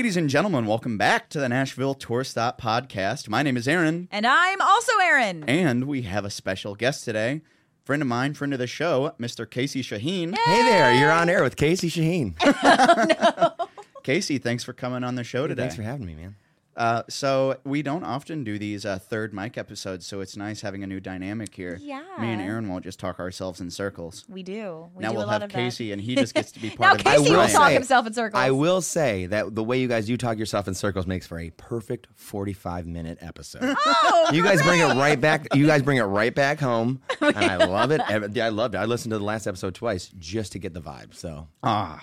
Ladies 0.00 0.16
and 0.16 0.30
gentlemen, 0.30 0.64
welcome 0.64 0.96
back 0.96 1.28
to 1.28 1.38
the 1.38 1.46
Nashville 1.46 1.92
Tour 1.92 2.24
Stop 2.24 2.58
podcast. 2.58 3.28
My 3.28 3.42
name 3.42 3.58
is 3.58 3.68
Aaron, 3.68 4.08
And 4.10 4.26
I'm 4.26 4.58
also 4.62 4.92
Aaron. 4.98 5.44
and 5.46 5.84
we 5.84 6.00
have 6.02 6.24
a 6.24 6.30
special 6.30 6.74
guest 6.74 7.04
today. 7.04 7.42
Friend 7.84 8.00
of 8.00 8.08
mine, 8.08 8.32
friend 8.32 8.54
of 8.54 8.58
the 8.58 8.66
show, 8.66 9.14
Mr. 9.20 9.48
Casey 9.48 9.82
Shaheen. 9.82 10.34
Hey 10.34 10.62
there, 10.62 10.94
you're 10.94 11.10
on 11.12 11.28
air 11.28 11.42
with 11.42 11.54
Casey 11.56 11.90
Shaheen. 11.90 12.34
Oh, 12.42 13.54
no, 13.58 13.66
Casey, 14.02 14.38
thanks 14.38 14.64
for 14.64 14.72
coming 14.72 15.04
on 15.04 15.16
the 15.16 15.22
show 15.22 15.46
today. 15.46 15.64
Thanks 15.64 15.76
for 15.76 15.82
having 15.82 16.06
me, 16.06 16.14
man. 16.14 16.34
Uh, 16.80 17.02
so 17.10 17.58
we 17.64 17.82
don't 17.82 18.04
often 18.04 18.42
do 18.42 18.58
these 18.58 18.86
uh, 18.86 18.98
third 18.98 19.34
mic 19.34 19.58
episodes, 19.58 20.06
so 20.06 20.20
it's 20.22 20.34
nice 20.34 20.62
having 20.62 20.82
a 20.82 20.86
new 20.86 20.98
dynamic 20.98 21.54
here. 21.54 21.78
Yeah. 21.78 22.02
Me 22.18 22.28
and 22.32 22.40
Aaron 22.40 22.68
won't 22.70 22.84
just 22.84 22.98
talk 22.98 23.18
ourselves 23.20 23.60
in 23.60 23.70
circles. 23.70 24.24
We 24.30 24.42
do. 24.42 24.88
We 24.94 25.02
now 25.02 25.10
do 25.10 25.16
we'll 25.16 25.26
a 25.26 25.26
lot 25.26 25.32
have 25.42 25.42
of 25.42 25.50
Casey, 25.50 25.88
That. 25.88 25.92
and 25.92 26.02
he 26.02 26.14
just 26.14 26.32
gets 26.32 26.52
to 26.52 26.58
be 26.60 26.68
Now 26.70 26.76
part 26.76 26.92
of 27.00 27.04
the 27.04 27.10
Casey 27.10 27.22
will 27.24 27.30
will 27.32 27.44
plan. 27.48 27.50
talk 27.50 27.72
himself 27.72 28.06
in 28.06 28.14
circles. 28.14 28.40
I 28.42 28.50
will 28.50 28.80
say 28.80 29.26
that 29.26 29.54
the 29.54 29.62
way 29.62 29.78
you 29.78 29.88
guys 29.88 30.06
do 30.06 30.16
talk 30.16 30.38
yourself 30.38 30.66
in 30.68 30.74
circles 30.74 31.06
makes 31.06 31.26
for 31.26 31.38
a 31.38 31.50
perfect 31.50 32.06
45 32.14 32.86
minute 32.86 33.18
episode. 33.20 33.60
Oh, 33.62 34.30
you 34.32 34.42
guys 34.42 34.62
bring 34.62 34.80
it 34.80 34.94
right 34.94 35.20
back. 35.20 35.54
You 35.54 35.66
guys 35.66 35.82
bring 35.82 35.98
it 35.98 36.04
right 36.04 36.34
back 36.34 36.60
home, 36.60 37.02
and 37.20 37.36
I 37.36 37.56
love 37.66 37.90
it. 37.90 38.00
I 38.00 38.48
loved 38.48 38.74
it. 38.74 38.78
I 38.78 38.86
listened 38.86 39.10
to 39.12 39.18
the 39.18 39.24
last 39.24 39.46
episode 39.46 39.74
twice 39.74 40.10
just 40.18 40.52
to 40.52 40.58
get 40.58 40.72
the 40.72 40.80
vibe. 40.80 41.14
So 41.14 41.46
Ah, 41.62 42.02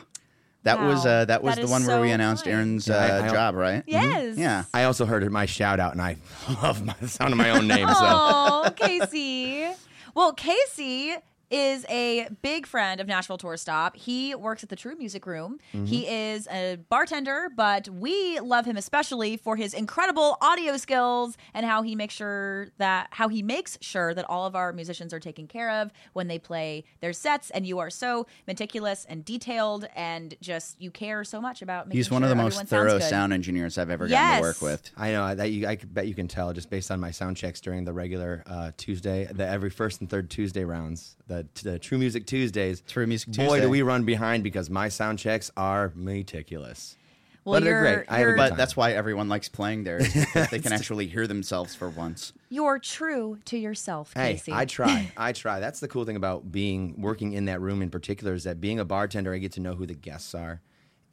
that 0.64 0.80
was 0.82 1.06
uh, 1.06 1.26
that 1.26 1.42
was 1.44 1.56
That 1.56 1.62
the 1.62 1.66
is 1.66 1.72
one 1.72 1.86
where 1.86 2.02
we 2.02 2.12
announced 2.12 2.44
kind. 2.44 2.56
Aaron's 2.56 2.88
Yeah, 2.88 2.96
I- 2.98 3.10
uh, 3.20 3.24
I- 3.26 3.30
job, 3.30 3.55
right? 3.55 3.84
Yes. 3.88 4.38
Yeah. 4.38 4.64
I 4.74 4.84
also 4.84 5.05
heard 5.05 5.30
my 5.32 5.46
shout 5.46 5.80
out, 5.80 5.94
and 5.94 6.02
I 6.02 6.18
love 6.62 6.84
my, 6.86 6.94
the 6.99 7.08
sound 7.08 7.32
of 7.32 7.38
my 7.38 7.49
own 7.52 7.68
name. 7.68 7.88
So 7.88 7.96
Oh, 7.99 8.70
Casey. 8.76 9.68
Well, 10.14 10.34
Casey 10.34 11.16
is 11.49 11.85
a 11.90 12.27
big 12.41 12.65
friend 12.65 12.99
of 12.99 13.07
Nashville 13.07 13.37
Tour 13.37 13.57
Stop. 13.57 13.95
He 13.95 14.35
works 14.35 14.63
at 14.63 14.70
the 14.70 14.76
True 14.76 14.95
Music 14.95 15.26
Room. 15.26 15.59
Mm-hmm. 15.73 15.85
He 15.85 16.07
is 16.07 16.48
a 16.48 16.77
bartender, 16.90 17.49
but 17.55 17.87
we 17.90 18.40
love 18.40 18.65
him 18.65 18.77
especially 18.77 19.37
for 19.37 19.55
his 19.55 19.73
incredible 19.73 20.37
audio 20.41 20.77
skills 20.77 21.37
and 21.53 21.65
how 21.65 21.81
he 21.81 21.95
makes 21.95 22.13
sure 22.13 22.68
that 22.77 23.07
how 23.12 23.27
he 23.27 23.41
makes 23.41 23.77
sure 23.81 24.13
that 24.13 24.25
all 24.29 24.45
of 24.45 24.55
our 24.55 24.73
musicians 24.73 25.13
are 25.13 25.20
taken 25.20 25.48
care 25.48 25.70
of 25.70 25.91
when 26.13 26.27
they 26.27 26.40
play 26.40 26.84
their 26.99 27.13
sets. 27.13 27.49
And 27.51 27.65
you 27.65 27.79
are 27.79 27.90
so 27.90 28.27
meticulous 28.45 29.05
and 29.07 29.23
detailed, 29.23 29.87
and 29.95 30.35
just 30.41 30.81
you 30.81 30.91
care 30.91 31.23
so 31.23 31.40
much 31.40 31.62
about. 31.62 31.87
Making 31.87 31.98
He's 31.98 32.12
one 32.12 32.23
of 32.23 32.29
the 32.29 32.35
most 32.35 32.62
thorough 32.65 32.99
sound 32.99 33.34
engineers 33.34 33.77
I've 33.77 33.90
ever 33.90 34.07
gotten 34.07 34.37
to 34.37 34.41
work 34.41 34.62
with. 34.62 34.91
I 34.98 35.12
know 35.12 35.35
that 35.35 35.51
you, 35.51 35.68
I 35.68 35.75
bet 35.75 36.07
you 36.07 36.15
can 36.15 36.27
tell 36.27 36.53
just 36.53 36.70
based 36.70 36.91
on 36.91 36.99
my 36.99 37.12
sound 37.12 37.37
checks 37.37 37.62
during 37.62 37.85
the 37.85 37.93
regular 37.93 38.43
uh, 38.45 38.71
Tuesday, 38.77 39.27
the 39.31 39.48
every 39.48 39.70
first 39.70 40.01
and 40.01 40.09
third 40.09 40.29
Tuesday 40.29 40.63
rounds, 40.63 41.15
the, 41.27 41.37
Uh, 41.40 41.43
the 41.63 41.76
uh, 41.76 41.77
True 41.80 41.98
Music 41.98 42.26
Tuesdays. 42.26 42.82
True 42.82 43.07
Music 43.07 43.34
Boy, 43.34 43.62
do 43.62 43.70
we 43.70 43.82
run 43.82 44.04
behind 44.04 44.43
because 44.43 44.70
my 44.70 44.90
sound 44.90 45.20
checks 45.20 45.52
are 45.57 45.91
meticulous. 45.96 46.96
Well, 47.43 47.62
But 47.62 47.63
they're 47.63 47.84
you're, 47.85 47.96
great. 47.98 48.05
I 48.10 48.20
have 48.20 48.27
a 48.30 48.35
But 48.35 48.57
that's 48.57 48.76
why 48.76 48.91
everyone 48.91 49.30
likes 49.30 49.48
playing 49.48 49.85
there. 49.85 49.99
because 49.99 50.49
they 50.49 50.60
can 50.60 50.74
actually 50.80 51.08
hear 51.08 51.27
themselves 51.27 51.76
for 51.76 51.90
once. 51.90 52.34
you're 52.49 52.77
true 52.80 53.40
to 53.46 53.58
yourself, 53.58 54.12
Hey, 54.13 54.34
Casey. 54.34 54.52
I 54.54 54.65
try. 54.65 55.12
I 55.18 55.32
try. 55.32 55.62
That's 55.62 55.80
the 55.80 55.88
cool 55.88 56.04
thing 56.04 56.18
about 56.18 56.52
being 56.52 56.99
working 57.02 57.32
in 57.34 57.46
that 57.46 57.62
room 57.62 57.82
in 57.82 57.90
particular 57.90 58.34
is 58.34 58.43
that 58.43 58.60
being 58.60 58.80
a 58.80 58.85
bartender, 58.85 59.34
I 59.34 59.38
get 59.38 59.54
to 59.54 59.62
know 59.62 59.76
who 59.76 59.85
the 59.85 59.93
guests 59.96 60.35
are, 60.35 60.62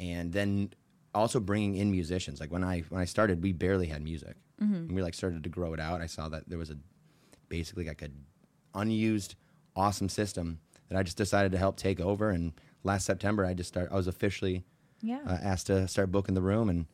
and 0.00 0.32
then 0.32 0.72
also 1.14 1.38
bringing 1.38 1.76
in 1.76 1.92
musicians. 1.92 2.40
Like 2.40 2.50
when 2.50 2.64
I 2.64 2.80
when 2.88 3.00
I 3.00 3.04
started, 3.04 3.40
we 3.42 3.52
barely 3.52 3.86
had 3.86 4.02
music. 4.02 4.34
Mm-hmm. 4.60 4.74
And 4.74 4.92
we 4.92 5.02
like 5.02 5.14
started 5.14 5.44
to 5.44 5.48
grow 5.48 5.72
it 5.72 5.78
out. 5.80 6.00
I 6.00 6.06
saw 6.06 6.28
that 6.30 6.48
there 6.48 6.58
was 6.58 6.70
a 6.70 6.76
basically 7.48 7.86
like 7.86 8.02
a 8.02 8.08
unused 8.74 9.36
awesome 9.76 10.08
system 10.08 10.58
that 10.88 10.98
I 10.98 11.02
just 11.02 11.16
decided 11.16 11.52
to 11.52 11.58
help 11.58 11.76
take 11.76 12.00
over. 12.00 12.30
And 12.30 12.52
last 12.82 13.04
September, 13.06 13.44
I 13.44 13.54
just 13.54 13.68
start. 13.68 13.88
I 13.92 13.96
was 13.96 14.06
officially 14.06 14.64
Yeah. 15.00 15.20
uh, 15.26 15.38
asked 15.42 15.66
to 15.68 15.86
start 15.88 16.10
booking 16.12 16.34
the 16.34 16.42
room, 16.42 16.68
and 16.68 16.86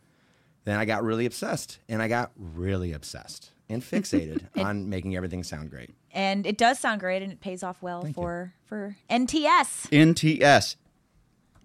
then 0.65 0.79
I 0.79 0.85
got 0.85 1.03
really 1.03 1.27
obsessed, 1.27 1.79
and 1.89 2.01
I 2.03 2.09
got 2.09 2.33
really 2.37 2.93
obsessed 2.93 3.51
and 3.69 3.83
fixated 3.83 4.47
on 4.65 4.89
making 4.89 5.17
everything 5.17 5.43
sound 5.45 5.71
great. 5.71 5.91
and 6.13 6.45
it 6.47 6.59
does 6.59 6.79
sound 6.81 6.99
great 7.01 7.23
and 7.23 7.31
it 7.33 7.41
pays 7.41 7.63
off 7.63 7.81
well 7.83 8.05
for 8.15 8.53
for 8.67 8.97
NTS. 9.09 9.89
NTS. 9.91 10.75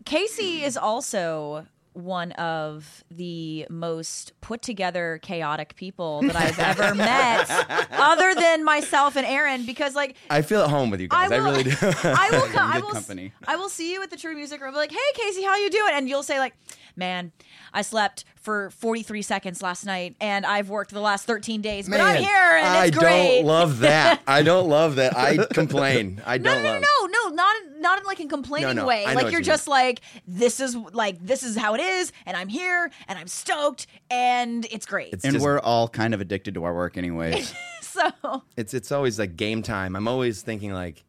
Casey 0.06 0.64
is 0.64 0.78
also 0.78 1.66
one 1.96 2.32
of 2.34 3.04
the 3.10 3.66
most 3.70 4.34
put 4.42 4.62
together 4.62 5.20
chaotic 5.22 5.76
people 5.76 6.22
that 6.22 6.36
I've 6.36 6.60
ever 6.60 6.94
met 6.94 7.50
other 7.92 8.36
than 8.36 8.64
myself 8.64 9.16
and 9.16 9.26
Aaron 9.26 9.66
because 9.66 9.96
like 9.96 10.16
I 10.30 10.42
feel 10.42 10.62
at 10.62 10.70
home 10.70 10.90
with 10.90 11.00
you 11.00 11.08
guys. 11.08 11.32
I, 11.32 11.40
will, 11.40 11.46
really 11.52 11.64
do. 11.64 11.76
I 11.82 12.30
will 12.32 12.48
come. 12.54 12.72
I 12.72 12.80
will. 12.80 12.92
company. 12.92 13.32
I 13.48 13.56
will 13.56 13.70
see 13.70 13.94
you 13.94 14.04
at 14.04 14.10
the 14.10 14.18
True 14.18 14.36
Music 14.36 14.62
Room. 14.62 14.76
Like, 14.76 14.92
hey, 14.92 14.98
Casey, 15.14 15.44
how 15.44 15.56
you 15.56 15.70
doing? 15.70 15.92
And 15.94 16.10
you'll 16.10 16.24
say 16.24 16.40
like, 16.40 16.54
man, 16.96 17.32
I 17.74 17.82
slept 17.82 18.26
for 18.36 18.70
43 18.72 19.22
seconds 19.22 19.62
last 19.62 19.86
night, 19.86 20.16
and 20.22 20.46
I've 20.46 20.70
worked 20.70 20.92
the 20.92 21.02
last 21.02 21.26
13 21.26 21.62
days, 21.62 21.90
but 21.90 22.00
I'm 22.00 22.22
here, 22.22 22.30
and 22.30 22.68
I 22.68 22.86
it's 22.86 22.98
great. 22.98 23.12
I 23.12 23.36
don't 23.38 23.46
love 23.48 23.80
that. 23.80 24.22
I 24.28 24.44
don't 24.44 24.70
love 24.70 24.96
that. 24.96 25.18
I 25.18 25.38
complain. 25.52 26.22
I 26.26 26.38
don't 26.38 26.64
no, 26.64 26.70
love. 26.70 26.82
no, 26.82 27.08
no, 27.08 27.25
no, 27.25 27.25
not 27.36 27.56
not 27.78 28.00
in 28.00 28.06
like 28.06 28.20
a 28.20 28.26
complaining 28.28 28.76
No, 28.76 28.82
no, 28.82 28.88
way. 28.88 29.06
I 29.06 29.14
Like 29.14 29.26
what 29.26 29.32
you're 29.32 29.42
you 29.42 29.46
just 29.46 29.68
like 29.68 30.02
this 30.28 30.60
is 30.60 30.76
like 30.76 31.24
this 31.24 31.44
is 31.44 31.56
how 31.56 31.76
it 31.76 31.82
is, 31.82 32.12
and 32.26 32.36
I'm 32.36 32.48
here, 32.48 32.90
and 33.08 33.20
I'm 33.20 33.28
stoked, 33.28 33.88
and 34.10 34.66
it's 34.72 34.86
great. 34.86 35.14
It's 35.14 35.24
And 35.24 35.34
just, 35.34 35.44
we're 35.44 35.60
all 35.60 35.88
kind 35.88 36.14
of 36.14 36.22
addicted 36.22 36.54
to 36.56 36.64
our 36.64 36.74
work, 36.74 36.98
anyways. 36.98 37.54
so 37.82 38.12
it's 38.58 38.74
it's 38.74 38.92
always 38.92 39.20
like 39.20 39.36
game 39.36 39.62
time. 39.62 39.96
I'm 39.96 40.08
always 40.08 40.42
thinking 40.42 40.74
like 40.74 41.04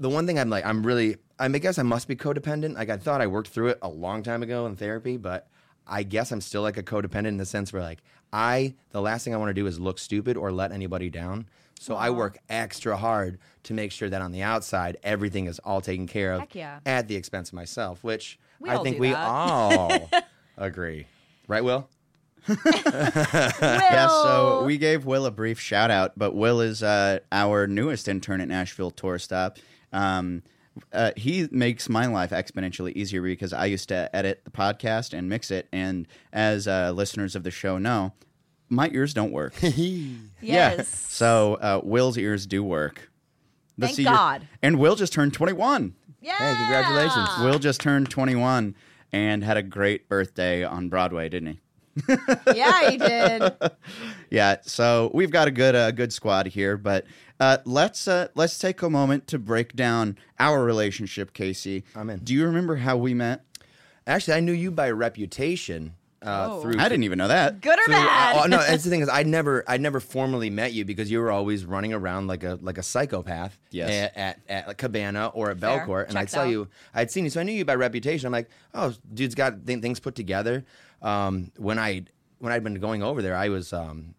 the 0.00 0.08
one 0.08 0.26
thing 0.26 0.38
I'm 0.38 0.50
like 0.50 0.64
I'm 0.64 0.84
really 0.84 1.16
I 1.38 1.48
guess 1.48 1.78
I 1.78 1.82
must 1.82 2.08
be 2.08 2.16
codependent. 2.16 2.74
Like 2.74 2.90
I 2.90 2.96
thought 2.96 3.20
I 3.20 3.26
worked 3.26 3.48
through 3.48 3.68
it 3.68 3.78
a 3.82 3.88
long 3.88 4.22
time 4.22 4.42
ago 4.42 4.66
in 4.66 4.76
therapy, 4.76 5.16
but 5.16 5.48
I 5.86 6.02
guess 6.02 6.32
I'm 6.32 6.40
still 6.40 6.62
like 6.62 6.76
a 6.76 6.82
codependent 6.82 7.28
in 7.28 7.36
the 7.36 7.46
sense 7.46 7.72
where 7.72 7.82
like 7.82 8.00
I 8.32 8.74
the 8.90 9.00
last 9.00 9.24
thing 9.24 9.34
I 9.34 9.38
want 9.38 9.50
to 9.50 9.54
do 9.54 9.66
is 9.66 9.80
look 9.80 9.98
stupid 9.98 10.36
or 10.36 10.52
let 10.52 10.72
anybody 10.72 11.10
down. 11.10 11.46
So 11.78 11.94
I 11.94 12.10
work 12.10 12.38
extra 12.48 12.96
hard 12.96 13.38
to 13.64 13.74
make 13.74 13.92
sure 13.92 14.08
that 14.08 14.20
on 14.20 14.32
the 14.32 14.42
outside 14.42 14.96
everything 15.02 15.46
is 15.46 15.58
all 15.60 15.80
taken 15.80 16.06
care 16.06 16.34
of 16.34 16.54
yeah. 16.54 16.80
at 16.84 17.08
the 17.08 17.16
expense 17.16 17.50
of 17.50 17.54
myself, 17.54 18.02
which 18.02 18.38
We 18.60 18.70
I 18.70 18.78
think 18.78 18.98
we 18.98 19.10
that. 19.10 19.28
all 19.28 20.10
agree. 20.56 21.06
Right, 21.46 21.64
Will? 21.64 21.88
yeah, 22.64 24.08
so 24.08 24.64
we 24.64 24.78
gave 24.78 25.04
Will 25.04 25.26
a 25.26 25.30
brief 25.30 25.60
shout 25.60 25.90
out, 25.90 26.12
but 26.16 26.34
Will 26.34 26.60
is 26.60 26.82
uh, 26.82 27.18
our 27.30 27.66
newest 27.66 28.08
intern 28.08 28.40
at 28.40 28.48
Nashville 28.48 28.90
Tour 28.90 29.18
Stop. 29.18 29.58
Um, 29.92 30.42
uh, 30.92 31.12
he 31.16 31.48
makes 31.50 31.88
my 31.88 32.06
life 32.06 32.30
exponentially 32.30 32.92
easier 32.94 33.22
because 33.22 33.52
I 33.52 33.66
used 33.66 33.88
to 33.88 34.14
edit 34.14 34.42
the 34.44 34.50
podcast 34.50 35.16
and 35.16 35.28
mix 35.28 35.50
it. 35.50 35.68
And 35.72 36.06
as 36.32 36.68
uh, 36.68 36.92
listeners 36.92 37.34
of 37.34 37.42
the 37.42 37.50
show 37.50 37.78
know, 37.78 38.12
my 38.68 38.88
ears 38.92 39.14
don't 39.14 39.32
work. 39.32 39.54
Yeah. 40.40 40.76
yes, 40.76 40.88
So 41.08 41.54
uh, 41.56 41.80
Will's 41.82 42.16
ears 42.16 42.46
do 42.46 42.62
work. 42.62 43.10
Thank 43.80 43.96
see 43.96 44.02
your- 44.04 44.12
God. 44.12 44.46
and 44.62 44.78
Will 44.78 44.94
just 44.94 45.12
turned 45.12 45.34
21. 45.34 45.94
yeah. 46.20 46.36
Hey, 46.36 46.54
congratulations. 46.56 47.28
Will 47.40 47.58
just 47.58 47.80
turned 47.80 48.08
21 48.08 48.74
and 49.12 49.42
had 49.42 49.56
a 49.56 49.62
great 49.62 50.08
birthday 50.08 50.62
on 50.64 50.88
Broadway, 50.88 51.28
didn't 51.28 51.48
he? 51.54 51.60
yeah, 52.54 52.88
he 52.90 52.96
did. 52.98 53.52
Yeah, 54.30 54.56
so 54.62 55.10
we've 55.12 55.32
got 55.32 55.48
a 55.48 55.50
good 55.50 55.74
uh, 55.74 55.90
good 55.90 56.12
squad 56.12 56.46
here, 56.46 56.76
but 56.76 57.04
uh, 57.40 57.58
let's 57.64 58.06
uh, 58.06 58.28
let's 58.36 58.56
take 58.58 58.80
a 58.82 58.90
moment 58.90 59.26
to 59.28 59.38
break 59.40 59.74
down 59.74 60.16
our 60.38 60.62
relationship, 60.62 61.32
Casey. 61.32 61.82
I'm 61.96 62.08
in. 62.10 62.20
Do 62.20 62.32
you 62.34 62.44
remember 62.46 62.76
how 62.76 62.96
we 62.96 63.14
met? 63.14 63.42
Actually, 64.06 64.34
I 64.34 64.40
knew 64.40 64.52
you 64.52 64.70
by 64.70 64.90
reputation 64.92 65.94
uh, 66.20 66.48
Oh. 66.50 66.60
through 66.62 66.74
I 66.78 66.88
didn't 66.88 67.04
even 67.04 67.18
know 67.18 67.28
that. 67.28 67.60
Good 67.60 67.78
or 67.78 67.84
through- 67.84 67.94
bad? 67.94 68.36
oh, 68.44 68.46
no, 68.48 68.56
that's 68.68 68.82
the 68.84 68.90
thing 68.90 69.00
is 69.02 69.08
I 69.08 69.22
never 69.22 69.62
I 69.68 69.76
never 69.76 70.00
formally 70.00 70.50
met 70.50 70.72
you 70.72 70.84
because 70.84 71.10
you 71.10 71.20
were 71.20 71.30
always 71.30 71.64
running 71.64 71.92
around 71.92 72.26
like 72.26 72.42
a 72.44 72.58
like 72.60 72.76
a 72.78 72.82
psychopath 72.82 73.58
Yes. 73.70 73.90
at, 73.90 74.16
at, 74.16 74.40
at 74.48 74.68
like 74.68 74.78
Cabana 74.78 75.28
or 75.28 75.50
at 75.50 75.58
Fair. 75.60 75.80
Belcourt, 75.86 76.08
and 76.08 76.18
I 76.18 76.22
Checks 76.22 76.32
saw 76.32 76.40
out. 76.42 76.48
you. 76.50 76.68
I'd 76.94 77.10
seen 77.10 77.24
you, 77.24 77.30
so 77.30 77.40
I 77.40 77.44
knew 77.44 77.52
you 77.52 77.64
by 77.64 77.74
reputation. 77.76 78.26
I'm 78.26 78.32
like, 78.32 78.48
oh, 78.74 78.94
dude's 79.14 79.34
got 79.34 79.66
th- 79.66 79.80
things 79.80 80.00
put 80.00 80.14
together. 80.14 80.64
Um, 81.02 81.52
when 81.56 81.78
I 81.78 82.02
when 82.38 82.52
I'd 82.52 82.64
been 82.64 82.74
going 82.80 83.02
over 83.02 83.22
there, 83.22 83.36
I 83.36 83.48
was 83.48 83.72
um, 83.72 84.14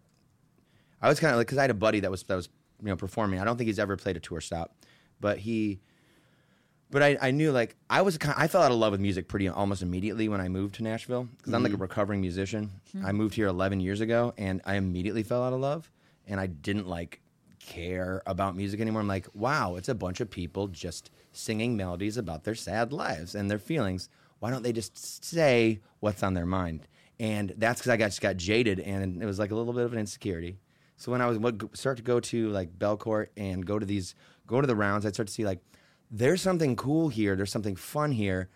I 1.02 1.08
was 1.08 1.20
kind 1.20 1.32
of 1.32 1.38
like 1.38 1.46
because 1.46 1.58
I 1.58 1.62
had 1.62 1.70
a 1.70 1.74
buddy 1.74 2.00
that 2.00 2.10
was 2.10 2.22
that 2.24 2.34
was 2.36 2.48
you 2.80 2.88
know 2.88 2.96
performing. 2.96 3.40
I 3.40 3.44
don't 3.44 3.56
think 3.56 3.66
he's 3.68 3.78
ever 3.78 3.96
played 3.96 4.16
a 4.16 4.20
tour 4.20 4.40
stop, 4.40 4.74
but 5.20 5.38
he. 5.38 5.80
But 6.90 7.02
I, 7.02 7.18
I 7.20 7.30
knew 7.30 7.52
like 7.52 7.76
I 7.88 8.02
was 8.02 8.18
kind 8.18 8.34
of, 8.34 8.42
I 8.42 8.48
fell 8.48 8.62
out 8.62 8.72
of 8.72 8.78
love 8.78 8.92
with 8.92 9.00
music 9.00 9.28
pretty 9.28 9.48
almost 9.48 9.82
immediately 9.82 10.28
when 10.28 10.40
I 10.40 10.48
moved 10.48 10.74
to 10.76 10.82
Nashville 10.82 11.28
because 11.36 11.52
I'm 11.52 11.62
like 11.62 11.70
a 11.70 11.74
mm-hmm. 11.74 11.82
recovering 11.82 12.20
musician. 12.20 12.70
Mm-hmm. 12.96 13.06
I 13.06 13.12
moved 13.12 13.34
here 13.34 13.46
11 13.46 13.80
years 13.80 14.00
ago 14.00 14.34
and 14.36 14.60
I 14.64 14.74
immediately 14.74 15.22
fell 15.22 15.44
out 15.44 15.52
of 15.52 15.60
love 15.60 15.90
and 16.26 16.40
I 16.40 16.46
didn't 16.46 16.88
like 16.88 17.20
care 17.60 18.22
about 18.26 18.56
music 18.56 18.80
anymore. 18.80 19.02
I'm 19.02 19.08
like, 19.08 19.28
wow, 19.34 19.76
it's 19.76 19.88
a 19.88 19.94
bunch 19.94 20.20
of 20.20 20.30
people 20.30 20.66
just 20.66 21.10
singing 21.32 21.76
melodies 21.76 22.16
about 22.16 22.42
their 22.42 22.56
sad 22.56 22.92
lives 22.92 23.36
and 23.36 23.48
their 23.48 23.58
feelings. 23.58 24.08
Why 24.40 24.50
don't 24.50 24.62
they 24.62 24.72
just 24.72 25.24
say 25.24 25.80
what's 26.00 26.24
on 26.24 26.34
their 26.34 26.46
mind? 26.46 26.88
And 27.20 27.54
that's 27.56 27.80
because 27.80 27.90
I 27.90 27.98
got, 27.98 28.06
just 28.06 28.20
got 28.20 28.36
jaded 28.36 28.80
and 28.80 29.22
it 29.22 29.26
was 29.26 29.38
like 29.38 29.52
a 29.52 29.54
little 29.54 29.72
bit 29.72 29.84
of 29.84 29.92
an 29.92 29.98
insecurity. 30.00 30.58
So 30.96 31.12
when 31.12 31.22
I 31.22 31.26
was 31.26 31.38
start 31.74 31.96
to 31.98 32.02
go 32.02 32.20
to 32.20 32.48
like 32.50 32.78
Belcourt 32.78 33.28
and 33.36 33.64
go 33.64 33.78
to 33.78 33.86
these 33.86 34.14
go 34.46 34.60
to 34.60 34.66
the 34.66 34.76
rounds, 34.76 35.06
I'd 35.06 35.14
start 35.14 35.28
to 35.28 35.32
see 35.32 35.46
like 35.46 35.60
there's 36.10 36.42
something 36.42 36.76
cool 36.76 37.08
here, 37.08 37.36
there's 37.36 37.52
something 37.52 37.76
fun 37.76 38.12
here. 38.12 38.48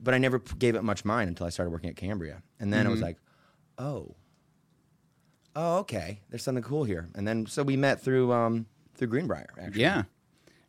but 0.00 0.14
I 0.14 0.18
never 0.18 0.38
gave 0.38 0.74
it 0.76 0.82
much 0.84 1.04
mind 1.04 1.28
until 1.28 1.46
I 1.46 1.50
started 1.50 1.70
working 1.70 1.90
at 1.90 1.96
Cambria, 1.96 2.42
and 2.60 2.72
then 2.72 2.80
it 2.80 2.82
Mm-hmm. 2.84 2.90
was 2.92 3.00
like, 3.02 3.16
oh, 3.78 4.14
oh, 5.56 5.78
okay, 5.78 6.20
there's 6.30 6.42
something 6.42 6.62
cool 6.62 6.84
here. 6.84 7.08
And 7.14 7.26
then 7.26 7.46
so 7.46 7.62
we 7.62 7.76
met 7.76 8.00
through 8.00 8.32
um, 8.32 8.66
through 8.94 9.08
Greenbrier. 9.08 9.48
Actually, 9.60 9.82
Yeah. 9.82 10.02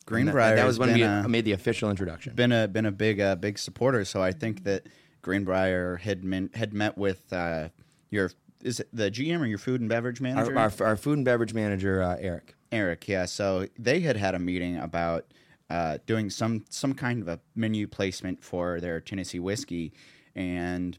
Greenbrier. 0.06 0.50
That, 0.50 0.62
that 0.62 0.66
was 0.66 0.78
when 0.78 0.92
we 0.94 1.02
a- 1.02 1.28
made 1.28 1.44
the 1.44 1.52
official 1.52 1.90
introduction. 1.90 2.34
been 2.34 2.50
a 2.52 2.66
been 2.66 2.86
a 2.86 2.90
big 2.92 3.20
uh, 3.20 3.36
big 3.36 3.58
supporter. 3.58 4.04
So 4.04 4.20
I 4.22 4.32
think 4.32 4.64
that 4.64 4.86
Greenbrier 5.22 5.96
had 5.96 6.24
men, 6.24 6.50
had 6.54 6.72
met 6.72 6.98
with 6.98 7.32
uh, 7.32 7.68
your 8.10 8.32
is 8.62 8.80
it 8.80 8.88
the 8.92 9.10
GM 9.10 9.40
or 9.40 9.46
your 9.46 9.58
food 9.58 9.80
and 9.80 9.88
beverage 9.88 10.20
manager 10.20 10.58
our, 10.58 10.64
our, 10.80 10.86
our 10.88 10.96
food 10.96 11.18
and 11.18 11.24
beverage 11.24 11.54
manager 11.54 12.02
uh, 12.02 12.16
Eric. 12.18 12.54
Eric. 12.72 13.06
Yeah, 13.08 13.26
so 13.26 13.66
they 13.78 14.00
had 14.00 14.16
had 14.16 14.34
a 14.34 14.38
meeting 14.40 14.76
about 14.78 15.26
uh, 15.70 15.98
doing 16.04 16.28
some 16.28 16.64
some 16.68 16.92
kind 16.92 17.22
of 17.22 17.28
a 17.28 17.40
menu 17.54 17.86
placement 17.86 18.42
for 18.44 18.80
their 18.80 19.00
Tennessee 19.00 19.38
whiskey, 19.38 19.92
and 20.34 20.98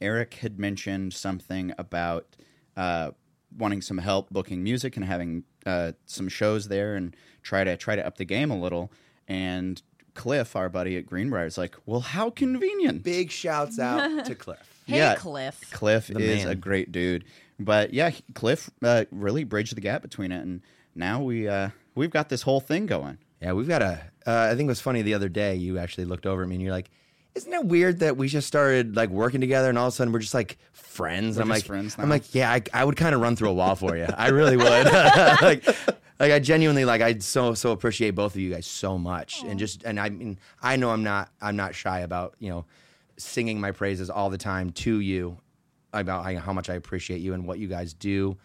Eric 0.00 0.34
had 0.34 0.58
mentioned 0.58 1.14
something 1.14 1.72
about 1.78 2.36
uh, 2.76 3.12
wanting 3.56 3.80
some 3.80 3.98
help 3.98 4.28
booking 4.30 4.62
music 4.62 4.96
and 4.96 5.04
having 5.06 5.44
uh, 5.64 5.92
some 6.04 6.28
shows 6.28 6.68
there 6.68 6.94
and 6.96 7.16
try 7.42 7.64
to 7.64 7.76
try 7.76 7.96
to 7.96 8.06
up 8.06 8.18
the 8.18 8.24
game 8.24 8.50
a 8.50 8.58
little. 8.58 8.92
And 9.28 9.80
Cliff, 10.14 10.54
our 10.56 10.68
buddy 10.68 10.96
at 10.96 11.06
Greenbrier, 11.06 11.46
is 11.46 11.56
like, 11.58 11.76
"Well, 11.86 12.00
how 12.00 12.30
convenient!" 12.30 13.02
Big 13.02 13.30
shouts 13.30 13.78
out 13.78 14.24
to 14.26 14.34
Cliff. 14.34 14.82
Hey, 14.86 14.98
Yeah. 14.98 15.14
Cliff. 15.16 15.60
Cliff 15.72 16.08
The 16.08 16.20
is 16.20 16.44
man. 16.44 16.52
a 16.52 16.54
great 16.56 16.90
dude, 16.92 17.24
but 17.58 17.92
yeah, 17.94 18.10
Cliff 18.34 18.68
uh, 18.82 19.04
really 19.10 19.44
bridged 19.44 19.76
the 19.76 19.80
gap 19.80 20.02
between 20.02 20.32
it, 20.32 20.42
and 20.42 20.60
now 20.94 21.22
we 21.22 21.46
uh, 21.48 21.70
we've 21.94 22.10
got 22.10 22.28
this 22.28 22.42
whole 22.42 22.60
thing 22.60 22.86
going. 22.86 23.18
Yeah, 23.40 23.52
we've 23.52 23.68
got 23.68 23.82
a. 23.82 24.00
Uh, 24.26 24.48
I 24.50 24.54
think 24.56 24.62
it 24.62 24.68
was 24.68 24.80
funny 24.80 25.02
the 25.02 25.14
other 25.14 25.28
day. 25.28 25.54
You 25.56 25.78
actually 25.78 26.04
looked 26.06 26.26
over 26.26 26.42
at 26.42 26.48
me 26.48 26.54
and 26.56 26.62
you're 26.62 26.72
like, 26.72 26.90
"Isn't 27.34 27.52
it 27.52 27.64
weird 27.66 28.00
that 28.00 28.16
we 28.16 28.28
just 28.28 28.46
started 28.48 28.96
like 28.96 29.10
working 29.10 29.40
together 29.40 29.68
and 29.68 29.78
all 29.78 29.86
of 29.88 29.92
a 29.92 29.96
sudden 29.96 30.12
we're 30.12 30.20
just 30.20 30.34
like 30.34 30.58
friends?" 30.72 31.36
And 31.36 31.42
I'm 31.42 31.48
like, 31.48 31.64
friends 31.64 31.96
I'm 31.98 32.08
like, 32.08 32.34
yeah, 32.34 32.50
I, 32.50 32.62
I 32.72 32.84
would 32.84 32.96
kind 32.96 33.14
of 33.14 33.20
run 33.20 33.36
through 33.36 33.50
a 33.50 33.54
wall 33.54 33.76
for 33.76 33.96
you. 33.96 34.06
I 34.16 34.28
really 34.28 34.56
would. 34.56 34.66
like, 35.42 35.66
like 36.18 36.32
I 36.32 36.38
genuinely 36.38 36.84
like 36.84 37.02
I 37.02 37.18
so 37.18 37.54
so 37.54 37.72
appreciate 37.72 38.10
both 38.12 38.34
of 38.34 38.40
you 38.40 38.50
guys 38.52 38.66
so 38.66 38.96
much, 38.98 39.42
and 39.44 39.58
just 39.58 39.84
and 39.84 40.00
I 40.00 40.08
mean 40.08 40.38
I 40.62 40.76
know 40.76 40.90
I'm 40.90 41.04
not 41.04 41.30
I'm 41.40 41.56
not 41.56 41.74
shy 41.74 42.00
about 42.00 42.34
you 42.38 42.48
know 42.48 42.64
singing 43.18 43.60
my 43.60 43.70
praises 43.70 44.10
all 44.10 44.28
the 44.30 44.38
time 44.38 44.70
to 44.70 45.00
you 45.00 45.38
about 45.92 46.24
how- 46.24 46.38
how 46.40 46.52
much 46.52 46.68
I 46.68 46.74
appreciate 46.74 47.20
you 47.20 47.32
and 47.34 47.46
what 47.46 47.58
you 47.58 47.68
guys 47.68 47.92
do. 47.94 48.36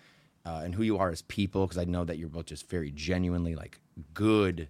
Uh, 0.43 0.61
and 0.63 0.73
who 0.73 0.81
you 0.81 0.97
are 0.97 1.11
as 1.11 1.21
people, 1.23 1.67
because 1.67 1.77
I 1.77 1.83
know 1.83 2.03
that 2.03 2.17
you're 2.17 2.27
both 2.27 2.45
just 2.47 2.67
very 2.67 2.89
genuinely 2.89 3.53
like 3.53 3.79
good 4.15 4.69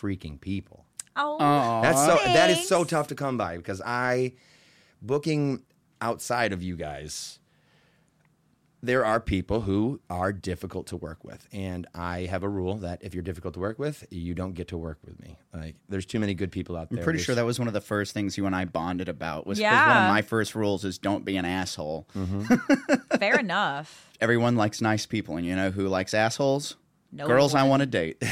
freaking 0.00 0.40
people. 0.40 0.84
Oh, 1.16 1.80
That's 1.82 2.04
so 2.04 2.16
that 2.24 2.50
is 2.50 2.68
so 2.68 2.84
tough 2.84 3.08
to 3.08 3.14
come 3.14 3.36
by 3.36 3.56
because 3.56 3.80
I 3.84 4.34
booking 5.02 5.62
outside 6.00 6.52
of 6.52 6.62
you 6.62 6.76
guys 6.76 7.38
there 8.80 9.04
are 9.04 9.18
people 9.18 9.62
who 9.62 10.00
are 10.08 10.32
difficult 10.32 10.86
to 10.86 10.96
work 10.96 11.24
with 11.24 11.48
and 11.52 11.84
I 11.96 12.20
have 12.26 12.44
a 12.44 12.48
rule 12.48 12.76
that 12.76 13.02
if 13.02 13.12
you're 13.12 13.24
difficult 13.24 13.54
to 13.54 13.60
work 13.60 13.76
with 13.80 14.06
you 14.10 14.34
don't 14.34 14.52
get 14.52 14.68
to 14.68 14.78
work 14.78 14.98
with 15.04 15.20
me 15.20 15.36
like 15.52 15.74
there's 15.88 16.06
too 16.06 16.20
many 16.20 16.34
good 16.34 16.52
people 16.52 16.76
out 16.76 16.88
there. 16.88 16.98
I'm 17.00 17.04
pretty 17.04 17.16
There's- 17.16 17.26
sure 17.26 17.34
that 17.34 17.44
was 17.44 17.58
one 17.58 17.66
of 17.66 17.74
the 17.74 17.80
first 17.80 18.14
things 18.14 18.38
you 18.38 18.46
and 18.46 18.54
I 18.54 18.64
bonded 18.66 19.08
about. 19.08 19.44
Was 19.48 19.58
'cause 19.58 19.64
one 19.64 19.96
of 20.04 20.08
my 20.08 20.22
first 20.22 20.54
rules 20.54 20.84
is 20.84 20.98
don't 20.98 21.24
be 21.24 21.36
an 21.36 21.44
asshole. 21.44 22.06
Mm-hmm. 22.16 23.16
fair 23.18 23.40
enough. 23.40 24.08
Everyone 24.20 24.54
likes 24.54 24.80
nice 24.80 25.06
people, 25.06 25.36
and 25.36 25.44
you 25.44 25.56
know 25.56 25.72
who 25.72 25.88
likes 25.88 26.14
assholes? 26.14 26.76
No 27.10 27.26
Girls 27.26 27.54
I 27.54 27.62
want 27.62 27.80
to 27.80 27.86
date. 27.86 28.20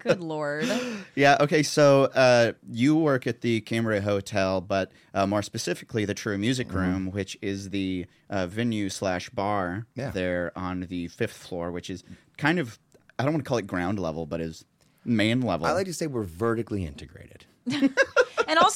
Good 0.00 0.20
lord. 0.20 0.66
Yeah. 1.14 1.38
Okay. 1.40 1.62
So 1.62 2.04
uh, 2.14 2.52
you 2.70 2.96
work 2.96 3.26
at 3.26 3.40
the 3.40 3.60
Cambria 3.62 4.00
Hotel, 4.02 4.60
but 4.60 4.92
uh, 5.14 5.26
more 5.26 5.42
specifically, 5.42 6.04
the 6.04 6.14
True 6.14 6.38
Music 6.38 6.68
Mm-hmm. 6.68 6.76
Room, 6.76 7.10
which 7.10 7.36
is 7.42 7.70
the 7.70 8.06
uh, 8.30 8.46
venue 8.46 8.88
slash 8.88 9.30
bar 9.30 9.86
Yeah. 9.94 10.10
there 10.10 10.52
on 10.56 10.80
the 10.88 11.08
fifth 11.08 11.36
floor, 11.36 11.70
which 11.70 11.90
is 11.90 12.04
kind 12.36 12.58
of 12.58 12.78
I 13.18 13.24
don't 13.24 13.32
want 13.32 13.44
to 13.44 13.48
call 13.48 13.58
it 13.58 13.66
ground 13.66 13.98
level, 13.98 14.26
but 14.26 14.40
is 14.40 14.64
main 15.04 15.40
level. 15.40 15.66
I 15.66 15.72
like 15.72 15.86
to 15.86 15.94
say 15.94 16.06
we're 16.06 16.22
vertically 16.24 16.84
integrated 16.84 17.44
And 17.70 17.96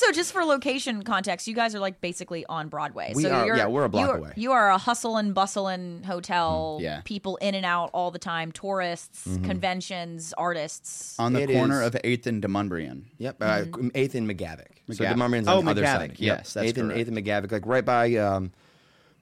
also, 0.09 0.19
just 0.19 0.33
for 0.33 0.45
location 0.45 1.03
context, 1.03 1.47
you 1.47 1.55
guys 1.55 1.75
are 1.75 1.81
like 1.81 2.01
basically 2.01 2.45
on 2.47 2.69
Broadway. 2.69 3.13
We 3.15 3.23
so 3.23 3.31
are- 3.31 3.47
you're, 3.47 3.57
yeah, 3.57 3.67
we're 3.67 3.85
a 3.85 3.89
block 3.89 4.07
you 4.07 4.11
are, 4.13 4.17
away. 4.19 4.33
You 4.37 4.53
are 4.53 4.71
a 4.71 4.79
hustle 4.79 5.17
and 5.17 5.35
bustle 5.35 5.69
and 5.69 6.05
hotel. 6.05 6.79
yeah. 6.81 7.01
People 7.05 7.37
in 7.37 7.55
and 7.55 7.65
out 7.67 7.91
all 7.93 8.11
the 8.11 8.19
time. 8.19 8.53
Tourists, 8.53 9.27
Mm-hmm. 9.27 9.45
conventions, 9.45 10.33
artists. 10.37 11.19
on 11.19 11.33
the 11.33 11.43
It 11.43 11.51
corner 11.53 11.83
is- 11.83 11.89
of 11.95 11.97
Eighth 12.05 12.27
and 12.27 12.43
Demonbreun. 12.43 13.05
Yep, 13.19 13.37
uh, 13.41 13.65
eighth 13.95 14.15
and 14.15 14.29
McGavock. 14.29 14.67
So 14.91 15.05
McGavock. 15.05 15.15
Demonbreun's 15.15 15.49
Oh, 15.49 15.59
on 15.59 15.65
the 15.65 15.71
other 15.73 15.83
McGavock. 15.83 15.87
side. 15.99 16.11
Yep. 16.11 16.39
Yes, 16.39 16.53
that's 16.55 16.67
eighth 16.69 16.79
and 16.79 16.89
correct. 16.91 17.01
eighth 17.01 17.09
and 17.09 17.17
McGavock, 17.19 17.53
like 17.53 17.67
right 17.67 17.85
by. 17.85 18.15
Um, 18.17 18.53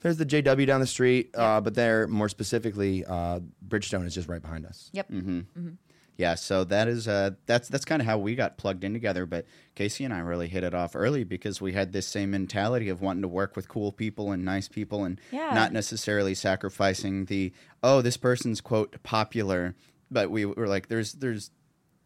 there's 0.00 0.18
the 0.18 0.26
JW 0.26 0.66
down 0.66 0.80
the 0.80 0.86
street, 0.86 1.30
uh, 1.34 1.60
but 1.60 1.74
there 1.74 2.06
more 2.06 2.28
specifically, 2.28 3.04
uh, 3.04 3.40
Bridgestone 3.66 4.06
is 4.06 4.14
just 4.14 4.28
right 4.28 4.42
behind 4.42 4.64
us. 4.66 4.90
Yep. 4.92 5.10
Mm-hmm. 5.10 5.68
Yeah, 6.16 6.34
so 6.34 6.64
that 6.64 6.88
is 6.88 7.06
uh, 7.06 7.32
that's 7.44 7.68
that's 7.68 7.84
kind 7.84 8.00
of 8.00 8.06
how 8.06 8.16
we 8.18 8.34
got 8.34 8.56
plugged 8.56 8.84
in 8.84 8.92
together. 8.94 9.26
But 9.26 9.44
Casey 9.74 10.04
and 10.04 10.14
I 10.14 10.20
really 10.20 10.48
hit 10.48 10.64
it 10.64 10.72
off 10.74 10.96
early 10.96 11.24
because 11.24 11.60
we 11.60 11.72
had 11.72 11.92
this 11.92 12.06
same 12.06 12.30
mentality 12.30 12.88
of 12.88 13.02
wanting 13.02 13.22
to 13.22 13.28
work 13.28 13.54
with 13.54 13.68
cool 13.68 13.92
people 13.92 14.32
and 14.32 14.44
nice 14.44 14.66
people, 14.68 15.04
and 15.04 15.20
Yeah. 15.30 15.52
not 15.54 15.72
necessarily 15.72 16.34
sacrificing 16.34 17.26
the 17.26 17.52
oh 17.82 18.00
this 18.00 18.16
person's 18.16 18.60
quote 18.60 19.02
popular. 19.02 19.74
But 20.10 20.30
we 20.30 20.46
were 20.46 20.68
like, 20.68 20.88
there's 20.88 21.12
there's 21.14 21.50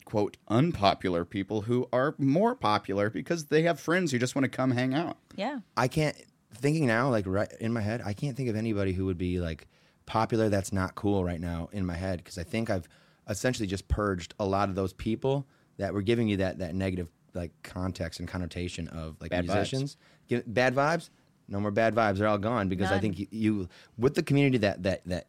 quote 0.04 0.36
unpopular 0.48 1.24
people 1.24 1.60
who 1.62 1.88
are 1.92 2.16
more 2.18 2.56
popular 2.56 3.10
because 3.10 3.44
they 3.46 3.62
have 3.62 3.78
friends 3.78 4.10
who 4.10 4.18
just 4.18 4.34
want 4.34 4.42
to 4.44 4.48
come 4.48 4.72
hang 4.72 4.92
out. 4.92 5.18
Yeah. 5.36 5.60
I 5.76 5.86
can't 5.86 6.16
thinking 6.52 6.86
now, 6.86 7.10
like 7.10 7.26
right 7.28 7.52
in 7.60 7.72
my 7.72 7.80
head, 7.80 8.02
I 8.04 8.12
can't 8.12 8.36
think 8.36 8.48
of 8.48 8.56
anybody 8.56 8.92
who 8.92 9.06
would 9.06 9.18
be 9.18 9.38
like 9.38 9.68
popular 10.06 10.48
that's 10.48 10.72
not 10.72 10.96
cool 10.96 11.22
right 11.22 11.40
now 11.40 11.68
in 11.70 11.86
my 11.86 11.94
head 11.94 12.18
because 12.18 12.38
I 12.38 12.42
think 12.42 12.68
I've 12.70 12.88
essentially 13.30 13.66
just 13.66 13.88
purged 13.88 14.34
a 14.38 14.44
lot 14.44 14.68
of 14.68 14.74
those 14.74 14.92
people 14.92 15.46
that 15.78 15.94
were 15.94 16.02
giving 16.02 16.28
you 16.28 16.36
that 16.38 16.58
that 16.58 16.74
negative 16.74 17.08
like 17.32 17.52
context 17.62 18.20
and 18.20 18.28
connotation 18.28 18.88
of 18.88 19.16
like 19.20 19.30
Bad 19.30 19.46
vibes. 19.46 19.54
musicians. 19.54 19.96
Give, 20.28 20.42
bad 20.46 20.74
vibes. 20.74 21.08
No 21.48 21.60
more 21.60 21.70
bad 21.70 21.94
vibes. 21.94 22.18
They're 22.18 22.28
all 22.28 22.38
gone 22.38 22.68
because 22.68 22.90
I 22.92 22.98
think 22.98 23.18
you, 23.18 23.26
you 23.30 23.68
with 23.96 24.14
the 24.14 24.22
community 24.22 24.58
that 24.58 24.82
that 24.82 25.02
that 25.06 25.26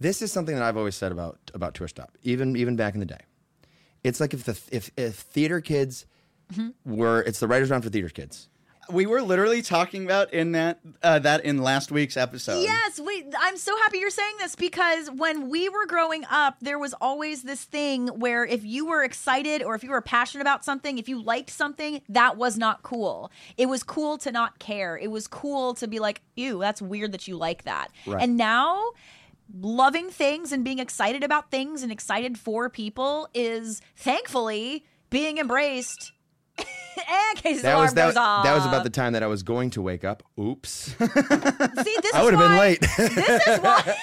this 0.00 0.20
is 0.22 0.32
something 0.32 0.54
that 0.54 0.62
I've 0.64 0.76
always 0.76 0.94
said 0.96 1.12
about 1.12 1.38
about 1.54 1.74
Tour 1.74 1.88
Stop, 1.88 2.18
even 2.22 2.56
even 2.56 2.76
back 2.76 2.94
in 2.94 3.00
the 3.00 3.06
day. 3.06 3.20
It's 4.02 4.20
like 4.20 4.34
if 4.34 4.44
the 4.44 4.58
if 4.70 4.90
if 4.96 5.14
theater 5.16 5.60
kids 5.60 6.06
Mm-hmm. 6.52 6.94
were 6.96 7.22
it's 7.22 7.40
the 7.40 7.48
writers 7.48 7.70
round 7.70 7.84
for 7.84 7.88
theater 7.90 8.10
kids. 8.10 8.50
We 8.90 9.06
were 9.06 9.22
literally 9.22 9.62
talking 9.62 10.04
about 10.04 10.32
in 10.32 10.52
that 10.52 10.80
uh, 11.02 11.18
that 11.20 11.44
in 11.44 11.58
last 11.58 11.90
week's 11.90 12.16
episode. 12.16 12.62
Yes, 12.62 13.00
wait, 13.00 13.32
I'm 13.38 13.56
so 13.56 13.76
happy 13.78 13.98
you're 13.98 14.10
saying 14.10 14.34
this 14.38 14.54
because 14.54 15.10
when 15.10 15.48
we 15.48 15.68
were 15.68 15.86
growing 15.86 16.24
up, 16.30 16.56
there 16.60 16.78
was 16.78 16.94
always 17.00 17.42
this 17.42 17.64
thing 17.64 18.08
where 18.08 18.44
if 18.44 18.64
you 18.64 18.86
were 18.86 19.02
excited 19.02 19.62
or 19.62 19.74
if 19.74 19.82
you 19.82 19.90
were 19.90 20.00
passionate 20.00 20.42
about 20.42 20.64
something, 20.64 20.98
if 20.98 21.08
you 21.08 21.22
liked 21.22 21.50
something, 21.50 22.02
that 22.08 22.36
was 22.36 22.58
not 22.58 22.82
cool. 22.82 23.30
It 23.56 23.66
was 23.66 23.82
cool 23.82 24.18
to 24.18 24.32
not 24.32 24.58
care. 24.58 24.96
It 24.96 25.10
was 25.10 25.26
cool 25.26 25.74
to 25.74 25.86
be 25.86 25.98
like, 25.98 26.22
ew, 26.36 26.58
that's 26.58 26.82
weird 26.82 27.12
that 27.12 27.28
you 27.28 27.36
like 27.36 27.64
that. 27.64 27.90
Right. 28.06 28.22
And 28.22 28.36
now, 28.36 28.92
loving 29.60 30.10
things 30.10 30.52
and 30.52 30.64
being 30.64 30.78
excited 30.78 31.22
about 31.22 31.50
things 31.50 31.82
and 31.82 31.92
excited 31.92 32.38
for 32.38 32.68
people 32.68 33.28
is 33.34 33.80
thankfully 33.96 34.84
being 35.10 35.38
embraced. 35.38 36.12
and 36.58 37.36
Casey's 37.38 37.62
That 37.62 37.76
was 37.76 37.94
that, 37.94 38.06
goes 38.08 38.16
off. 38.16 38.44
that 38.44 38.54
was 38.54 38.64
about 38.66 38.84
the 38.84 38.90
time 38.90 39.12
that 39.14 39.22
I 39.22 39.26
was 39.26 39.42
going 39.42 39.70
to 39.70 39.82
wake 39.82 40.04
up. 40.04 40.22
Oops. 40.38 40.68
See, 40.98 41.96
this 42.02 42.14
I 42.14 42.22
would 42.22 42.34
have 42.34 42.40
been 42.48 42.58
late. 42.58 42.80
this 42.96 43.46
is 43.46 43.60
why 43.60 43.96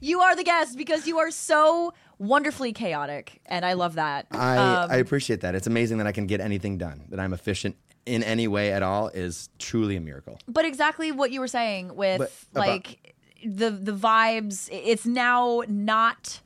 you 0.00 0.20
are 0.20 0.34
the 0.34 0.44
guest 0.44 0.76
because 0.76 1.06
you 1.06 1.18
are 1.18 1.30
so 1.30 1.92
wonderfully 2.18 2.72
chaotic, 2.72 3.40
and 3.46 3.64
I 3.64 3.72
love 3.74 3.94
that. 3.94 4.26
I, 4.30 4.56
Um, 4.56 4.90
I 4.90 4.96
appreciate 4.96 5.40
that. 5.42 5.54
It's 5.54 5.66
amazing 5.66 5.98
that 5.98 6.06
I 6.06 6.12
can 6.12 6.26
get 6.26 6.40
anything 6.40 6.78
done. 6.78 7.04
That 7.10 7.20
I'm 7.20 7.32
efficient 7.32 7.76
in 8.06 8.22
any 8.24 8.48
way 8.48 8.72
at 8.72 8.82
all 8.82 9.08
is 9.08 9.48
truly 9.58 9.96
a 9.96 10.00
miracle. 10.00 10.38
but 10.48 10.64
exactly 10.64 11.12
what 11.12 11.30
you 11.30 11.38
were 11.40 11.46
saying 11.48 11.94
with 11.94 12.18
But 12.18 12.32
about- 12.52 12.66
like 12.68 13.14
the 13.44 13.70
the 13.70 13.92
vibes. 13.92 14.68
It's 14.72 15.04
now 15.06 15.62
not 15.68 16.40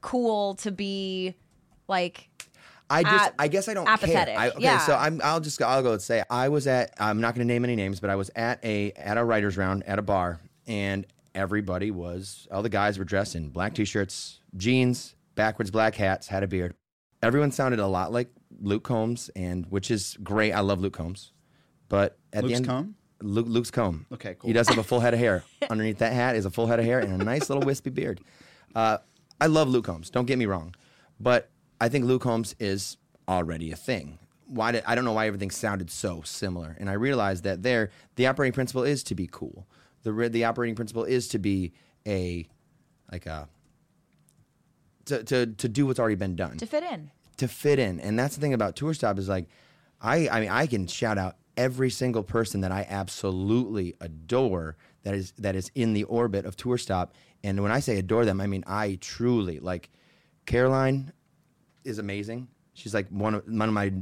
cool 0.00 0.54
to 0.56 0.70
be 0.72 1.34
like 1.88 2.28
I 2.90 3.02
just, 3.02 3.24
At- 3.28 3.34
I 3.38 3.48
guess 3.48 3.68
I 3.68 3.74
don't 3.74 3.88
apathetic, 3.88 4.34
care. 4.34 4.38
I, 4.38 4.48
okay, 4.50 4.62
yeah. 4.62 4.78
so 4.78 4.94
I'm, 4.94 5.20
I'll 5.24 5.40
just, 5.40 5.60
I'll 5.62 5.82
go 5.82 5.92
and 5.92 6.02
say 6.02 6.22
I 6.28 6.48
was 6.48 6.66
at. 6.66 6.92
I'm 6.98 7.20
not 7.20 7.34
going 7.34 7.46
to 7.46 7.52
name 7.52 7.64
any 7.64 7.76
names, 7.76 8.00
but 8.00 8.10
I 8.10 8.16
was 8.16 8.30
at 8.36 8.62
a 8.64 8.92
at 8.92 9.16
a 9.16 9.24
writers 9.24 9.56
round 9.56 9.82
at 9.84 9.98
a 9.98 10.02
bar, 10.02 10.40
and 10.66 11.06
everybody 11.34 11.90
was 11.90 12.46
all 12.50 12.62
the 12.62 12.68
guys 12.68 12.98
were 12.98 13.04
dressed 13.04 13.34
in 13.34 13.48
black 13.48 13.74
t-shirts, 13.74 14.40
jeans, 14.56 15.14
backwards 15.34 15.70
black 15.70 15.94
hats, 15.94 16.28
had 16.28 16.42
a 16.42 16.46
beard. 16.46 16.74
Everyone 17.22 17.52
sounded 17.52 17.78
a 17.80 17.86
lot 17.86 18.12
like 18.12 18.28
Luke 18.60 18.82
Combs, 18.84 19.30
and 19.36 19.64
which 19.70 19.90
is 19.90 20.16
great. 20.22 20.52
I 20.52 20.60
love 20.60 20.80
Luke 20.80 20.92
Combs, 20.94 21.32
but 21.88 22.18
at 22.32 22.42
Luke's 22.42 22.50
the 22.52 22.56
end, 22.56 22.66
comb? 22.66 22.94
Luke, 23.22 23.46
Luke's 23.48 23.70
comb. 23.70 24.04
Okay, 24.12 24.34
cool. 24.38 24.48
He 24.48 24.52
does 24.52 24.68
have 24.68 24.78
a 24.78 24.82
full 24.90 25.00
head 25.00 25.14
of 25.14 25.20
hair. 25.20 25.44
Underneath 25.70 25.98
that 25.98 26.12
hat 26.12 26.36
is 26.36 26.44
a 26.44 26.50
full 26.50 26.66
head 26.66 26.78
of 26.80 26.84
hair 26.84 26.98
and 26.98 27.22
a 27.22 27.24
nice 27.24 27.48
little 27.48 27.62
wispy 27.64 27.90
beard. 27.90 28.20
Uh, 28.74 28.98
I 29.40 29.46
love 29.46 29.68
Luke 29.68 29.84
Combs. 29.84 30.10
Don't 30.10 30.26
get 30.26 30.36
me 30.38 30.46
wrong, 30.46 30.74
but 31.20 31.48
I 31.84 31.88
think 31.88 32.04
Luke 32.04 32.22
Holmes 32.22 32.54
is 32.60 32.96
already 33.28 33.72
a 33.72 33.76
thing. 33.76 34.18
why 34.46 34.72
did 34.72 34.82
I 34.86 34.94
don't 34.94 35.04
know 35.04 35.12
why 35.18 35.26
everything 35.26 35.50
sounded 35.50 35.90
so 35.90 36.22
similar. 36.22 36.76
And 36.80 36.88
I 36.88 36.94
realized 36.94 37.42
that 37.44 37.62
there 37.62 37.90
the 38.16 38.26
operating 38.26 38.52
principle 38.52 38.84
is 38.84 39.02
to 39.04 39.14
be 39.14 39.28
cool. 39.30 39.66
The 40.04 40.12
the 40.28 40.44
operating 40.44 40.76
principle 40.76 41.04
is 41.04 41.28
to 41.28 41.38
be 41.38 41.72
a 42.06 42.46
like 43.10 43.26
a 43.26 43.48
to 45.06 45.24
to 45.24 45.46
to 45.46 45.68
do 45.68 45.86
what's 45.86 45.98
already 46.00 46.20
been 46.26 46.36
done 46.36 46.56
To 46.58 46.66
fit 46.66 46.84
in. 46.84 47.10
to 47.38 47.48
fit 47.48 47.78
in. 47.78 47.98
And 48.00 48.18
that's 48.18 48.34
the 48.36 48.40
thing 48.40 48.54
about 48.54 48.76
Tour 48.76 48.94
Stop 48.94 49.18
is 49.18 49.28
like, 49.28 49.48
I, 50.00 50.28
I 50.28 50.40
mean, 50.40 50.50
I 50.50 50.66
can 50.66 50.86
shout 50.86 51.18
out 51.18 51.36
every 51.56 51.90
single 51.90 52.22
person 52.22 52.60
that 52.62 52.72
I 52.72 52.86
absolutely 52.88 53.94
adore 54.00 54.76
that 55.04 55.14
is 55.14 55.32
that 55.38 55.54
is 55.56 55.70
in 55.74 55.92
the 55.94 56.04
orbit 56.04 56.44
of 56.46 56.56
Tour 56.56 56.78
Stop. 56.78 57.14
And 57.42 57.60
when 57.62 57.72
I 57.72 57.80
say 57.80 57.98
adore 57.98 58.24
them, 58.24 58.40
I 58.40 58.46
mean 58.46 58.64
I 58.66 58.98
truly 59.00 59.58
like. 59.58 59.90
Caroline 60.44 61.12
is 61.84 61.98
amazing. 61.98 62.48
She's 62.74 62.94
like 62.94 63.08
one 63.08 63.34
of 63.34 63.46
one 63.46 63.68
of 63.68 63.74
my 63.74 63.92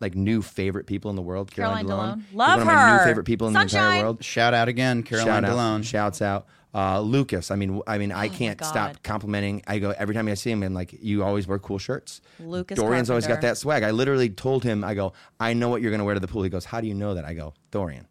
like 0.00 0.14
new 0.14 0.42
favorite 0.42 0.86
people 0.86 1.10
in 1.10 1.16
the 1.16 1.22
world. 1.22 1.50
Caroline 1.50 1.86
Caroline, 1.86 2.18
Delone. 2.18 2.24
She's 2.28 2.34
Love 2.36 2.48
one 2.50 2.60
of 2.60 2.66
my 2.66 2.74
her. 2.74 2.98
new 2.98 3.04
favorite 3.04 3.24
people 3.24 3.48
in 3.48 3.52
the 3.52 3.60
entire 3.60 4.02
world. 4.02 4.24
Shout 4.24 4.54
out 4.54 4.68
again, 4.68 5.02
Caroline 5.02 5.44
Shout 5.44 5.44
out, 5.44 5.84
Shouts 5.84 6.22
out. 6.22 6.46
Uh, 6.74 7.00
Lucas. 7.00 7.50
I 7.50 7.56
mean, 7.56 7.80
I 7.86 7.96
mean, 7.98 8.12
I 8.12 8.28
can't 8.28 8.60
Oh 8.62 8.66
stop 8.66 9.02
complimenting. 9.02 9.62
I 9.66 9.78
go 9.78 9.90
every 9.96 10.14
time 10.14 10.28
I 10.28 10.34
see 10.34 10.50
him, 10.50 10.62
and 10.62 10.74
like, 10.74 10.92
you 11.00 11.24
always 11.24 11.48
wear 11.48 11.58
cool 11.58 11.78
shirts. 11.78 12.20
Lucas 12.38 12.76
Dorian's 12.76 13.08
always 13.08 13.26
got 13.26 13.40
that 13.40 13.56
swag. 13.56 13.82
I 13.82 13.90
literally 13.90 14.28
told 14.28 14.64
him, 14.64 14.84
I 14.84 14.94
go, 14.94 15.14
I 15.40 15.54
know 15.54 15.70
what 15.70 15.80
you're 15.80 15.90
going 15.90 16.00
to 16.00 16.04
wear 16.04 16.14
to 16.14 16.20
the 16.20 16.28
pool. 16.28 16.42
He 16.42 16.50
goes, 16.50 16.66
How 16.66 16.80
do 16.80 16.86
you 16.86 16.94
know 16.94 17.14
that? 17.14 17.24
I 17.24 17.32
go, 17.32 17.54
Dorian, 17.70 18.06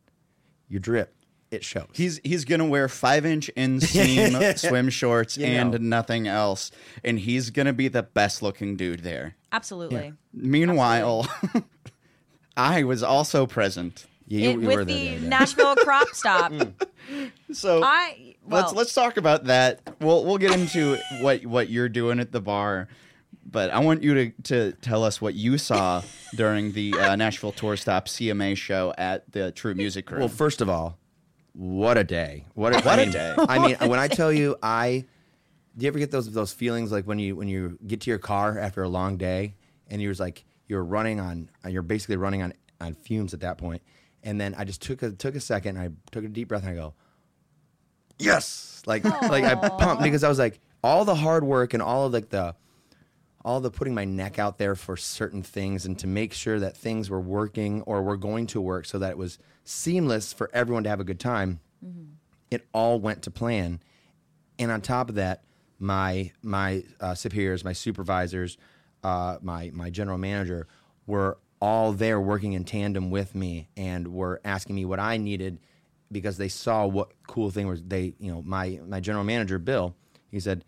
your 0.68 0.80
drip, 0.80 1.14
it 1.52 1.64
shows. 1.64 1.88
He's 1.94 2.20
he's 2.24 2.46
gonna 2.46 2.66
wear 2.66 2.88
five 2.90 3.26
inch 3.26 3.50
inseam 3.56 4.58
swim 4.70 4.90
shorts 4.90 5.38
You 5.38 5.46
and 5.46 5.72
know. 5.72 5.78
nothing 5.78 6.28
else, 6.28 6.72
and 7.04 7.20
he's 7.20 7.50
gonna 7.50 7.74
be 7.74 7.88
the 7.88 8.04
best 8.04 8.42
looking 8.42 8.76
dude 8.76 9.02
there. 9.02 9.36
Absolutely. 9.52 10.14
Meanwhile, 10.34 11.28
I 12.58 12.84
was 12.84 13.04
also 13.04 13.46
present, 13.46 14.06
Yeah, 14.28 14.40
you- 14.40 14.50
It- 14.50 14.62
you 14.62 14.68
were 14.68 14.78
with 14.78 14.88
there 14.88 14.96
the 14.98 15.08
the 15.10 15.16
other. 15.18 15.28
Nashville 15.28 15.76
crop 15.78 16.08
stop. 16.14 16.52
so 17.52 17.82
I 17.84 18.36
well, 18.46 18.62
let's 18.64 18.74
let's 18.74 18.94
talk 18.94 19.18
about 19.18 19.46
that. 19.46 19.80
We'll 20.02 20.26
we'll 20.26 20.38
get 20.38 20.52
into 20.54 20.98
what 21.22 21.46
what 21.46 21.70
you're 21.70 21.90
doing 21.90 22.20
at 22.20 22.32
the 22.32 22.42
bar, 22.42 22.88
but 23.46 23.70
I 23.72 23.80
want 23.80 24.04
you 24.04 24.14
to 24.16 24.32
to 24.44 24.72
tell 24.82 25.04
us 25.04 25.22
what 25.22 25.34
you 25.36 25.58
saw 25.58 26.02
during 26.36 26.74
the 26.74 26.94
uh, 26.94 27.16
Nashville 27.16 27.52
Tour 27.54 27.78
Stop 27.78 28.08
CMA 28.08 28.58
show 28.58 28.94
at 28.98 29.32
the 29.32 29.52
True 29.52 29.74
Music 29.76 30.10
Room. 30.12 30.20
Well, 30.22 30.30
first 30.30 30.62
of 30.62 30.70
all, 30.70 30.98
what 31.58 31.98
a 31.98 32.04
day! 32.04 32.46
What 32.54 32.74
a, 32.74 32.76
What 32.78 32.88
I 32.88 32.94
a 33.02 33.06
mean, 33.06 33.12
day. 33.12 33.36
I 33.38 33.60
mean, 33.60 33.90
when 33.90 34.00
I 34.00 34.08
tell 34.08 34.32
you, 34.32 34.56
I 34.62 35.06
do 35.76 35.84
you 35.84 35.88
ever 35.88 35.98
get 35.98 36.12
those 36.12 36.32
those 36.32 36.54
feelings 36.54 36.92
like 36.92 37.06
when 37.06 37.18
you 37.18 37.36
when 37.36 37.48
you 37.48 37.80
get 37.86 38.02
to 38.02 38.12
your 38.12 38.20
car 38.20 38.60
after 38.60 38.84
a 38.84 38.90
long 38.90 39.18
day 39.18 39.56
and 39.88 40.00
you're 40.02 40.14
like 40.14 40.46
you're 40.68 40.84
running 40.84 41.20
on 41.20 41.50
you're 41.68 41.82
basically 41.82 42.18
running 42.18 42.44
on 42.44 42.54
on 42.80 42.94
fumes 42.94 43.34
at 43.34 43.40
that 43.40 43.58
point, 43.58 43.82
and 44.24 44.40
then 44.40 44.54
I 44.56 44.66
just 44.66 44.84
took 44.84 45.02
a 45.02 45.12
took 45.12 45.34
a 45.34 45.40
second, 45.40 45.80
I 45.80 45.90
took 46.12 46.24
a 46.24 46.28
deep 46.28 46.48
breath, 46.50 46.62
and 46.62 46.72
I 46.72 46.76
go, 46.76 46.94
yes, 48.20 48.84
like 48.86 49.04
like 49.04 49.44
I 49.44 49.56
pumped 49.56 50.04
because 50.04 50.24
I 50.24 50.30
was 50.30 50.38
like 50.38 50.60
all 50.84 51.06
the 51.06 51.16
hard 51.16 51.44
work 51.44 51.74
and 51.74 51.82
all 51.82 52.06
of 52.06 52.14
like 52.14 52.30
the 52.30 52.56
all 53.48 53.62
the 53.62 53.72
putting 53.72 53.96
my 53.96 54.04
neck 54.04 54.38
out 54.38 54.58
there 54.58 54.76
for 54.76 54.98
certain 54.98 55.42
things 55.42 55.86
and 55.86 55.98
to 55.98 56.06
make 56.06 56.34
sure 56.34 56.60
that 56.60 56.76
things 56.76 57.10
were 57.10 57.22
working 57.22 57.82
or 57.84 58.04
were 58.04 58.18
going 58.18 58.46
to 58.46 58.60
work 58.60 58.86
so 58.86 59.00
that 59.00 59.12
it 59.12 59.18
was 59.18 59.40
seamless 59.64 60.34
for 60.34 60.50
everyone 60.54 60.84
to 60.84 60.90
have 60.90 61.00
a 61.00 61.06
good 61.06 61.20
time. 61.20 61.62
It 62.52 62.68
all 62.74 63.00
went 63.00 63.22
to 63.22 63.32
plan. 63.32 63.80
And 64.60 64.70
on 64.70 64.82
top 64.82 65.08
of 65.08 65.16
that, 65.16 65.46
my 65.80 66.34
my 66.42 66.84
uh, 67.00 67.16
superiors, 67.16 67.64
my 67.64 67.72
supervisors, 67.72 68.58
uh, 69.02 69.38
my 69.42 69.72
my 69.74 69.92
general 69.92 70.18
manager 70.18 70.68
were 71.06 71.38
all 71.62 71.94
there 71.94 72.20
working 72.20 72.52
in 72.52 72.66
tandem 72.66 73.12
with 73.12 73.34
me 73.34 73.70
and 73.78 74.10
were 74.10 74.42
asking 74.44 74.76
me 74.76 74.84
what 74.84 75.00
I 75.00 75.16
needed 75.16 75.60
because 76.12 76.36
they 76.36 76.50
saw 76.50 76.86
what 76.86 77.14
cool 77.28 77.50
thing 77.50 77.66
was 77.68 77.82
they 77.82 78.14
you 78.20 78.30
know 78.30 78.42
my 78.42 78.82
my 78.86 79.00
general 79.00 79.24
manager 79.24 79.58
Bill 79.58 79.96
he 80.30 80.42
said 80.42 80.66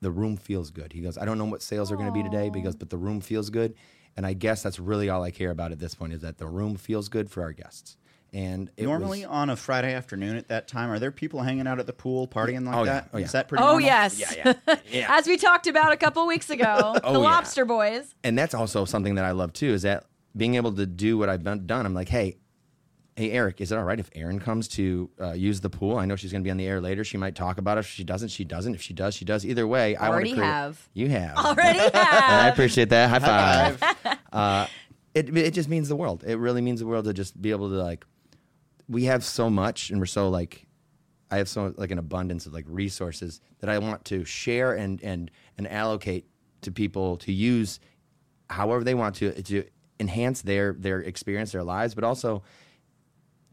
the 0.00 0.10
room 0.10 0.36
feels 0.36 0.70
good. 0.70 0.92
He 0.92 1.00
goes, 1.00 1.16
I 1.18 1.24
don't 1.24 1.38
know 1.38 1.44
what 1.46 1.62
sales 1.62 1.90
are 1.90 1.96
going 1.96 2.06
to 2.06 2.12
be 2.12 2.22
today, 2.22 2.48
but 2.48 2.56
he 2.56 2.62
goes, 2.62 2.76
but 2.76 2.90
the 2.90 2.98
room 2.98 3.20
feels 3.20 3.50
good. 3.50 3.74
And 4.16 4.24
I 4.26 4.32
guess 4.32 4.62
that's 4.62 4.78
really 4.78 5.08
all 5.10 5.22
I 5.22 5.30
care 5.30 5.50
about 5.50 5.72
at 5.72 5.78
this 5.78 5.94
point 5.94 6.12
is 6.12 6.22
that 6.22 6.38
the 6.38 6.46
room 6.46 6.76
feels 6.76 7.08
good 7.08 7.30
for 7.30 7.42
our 7.42 7.52
guests. 7.52 7.96
And 8.32 8.70
it 8.76 8.84
Normally 8.84 9.20
was, 9.20 9.28
on 9.28 9.50
a 9.50 9.56
Friday 9.56 9.94
afternoon 9.94 10.36
at 10.36 10.48
that 10.48 10.68
time, 10.68 10.90
are 10.90 10.98
there 10.98 11.10
people 11.12 11.40
hanging 11.42 11.66
out 11.66 11.78
at 11.78 11.86
the 11.86 11.92
pool 11.92 12.26
partying 12.26 12.66
like 12.66 12.74
Oh, 12.74 12.78
yeah. 12.84 12.92
that? 12.92 13.10
Oh, 13.14 13.18
yeah. 13.18 13.24
Is 13.24 13.32
that 13.32 13.48
pretty? 13.48 13.62
Oh 13.62 13.66
normal? 13.72 13.86
yes. 13.86 14.20
Yeah, 14.20 14.54
yeah. 14.68 14.76
Yeah. 14.90 15.06
As 15.16 15.26
we 15.26 15.36
talked 15.36 15.66
about 15.66 15.92
a 15.92 15.96
couple 15.96 16.26
weeks 16.26 16.50
ago, 16.50 16.64
oh, 16.78 16.92
the 16.94 17.00
Oh, 17.04 17.12
yeah. 17.12 17.18
Lobster 17.18 17.64
Boys. 17.64 18.14
and 18.24 18.36
that's 18.36 18.52
also 18.54 18.84
something 18.84 19.14
that 19.14 19.24
I 19.24 19.30
love 19.30 19.52
too 19.52 19.72
is 19.72 19.82
that 19.82 20.04
being 20.36 20.56
able 20.56 20.72
to 20.74 20.86
do 20.86 21.16
what 21.16 21.28
I've 21.30 21.44
done, 21.44 21.66
done 21.66 21.86
I'm 21.86 21.94
like, 21.94 22.08
hey, 22.08 22.36
hey, 23.16 23.30
Eric, 23.32 23.62
is 23.62 23.72
it 23.72 23.78
all 23.78 23.84
right 23.84 23.98
if 23.98 24.10
Erin 24.14 24.38
comes 24.38 24.68
to 24.68 25.08
uh, 25.20 25.32
use 25.32 25.60
the 25.60 25.70
pool? 25.70 25.96
I 25.96 26.04
know 26.04 26.16
she's 26.16 26.32
going 26.32 26.42
to 26.42 26.46
be 26.46 26.50
on 26.50 26.58
the 26.58 26.66
air 26.66 26.80
later. 26.82 27.02
She 27.02 27.16
might 27.16 27.34
talk 27.34 27.56
about 27.56 27.78
it. 27.78 27.80
If 27.80 27.86
she 27.88 28.04
doesn't, 28.04 28.28
she 28.28 28.44
doesn't. 28.44 28.74
If 28.74 28.82
she 28.82 28.92
does, 28.92 29.14
she 29.14 29.24
does. 29.24 29.44
Either 29.46 29.66
way, 29.66 29.96
I 29.96 30.08
Already 30.08 30.34
create. 30.34 30.44
have. 30.44 30.88
You 30.92 31.08
have 31.08 31.36
Already 31.36 31.78
And 31.80 31.90
I 31.94 32.48
appreciate 32.48 32.90
that. 32.90 33.08
High 33.08 33.74
five. 33.78 34.18
uh, 34.32 34.66
it 35.14 35.34
it 35.34 35.52
just 35.52 35.68
means 35.68 35.88
the 35.88 35.96
world. 35.96 36.24
It 36.26 36.36
really 36.36 36.60
means 36.60 36.80
the 36.80 36.86
world 36.86 37.06
to 37.06 37.14
just 37.14 37.40
be 37.40 37.50
able 37.50 37.70
to 37.70 37.76
like. 37.76 38.04
We 38.88 39.04
have 39.04 39.24
so 39.24 39.48
much, 39.50 39.90
and 39.90 39.98
we're 39.98 40.06
so 40.06 40.28
like. 40.28 40.66
I 41.28 41.38
have 41.38 41.48
so 41.48 41.74
like 41.76 41.90
an 41.90 41.98
abundance 41.98 42.46
of 42.46 42.52
like 42.52 42.66
resources 42.68 43.40
that 43.58 43.68
I 43.68 43.78
want 43.78 44.04
to 44.06 44.24
share 44.24 44.74
and 44.74 45.02
and 45.02 45.30
and 45.58 45.66
allocate 45.66 46.26
to 46.60 46.70
people 46.70 47.16
to 47.18 47.32
use 47.32 47.80
however 48.48 48.84
they 48.84 48.94
want 48.94 49.16
to 49.16 49.42
to 49.42 49.64
enhance 49.98 50.42
their 50.42 50.74
their 50.74 51.00
experience, 51.00 51.52
their 51.52 51.64
lives, 51.64 51.94
but 51.94 52.04
also 52.04 52.42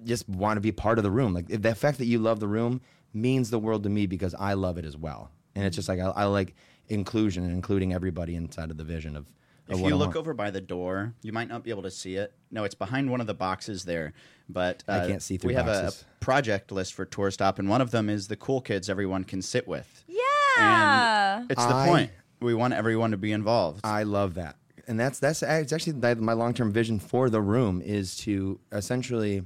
just 0.06 0.28
want 0.28 0.58
to 0.58 0.62
be 0.62 0.72
part 0.72 0.98
of 0.98 1.04
the 1.04 1.12
room. 1.12 1.34
Like 1.34 1.48
the 1.48 1.76
fact 1.76 1.98
that 1.98 2.06
you 2.06 2.20
love 2.20 2.40
the 2.40 2.48
room 2.48 2.82
means 3.14 3.50
the 3.50 3.60
world 3.60 3.84
to 3.84 3.90
me 3.90 4.06
because 4.06 4.34
I 4.36 4.54
love 4.54 4.78
it 4.78 4.86
as 4.86 4.98
well. 4.98 5.32
And 5.56 5.66
it's 5.66 5.76
just 5.76 5.88
like 5.88 6.00
I, 6.00 6.08
I 6.08 6.24
like 6.26 6.56
inclusion 6.90 7.44
and 7.44 7.54
including 7.54 7.94
everybody 7.94 8.36
inside 8.36 8.72
of 8.72 8.78
the 8.78 8.84
vision 8.84 9.16
of. 9.16 9.28
of 9.70 9.80
If 9.80 9.86
you 9.86 9.96
look 9.96 10.16
over 10.16 10.34
by 10.34 10.52
the 10.52 10.62
door, 10.62 11.14
you 11.22 11.32
might 11.32 11.48
not 11.48 11.64
be 11.64 11.70
able 11.70 11.84
to 11.84 11.92
see 11.92 12.16
it. 12.16 12.34
No, 12.52 12.64
it's 12.64 12.76
behind 12.76 13.10
one 13.10 13.22
of 13.22 13.28
the 13.28 13.34
boxes 13.34 13.86
there. 13.86 14.14
But 14.50 14.84
I 14.88 15.00
uh, 15.00 15.08
can't 15.08 15.22
see 15.22 15.38
through 15.38 15.50
We 15.50 15.54
have 15.56 15.68
a 15.68 15.94
project 16.20 16.72
list 16.72 16.94
for 16.94 17.06
Tour 17.06 17.32
Stop, 17.32 17.60
and 17.60 17.70
one 17.70 17.82
of 17.82 17.92
them 17.92 18.10
is 18.10 18.28
the 18.28 18.36
cool 18.36 18.62
kids 18.62 18.90
everyone 18.90 19.24
can 19.24 19.42
sit 19.42 19.68
with. 19.68 20.04
Yeah. 20.08 21.38
And 21.38 21.52
it's 21.52 21.66
the 21.66 21.74
I- 21.74 21.88
point. 21.88 22.12
We 22.42 22.54
want 22.54 22.74
everyone 22.74 23.12
to 23.12 23.18
be 23.18 23.32
involved. 23.32 23.80
I 23.86 24.04
love 24.04 24.34
that, 24.34 24.58
and 24.86 25.00
that's 25.00 25.18
that's 25.18 25.42
it's 25.44 25.72
actually 25.72 26.16
my 26.16 26.34
long 26.34 26.54
term 26.54 26.74
vision 26.74 27.00
for 27.00 27.30
the 27.30 27.40
room 27.42 27.82
is 27.82 28.18
to 28.18 28.60
essentially. 28.74 29.44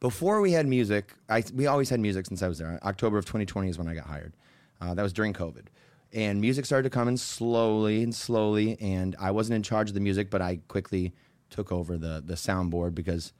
Before 0.00 0.40
we 0.40 0.52
had 0.52 0.66
music, 0.66 1.14
I, 1.28 1.44
we 1.54 1.66
always 1.66 1.90
had 1.90 2.00
music 2.00 2.26
since 2.26 2.42
I 2.42 2.48
was 2.48 2.58
there. 2.58 2.80
October 2.82 3.18
of 3.18 3.26
2020 3.26 3.68
is 3.68 3.78
when 3.78 3.86
I 3.86 3.94
got 3.94 4.06
hired. 4.06 4.32
Uh, 4.80 4.94
that 4.94 5.02
was 5.02 5.12
during 5.12 5.34
COVID, 5.34 5.66
and 6.14 6.40
music 6.40 6.64
started 6.64 6.84
to 6.84 6.90
come 6.90 7.06
in 7.06 7.18
slowly 7.18 8.02
and 8.02 8.14
slowly. 8.14 8.80
And 8.80 9.14
I 9.20 9.30
wasn't 9.30 9.56
in 9.56 9.62
charge 9.62 9.90
of 9.90 9.94
the 9.94 10.00
music, 10.00 10.30
but 10.30 10.40
I 10.40 10.60
quickly 10.68 11.12
took 11.50 11.70
over 11.70 11.98
the 11.98 12.22
the 12.24 12.34
soundboard 12.34 12.94
because 12.94 13.34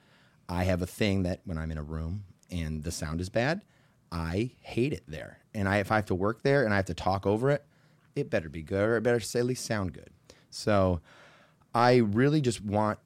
I 0.51 0.65
have 0.65 0.83
a 0.83 0.87
thing 0.87 1.23
that 1.23 1.41
when 1.45 1.57
I'm 1.57 1.71
in 1.71 1.79
a 1.79 1.83
room 1.83 2.25
and 2.51 2.83
the 2.83 2.91
sound 2.91 3.23
is 3.23 3.31
bad, 3.31 3.63
I 4.13 4.51
hate 4.61 4.93
it 4.93 5.05
there. 5.09 5.39
And 5.55 5.69
I, 5.69 5.79
if 5.79 5.91
I 5.91 5.97
have 5.97 6.07
to 6.07 6.15
work 6.15 6.43
there 6.43 6.65
and 6.65 6.75
I 6.75 6.77
have 6.77 6.87
to 6.87 6.95
talk 6.95 7.27
over 7.27 7.51
it, 7.51 7.65
it 8.15 8.29
better 8.29 8.49
be 8.49 8.63
good 8.63 8.87
or 8.87 8.97
it 8.97 9.03
better 9.03 9.17
at 9.17 9.47
least 9.47 9.65
sound 9.65 9.95
good. 9.95 10.11
So 10.51 11.01
I 11.75 11.97
really 11.97 12.41
just 12.41 12.63
want. 12.63 12.99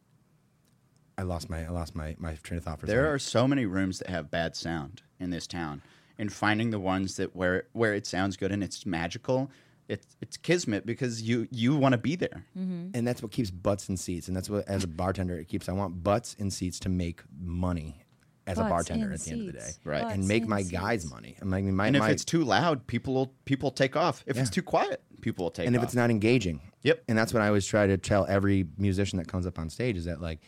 I 1.16 1.22
lost 1.22 1.48
my 1.50 1.64
I 1.64 1.68
lost 1.68 1.94
my, 1.94 2.16
my 2.18 2.34
train 2.42 2.58
of 2.58 2.64
thought 2.64 2.80
for 2.80 2.86
a 2.86 2.88
there 2.88 3.02
second. 3.02 3.14
are 3.14 3.18
so 3.18 3.48
many 3.48 3.66
rooms 3.66 3.98
that 4.00 4.08
have 4.08 4.30
bad 4.30 4.56
sound 4.56 5.02
in 5.20 5.30
this 5.30 5.46
town, 5.46 5.82
and 6.18 6.32
finding 6.32 6.70
the 6.70 6.80
ones 6.80 7.16
that 7.16 7.34
where 7.36 7.64
where 7.72 7.94
it 7.94 8.06
sounds 8.06 8.36
good 8.36 8.50
and 8.52 8.62
it's 8.64 8.84
magical, 8.84 9.50
it's 9.88 10.16
it's 10.20 10.36
kismet 10.36 10.86
because 10.86 11.22
you 11.22 11.46
you 11.50 11.76
want 11.76 11.92
to 11.92 11.98
be 11.98 12.16
there. 12.16 12.44
Mm-hmm. 12.58 12.88
and 12.94 13.06
that's 13.06 13.22
what 13.22 13.30
keeps 13.32 13.50
butts 13.50 13.88
in 13.88 13.96
seats. 13.96 14.28
And 14.28 14.36
that's 14.36 14.50
what, 14.50 14.68
as 14.68 14.84
a 14.84 14.88
bartender, 14.88 15.38
it 15.38 15.46
keeps. 15.48 15.68
I 15.68 15.72
want 15.72 16.02
butts 16.02 16.34
in 16.38 16.50
seats 16.50 16.78
to 16.80 16.88
make 16.88 17.22
money 17.40 18.00
as 18.46 18.58
a 18.58 18.62
bartender 18.64 19.12
at 19.12 19.20
the 19.20 19.30
end 19.30 19.40
of 19.40 19.46
the 19.46 19.52
day, 19.52 19.64
seats. 19.66 19.80
Right. 19.84 20.04
And 20.04 20.28
make 20.28 20.42
in 20.42 20.48
my 20.48 20.62
guys 20.62 21.08
money. 21.10 21.36
I 21.40 21.44
mean, 21.44 21.74
my, 21.74 21.86
And 21.86 21.96
if 21.96 22.02
my- 22.02 22.10
it's 22.10 22.24
too 22.24 22.44
loud, 22.44 22.86
people 22.86 23.14
will 23.14 23.32
people 23.44 23.70
take 23.70 23.96
off. 23.96 24.22
If 24.26 24.36
it's 24.36 24.50
too 24.50 24.62
quiet, 24.62 25.00
people 25.20 25.44
will 25.46 25.50
take 25.50 25.64
off. 25.64 25.68
and 25.68 25.76
off. 25.76 25.82
if 25.82 25.86
it's 25.88 25.94
not 25.94 26.10
engaging. 26.10 26.60
Yep. 26.82 27.04
And 27.08 27.16
that's 27.16 27.32
what 27.32 27.42
I 27.42 27.46
always 27.46 27.64
try 27.66 27.86
to 27.86 27.96
tell 27.96 28.26
every 28.26 28.66
musician 28.76 29.16
that 29.18 29.28
comes 29.28 29.46
up 29.46 29.58
on 29.58 29.70
stage 29.70 29.96
is 29.96 30.04
that 30.04 30.20
like 30.20 30.40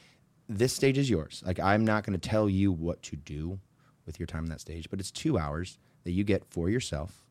this 0.48 0.72
stage 0.72 0.98
is 0.98 1.10
yours. 1.10 1.42
Like 1.44 1.60
I'm 1.60 1.84
not 1.84 2.04
going 2.04 2.18
to 2.18 2.28
tell 2.28 2.48
you 2.48 2.72
what 2.72 3.02
to 3.04 3.16
do 3.16 3.58
with 4.06 4.20
your 4.20 4.26
time 4.26 4.44
on 4.44 4.50
that 4.50 4.60
stage, 4.60 4.88
but 4.90 5.00
it's 5.00 5.10
2 5.10 5.38
hours 5.38 5.78
that 6.04 6.12
you 6.12 6.24
get 6.24 6.44
for 6.44 6.70
yourself 6.70 7.24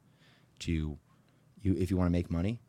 to 0.59 0.97
you 1.61 1.75
if 1.77 1.89
you 1.89 1.97
want 1.97 2.07
to 2.07 2.11
make 2.11 2.29
money, 2.29 2.61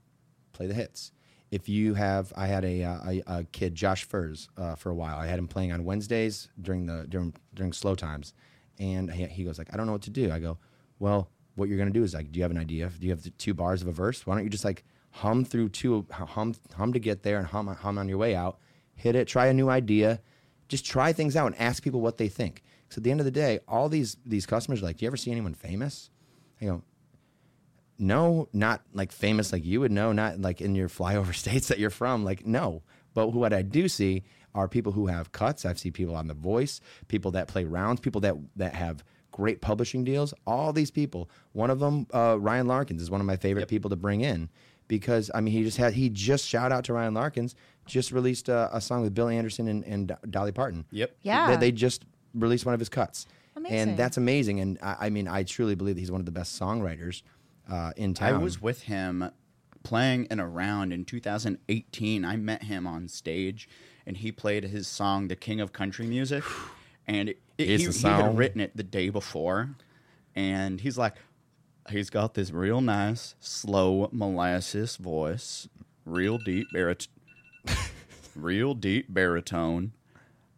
play 0.53 0.67
the 0.67 0.75
hits. 0.75 1.13
If 1.51 1.69
you 1.69 1.95
have, 1.95 2.33
I 2.37 2.47
had 2.47 2.65
a, 2.65 2.83
uh, 2.83 2.99
a, 3.07 3.23
a 3.27 3.45
kid, 3.45 3.75
Josh 3.75 4.05
Furs, 4.05 4.49
uh, 4.57 4.75
for 4.75 4.91
a 4.91 4.95
while. 4.95 5.17
I 5.17 5.27
had 5.27 5.39
him 5.39 5.47
playing 5.47 5.73
on 5.73 5.85
Wednesdays 5.85 6.49
during 6.61 6.87
the 6.87 7.07
during 7.09 7.35
during 7.55 7.73
slow 7.73 7.95
times, 7.95 8.35
and 8.81 9.11
he, 9.11 9.27
he 9.27 9.45
goes 9.45 9.59
like, 9.59 9.73
I 9.73 9.77
don't 9.77 9.87
know 9.87 9.93
what 9.93 10.03
to 10.03 10.11
do. 10.11 10.33
I 10.33 10.41
go, 10.41 10.59
well, 10.99 11.29
what 11.55 11.69
you're 11.69 11.79
gonna 11.79 11.91
do 11.91 12.03
is 12.03 12.15
like, 12.15 12.33
do 12.33 12.39
you 12.39 12.43
have 12.43 12.51
an 12.51 12.59
idea? 12.59 12.91
Do 12.99 13.07
you 13.07 13.13
have 13.13 13.23
the 13.23 13.31
two 13.31 13.55
bars 13.55 13.81
of 13.81 13.89
a 13.89 13.93
verse? 13.93 14.27
Why 14.27 14.35
don't 14.35 14.45
you 14.45 14.51
just 14.51 14.65
like 14.65 14.85
hum 15.11 15.45
through 15.45 15.69
two, 15.69 16.07
hum 16.11 16.55
hum 16.75 16.93
to 16.93 16.99
get 16.99 17.23
there 17.23 17.39
and 17.39 17.47
hum 17.47 17.69
hum 17.69 17.99
on 17.99 18.09
your 18.09 18.19
way 18.19 18.35
out, 18.35 18.59
hit 18.95 19.15
it, 19.15 19.29
try 19.29 19.47
a 19.47 19.55
new 19.55 19.71
idea, 19.71 20.21
just 20.69 20.85
try 20.85 21.13
things 21.13 21.37
out 21.37 21.47
and 21.47 21.61
ask 21.61 21.83
people 21.83 22.01
what 22.01 22.19
they 22.19 22.29
think. 22.29 22.63
So 22.89 22.99
at 22.99 23.05
the 23.05 23.11
end 23.11 23.21
of 23.21 23.27
the 23.27 23.31
day, 23.31 23.61
all 23.67 23.89
these 23.89 24.17
these 24.25 24.47
customers 24.47 24.83
are 24.83 24.87
like, 24.87 24.99
"Do 24.99 25.05
you 25.05 25.09
ever 25.09 25.17
see 25.17 25.31
anyone 25.31 25.55
famous?" 25.55 26.11
I 26.61 26.67
go, 26.67 26.83
no, 27.99 28.49
not 28.53 28.83
like 28.93 29.13
famous 29.13 29.53
like 29.53 29.65
you 29.65 29.81
would 29.81 29.93
know, 29.93 30.13
not 30.13 30.41
like 30.41 30.61
in 30.61 30.75
your 30.75 30.89
flyover 30.89 31.35
states 31.35 31.69
that 31.69 31.79
you're 31.79 31.91
from. 31.91 32.25
Like, 32.25 32.47
no. 32.47 32.83
But 33.15 33.29
what 33.29 33.53
I 33.53 33.63
do 33.63 33.89
see 33.89 34.25
are 34.55 34.69
people 34.69 34.93
who 34.93 35.07
have 35.07 35.33
cuts. 35.33 35.65
I've 35.65 35.79
seen 35.79 35.93
people 35.93 36.15
on 36.15 36.29
The 36.29 36.35
Voice, 36.35 36.81
people 37.09 37.31
that 37.33 37.49
play 37.49 37.65
rounds, 37.65 38.01
people 38.01 38.21
that 38.23 38.37
that 38.57 38.75
have 38.75 39.05
great 39.31 39.61
publishing 39.61 40.05
deals. 40.05 40.33
All 40.47 40.73
these 40.73 40.91
people. 40.91 41.31
One 41.53 41.71
of 41.71 41.79
them, 41.79 42.07
uh, 42.13 42.39
Ryan 42.39 42.67
Larkins, 42.67 43.03
is 43.03 43.11
one 43.11 43.21
of 43.21 43.27
my 43.27 43.37
favorite 43.37 43.69
people 43.69 43.91
to 43.91 43.97
bring 43.97 44.23
in 44.23 44.49
because 44.89 45.31
I 45.35 45.41
mean 45.41 45.53
he 45.53 45.63
just 45.63 45.77
had 45.77 45.95
he 45.95 46.09
just 46.09 46.47
shout 46.47 46.73
out 46.73 46.85
to 46.85 46.93
Ryan 46.93 47.15
Larkins 47.15 47.55
just 47.87 48.13
released 48.13 48.49
a, 48.49 48.69
a 48.73 48.81
song 48.81 49.03
with 49.03 49.15
Billy 49.15 49.37
Anderson 49.37 49.69
and, 49.69 49.85
and 49.85 50.17
Dolly 50.29 50.53
Parton. 50.53 50.85
Yep. 50.91 51.17
Yeah. 51.23 51.51
They, 51.51 51.57
they 51.57 51.73
just 51.73 52.05
released 52.35 52.67
one 52.67 52.75
of 52.75 52.81
his 52.81 52.89
cuts. 52.89 53.27
Amazing. 53.55 53.79
And 53.79 53.97
that's 53.97 54.17
amazing. 54.17 54.61
And 54.61 54.79
I, 54.83 54.97
I 55.03 55.11
mean, 55.11 55.29
I 55.29 55.45
truly 55.45 55.75
believe 55.75 55.95
that 55.95 56.01
he's 56.01 56.11
one 56.11 56.21
of 56.21 56.27
the 56.27 56.33
best 56.33 56.61
songwriters 56.61 57.23
uh, 57.71 57.93
in 57.97 58.13
town. 58.13 58.35
I 58.35 58.39
was 58.39 58.61
with 58.61 58.83
him 58.83 59.31
playing 59.83 60.27
in 60.31 60.41
a 60.41 60.49
round 60.49 60.93
in 60.93 61.05
2018. 61.05 62.25
I 62.25 62.37
met 62.37 62.65
him 62.65 62.87
on 62.87 63.09
stage, 63.09 63.69
and 64.05 64.17
he 64.17 64.31
played 64.31 64.65
his 64.65 64.87
song 64.87 65.29
"The 65.29 65.37
King 65.37 65.61
of 65.61 65.73
Country 65.73 66.07
Music," 66.07 66.45
and 67.07 67.31
it, 67.31 67.41
it, 67.57 67.69
Is 67.69 68.03
he, 68.03 68.09
he 68.09 68.15
had 68.15 68.37
written 68.37 68.61
it 68.61 68.77
the 68.77 68.83
day 68.83 69.09
before, 69.09 69.71
and 70.35 70.81
he's 70.81 70.99
like, 70.99 71.15
he's 71.91 72.11
got 72.11 72.35
this 72.35 72.51
real 72.51 72.81
nice, 72.81 73.35
slow 73.41 74.09
molasses 74.13 74.97
voice, 74.97 75.69
real 76.05 76.39
deep 76.39 76.69
barit, 76.75 77.09
real 78.35 78.75
deep 78.75 79.07
baritone, 79.13 79.93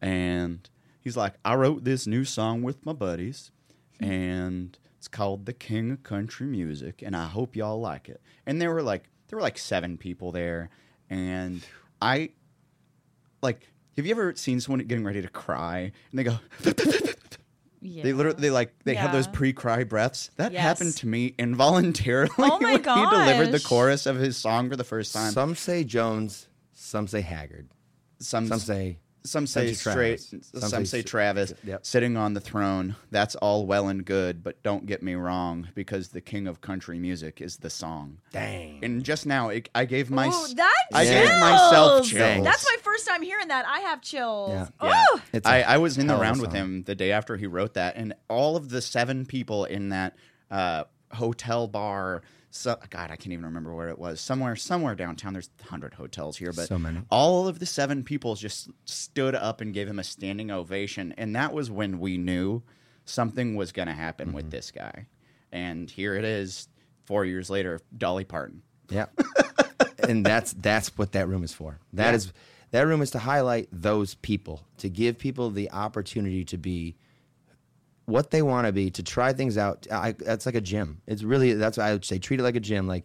and 0.00 0.68
he's 1.00 1.16
like, 1.16 1.34
I 1.44 1.54
wrote 1.54 1.84
this 1.84 2.06
new 2.06 2.24
song 2.24 2.62
with 2.62 2.84
my 2.84 2.92
buddies, 2.92 3.50
and 4.00 4.76
it's 4.96 5.08
called 5.08 5.46
"The 5.46 5.52
King 5.52 5.90
of 5.92 6.02
Country 6.02 6.46
Music," 6.46 7.02
and 7.02 7.16
I 7.16 7.26
hope 7.26 7.56
y'all 7.56 7.80
like 7.80 8.08
it. 8.08 8.20
And 8.46 8.60
there 8.60 8.72
were 8.72 8.82
like 8.82 9.08
there 9.28 9.36
were 9.36 9.42
like 9.42 9.58
seven 9.58 9.96
people 9.96 10.32
there, 10.32 10.70
and 11.10 11.62
I 12.00 12.30
like. 13.42 13.68
Have 13.96 14.06
you 14.06 14.12
ever 14.12 14.32
seen 14.36 14.60
someone 14.60 14.78
getting 14.86 15.04
ready 15.04 15.20
to 15.22 15.28
cry 15.28 15.90
and 16.12 16.18
they 16.20 16.22
go? 16.22 16.38
Yeah. 17.80 18.02
They 18.02 18.12
literally 18.12 18.40
they 18.40 18.50
like 18.50 18.74
they 18.84 18.94
have 18.94 19.12
those 19.12 19.26
pre-cry 19.26 19.84
breaths. 19.84 20.30
That 20.36 20.52
Yes. 20.52 20.62
happened 20.62 20.96
to 20.96 21.06
me 21.06 21.34
involuntarily 21.38 22.30
Oh 22.38 22.58
my 22.60 22.72
when 22.72 22.78
he 22.82 23.10
delivered 23.10 23.52
the 23.52 23.60
chorus 23.60 24.06
of 24.06 24.16
his 24.16 24.36
song 24.36 24.68
for 24.70 24.76
the 24.76 24.84
first 24.84 25.12
time. 25.12 25.32
Some 25.32 25.54
say 25.54 25.84
Jones, 25.84 26.48
some 26.72 27.06
say 27.06 27.20
Haggard, 27.20 27.68
some 28.18 28.46
some 28.48 28.58
say 28.58 28.98
some 29.28 29.46
say 29.46 29.72
Strait, 29.74 29.94
Travis. 29.94 30.34
some, 30.52 30.60
Some 30.70 30.84
say, 30.86 30.98
say- 30.98 31.02
Travis 31.02 31.52
Yep. 31.64 31.84
sitting 31.86 32.16
on 32.16 32.34
the 32.34 32.40
throne. 32.40 32.96
That's 33.10 33.34
all 33.36 33.66
well 33.66 33.88
and 33.88 34.04
good, 34.04 34.42
but 34.42 34.62
don't 34.62 34.86
get 34.86 35.02
me 35.02 35.14
wrong, 35.14 35.68
because 35.74 36.08
the 36.08 36.20
king 36.20 36.46
of 36.46 36.60
country 36.60 36.98
music 36.98 37.40
is 37.40 37.58
the 37.58 37.70
song. 37.70 38.18
dang. 38.32 38.80
And 38.82 39.04
just 39.04 39.26
now, 39.26 39.48
it, 39.50 39.68
I 39.74 39.84
gave 39.84 40.10
my 40.10 40.28
Ooh, 40.28 40.54
that 40.54 40.74
I 40.92 41.04
gave 41.04 41.28
myself 41.28 42.06
chills. 42.06 42.44
That's 42.44 42.64
my 42.64 42.76
first 42.82 43.06
time 43.06 43.22
hearing 43.22 43.48
that. 43.48 43.66
I 43.66 43.80
have 43.80 44.00
chills. 44.02 44.50
Yeah. 44.52 44.68
Yeah. 44.82 45.04
Ooh. 45.14 45.20
It's 45.32 45.46
a 45.46 45.50
I, 45.50 45.74
I 45.74 45.78
was 45.78 45.98
in 45.98 46.06
the 46.06 46.14
hell 46.14 46.22
of 46.22 46.28
round 46.28 46.40
with 46.40 46.52
him 46.52 46.82
the 46.84 46.94
day 46.94 47.12
after 47.12 47.36
he 47.36 47.46
wrote 47.46 47.74
that, 47.74 47.96
and 47.96 48.14
all 48.28 48.56
of 48.56 48.68
the 48.70 48.80
seven 48.80 49.26
people 49.26 49.64
in 49.64 49.90
that 49.90 50.16
uh, 50.50 50.84
hotel 51.12 51.66
bar. 51.68 52.22
So, 52.58 52.76
God, 52.90 53.10
I 53.12 53.16
can't 53.16 53.32
even 53.32 53.44
remember 53.44 53.72
where 53.74 53.88
it 53.88 53.98
was. 53.98 54.20
Somewhere, 54.20 54.56
somewhere 54.56 54.94
downtown. 54.96 55.32
There's 55.32 55.50
hundred 55.62 55.94
hotels 55.94 56.36
here, 56.36 56.52
but 56.52 56.66
So 56.66 56.78
many. 56.78 57.02
all 57.10 57.46
of 57.46 57.60
the 57.60 57.66
seven 57.66 58.02
people 58.02 58.34
just 58.34 58.68
stood 58.84 59.34
up 59.36 59.60
and 59.60 59.72
gave 59.72 59.86
him 59.88 59.98
a 60.00 60.04
standing 60.04 60.50
ovation, 60.50 61.14
and 61.16 61.36
that 61.36 61.52
was 61.52 61.70
when 61.70 62.00
we 62.00 62.18
knew 62.18 62.62
something 63.04 63.54
was 63.54 63.70
going 63.72 63.88
to 63.88 63.94
happen 63.94 64.28
Mm-hmm. 64.28 64.36
with 64.36 64.50
this 64.50 64.70
guy. 64.72 65.06
And 65.52 65.88
here 65.88 66.14
it 66.16 66.24
is, 66.24 66.68
four 67.04 67.24
years 67.24 67.48
later, 67.48 67.80
Dolly 67.96 68.24
Parton. 68.24 68.62
Yeah. 68.90 69.06
and 70.08 70.26
that's 70.26 70.52
that's 70.54 70.96
what 70.98 71.12
that 71.12 71.28
room 71.28 71.44
is 71.44 71.52
for. 71.54 71.78
That 71.92 72.10
Yeah. 72.10 72.16
is 72.16 72.32
that 72.72 72.86
room 72.86 73.00
is 73.02 73.12
to 73.12 73.18
highlight 73.18 73.68
those 73.72 74.14
people, 74.16 74.66
to 74.78 74.90
give 74.90 75.16
people 75.18 75.50
the 75.50 75.70
opportunity 75.70 76.44
to 76.46 76.58
be 76.58 76.96
what 78.08 78.30
they 78.30 78.42
want 78.42 78.66
to 78.66 78.72
be, 78.72 78.90
to 78.90 79.02
try 79.02 79.32
things 79.32 79.58
out. 79.58 79.86
I, 79.90 80.12
that's 80.12 80.46
like 80.46 80.54
a 80.54 80.60
gym. 80.60 81.00
It's 81.06 81.22
really 81.22 81.52
that's 81.54 81.76
what 81.76 81.84
I 81.84 81.92
would 81.92 82.04
say. 82.04 82.18
Treat 82.18 82.40
it 82.40 82.42
like 82.42 82.56
a 82.56 82.60
gym. 82.60 82.86
Like 82.86 83.04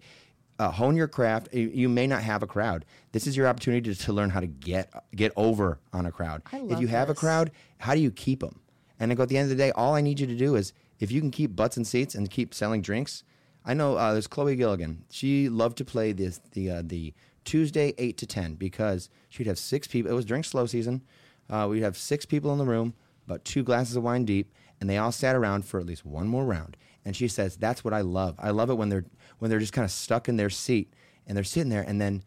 uh, 0.60 0.72
hone 0.72 0.96
your 0.96 1.08
craft. 1.08 1.54
You- 1.54 1.72
You 1.74 1.90
may 1.90 2.08
not 2.08 2.22
have 2.24 2.42
a 2.44 2.48
crowd. 2.48 2.86
This 3.12 3.28
is 3.28 3.36
your 3.36 3.48
opportunity 3.48 3.94
to, 3.94 4.00
to 4.06 4.14
learn 4.14 4.30
how 4.30 4.40
to 4.40 4.48
get 4.48 4.92
get 5.16 5.32
over 5.36 5.80
on 5.92 6.06
a 6.06 6.12
crowd. 6.12 6.42
I 6.52 6.58
if 6.58 6.72
love 6.72 6.82
you 6.82 6.88
have 6.88 7.10
a 7.10 7.14
crowd, 7.16 7.52
how 7.80 7.94
do 7.96 8.00
you 8.02 8.12
keep 8.12 8.40
them? 8.40 8.60
And 9.00 9.12
I 9.12 9.16
go 9.16 9.24
at 9.24 9.30
the 9.30 9.38
end 9.38 9.52
of 9.52 9.58
the 9.58 9.62
day, 9.64 9.72
all 9.72 9.96
I 9.96 10.02
need 10.02 10.20
you 10.20 10.28
to 10.28 10.36
do 10.36 10.56
is 10.56 10.72
if 11.00 11.12
you 11.12 11.20
can 11.20 11.32
keep 11.32 11.56
butts 11.56 11.76
and 11.78 11.86
seats 11.86 12.16
and 12.16 12.30
keep 12.30 12.54
selling 12.54 12.82
drinks. 12.82 13.24
I 13.66 13.74
know 13.74 13.96
uh, 13.96 14.12
there's 14.12 14.28
Chloe 14.28 14.56
Gilligan. 14.58 15.06
She 15.10 15.48
loved 15.50 15.78
to 15.78 15.86
play 15.86 16.12
this 16.12 16.40
the 16.52 16.70
uh, 16.70 16.82
the 16.86 17.14
Tuesday 17.46 17.94
eight 17.98 18.18
to 18.18 18.26
ten 18.26 18.56
because 18.56 19.10
she'd 19.30 19.48
have 19.48 19.58
six 19.58 19.88
people. 19.88 20.12
It 20.12 20.16
was 20.16 20.26
drink 20.26 20.46
slow 20.46 20.66
season. 20.66 21.02
Uh, 21.50 21.68
we'd 21.70 21.82
have 21.84 21.98
six 21.98 22.26
people 22.26 22.52
in 22.54 22.58
the 22.58 22.66
room, 22.66 22.94
about 23.26 23.44
two 23.46 23.64
glasses 23.64 23.96
of 23.96 24.04
wine 24.04 24.24
deep, 24.26 24.54
and 24.84 24.90
they 24.90 24.98
all 24.98 25.14
sat 25.14 25.34
around 25.34 25.64
for 25.64 25.80
at 25.80 25.86
least 25.86 26.06
one 26.06 26.28
more 26.28 26.44
round. 26.44 26.76
And 27.06 27.16
she 27.16 27.30
says 27.30 27.56
that's 27.56 27.86
what 27.86 27.94
I 27.94 28.02
love. 28.02 28.36
I 28.38 28.50
love 28.50 28.70
it 28.70 28.74
when 28.74 28.90
they're 28.90 29.06
when 29.40 29.50
they're 29.50 29.62
just 29.62 29.72
kind 29.72 29.86
of 29.86 29.92
stuck 29.92 30.28
in 30.28 30.36
their 30.36 30.50
seat 30.50 30.94
and 31.26 31.38
they're 31.38 31.46
sitting 31.46 31.70
there, 31.70 31.84
and 31.84 32.02
then 32.02 32.22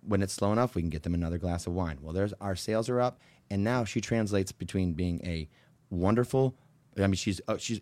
when 0.00 0.22
it's 0.22 0.32
slow 0.32 0.52
enough, 0.52 0.76
we 0.76 0.82
can 0.82 0.88
get 0.88 1.02
them 1.02 1.14
another 1.14 1.36
glass 1.36 1.66
of 1.66 1.72
wine. 1.72 1.98
Well, 2.00 2.12
there's 2.12 2.32
our 2.40 2.54
sales 2.54 2.88
are 2.88 3.00
up, 3.00 3.18
and 3.50 3.64
now 3.64 3.82
she 3.82 4.00
translates 4.00 4.52
between 4.52 4.92
being 4.92 5.20
a 5.24 5.48
wonderful. 5.90 6.54
I 6.96 7.08
mean, 7.08 7.14
she's 7.14 7.40
uh, 7.48 7.56
she's 7.56 7.80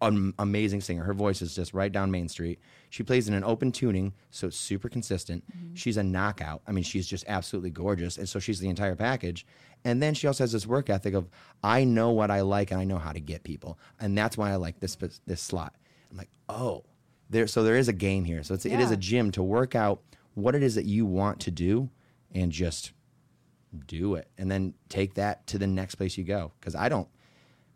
an 0.00 0.34
amazing 0.38 0.80
singer. 0.80 1.04
Her 1.04 1.12
voice 1.14 1.42
is 1.42 1.54
just 1.54 1.74
right 1.74 1.92
down 1.92 2.10
Main 2.10 2.28
Street. 2.28 2.58
She 2.88 3.02
plays 3.02 3.28
in 3.28 3.34
an 3.34 3.44
open 3.44 3.70
tuning, 3.70 4.14
so 4.30 4.46
it's 4.46 4.56
super 4.56 4.88
consistent. 4.88 5.44
Mm-hmm. 5.50 5.74
She's 5.74 5.96
a 5.96 6.02
knockout. 6.02 6.62
I 6.66 6.72
mean, 6.72 6.84
she's 6.84 7.06
just 7.06 7.24
absolutely 7.28 7.70
gorgeous, 7.70 8.16
and 8.16 8.28
so 8.28 8.38
she's 8.38 8.60
the 8.60 8.68
entire 8.68 8.96
package. 8.96 9.46
And 9.84 10.02
then 10.02 10.14
she 10.14 10.26
also 10.26 10.44
has 10.44 10.52
this 10.52 10.66
work 10.66 10.90
ethic 10.90 11.14
of 11.14 11.28
I 11.62 11.84
know 11.84 12.10
what 12.10 12.30
I 12.30 12.40
like 12.42 12.70
and 12.70 12.80
I 12.80 12.84
know 12.84 12.98
how 12.98 13.12
to 13.12 13.20
get 13.20 13.44
people, 13.44 13.78
and 13.98 14.16
that's 14.16 14.36
why 14.36 14.50
I 14.50 14.56
like 14.56 14.80
this 14.80 14.96
this 15.26 15.40
slot. 15.40 15.74
I'm 16.10 16.16
like, 16.16 16.30
oh, 16.48 16.84
there. 17.28 17.46
So 17.46 17.62
there 17.62 17.76
is 17.76 17.88
a 17.88 17.92
game 17.92 18.24
here. 18.24 18.42
So 18.42 18.54
it's, 18.54 18.66
it 18.66 18.80
is 18.80 18.90
a 18.90 18.96
gym 18.96 19.30
to 19.32 19.42
work 19.42 19.74
out 19.74 20.02
what 20.34 20.54
it 20.54 20.62
is 20.62 20.74
that 20.74 20.86
you 20.86 21.06
want 21.06 21.40
to 21.40 21.50
do, 21.50 21.90
and 22.34 22.50
just 22.50 22.92
do 23.86 24.14
it, 24.14 24.28
and 24.38 24.50
then 24.50 24.74
take 24.88 25.14
that 25.14 25.46
to 25.48 25.58
the 25.58 25.66
next 25.66 25.96
place 25.96 26.16
you 26.18 26.24
go. 26.24 26.52
Because 26.58 26.74
I 26.74 26.88
don't. 26.88 27.08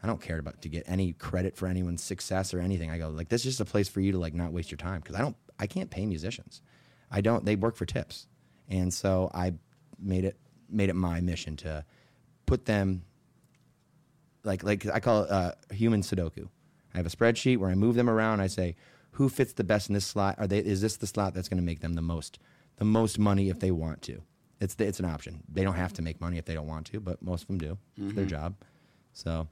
I 0.05 0.07
don't 0.07 0.21
care 0.21 0.39
about 0.39 0.61
to 0.61 0.69
get 0.69 0.85
any 0.87 1.15
credit 1.15 1.57
for 1.57 1.67
anyone's 1.67 2.03
success 2.03 2.53
or 2.53 2.61
anything. 2.61 2.91
I 2.91 2.99
go 2.99 3.09
like 3.09 3.31
this 3.31 3.41
is 3.47 3.57
just 3.57 3.61
a 3.61 3.65
place 3.65 3.89
for 3.89 4.03
you 4.03 4.13
to 4.13 4.19
like 4.19 4.35
not 4.35 4.53
waste 4.53 4.71
your 4.71 4.77
time 4.77 5.01
because 5.01 5.17
I 5.17 5.23
don't 5.23 5.35
I 5.59 5.67
can't 5.67 5.89
pay 5.91 6.05
musicians. 6.05 6.61
I 7.11 7.23
don't 7.23 7.47
they 7.47 7.57
work 7.57 7.75
for 7.75 7.87
tips. 7.87 8.27
And 8.69 8.93
so 8.93 9.31
I 9.33 9.55
made 9.99 10.27
it 10.27 10.37
made 10.69 10.91
it 10.91 10.95
my 10.95 11.23
mission 11.23 11.57
to 11.57 11.87
put 12.45 12.67
them 12.67 13.05
like 14.45 14.63
like 14.63 14.87
I 14.93 15.01
call 15.01 15.23
it 15.23 15.31
uh, 15.31 15.53
human 15.71 16.03
sudoku. 16.03 16.51
I 16.93 16.99
have 16.99 17.07
a 17.07 17.09
spreadsheet 17.11 17.57
where 17.57 17.71
I 17.71 17.75
move 17.75 17.95
them 17.95 18.11
around. 18.11 18.43
I 18.43 18.49
say 18.49 18.77
who 19.13 19.31
fits 19.31 19.55
the 19.55 19.65
best 19.65 19.89
in 19.89 19.95
this 19.95 20.05
slot. 20.05 20.35
Are 20.39 20.47
they 20.47 20.59
is 20.59 20.83
this 20.83 20.99
the 20.99 21.07
slot 21.07 21.33
that's 21.33 21.49
going 21.49 21.57
to 21.57 21.65
make 21.65 21.81
them 21.81 21.95
the 21.95 22.03
most 22.03 22.39
the 22.77 22.85
most 22.85 23.19
money 23.19 23.49
if 23.49 23.59
they 23.59 23.71
want 23.71 24.03
to? 24.03 24.21
It's 24.61 24.75
the, 24.75 24.85
it's 24.85 25.01
an 25.01 25.07
option. 25.07 25.45
They 25.51 25.65
don't 25.65 25.77
have 25.77 25.95
to 25.95 26.03
make 26.03 26.21
money 26.21 26.37
if 26.37 26.45
they 26.45 26.55
don't 26.55 26.67
want 26.67 26.89
to, 26.89 27.01
but 27.01 27.23
most 27.23 27.43
of 27.43 27.49
them 27.49 27.57
do. 27.59 27.79
It's 27.97 28.15
their 28.15 28.27
job. 28.27 28.57
So 29.15 29.49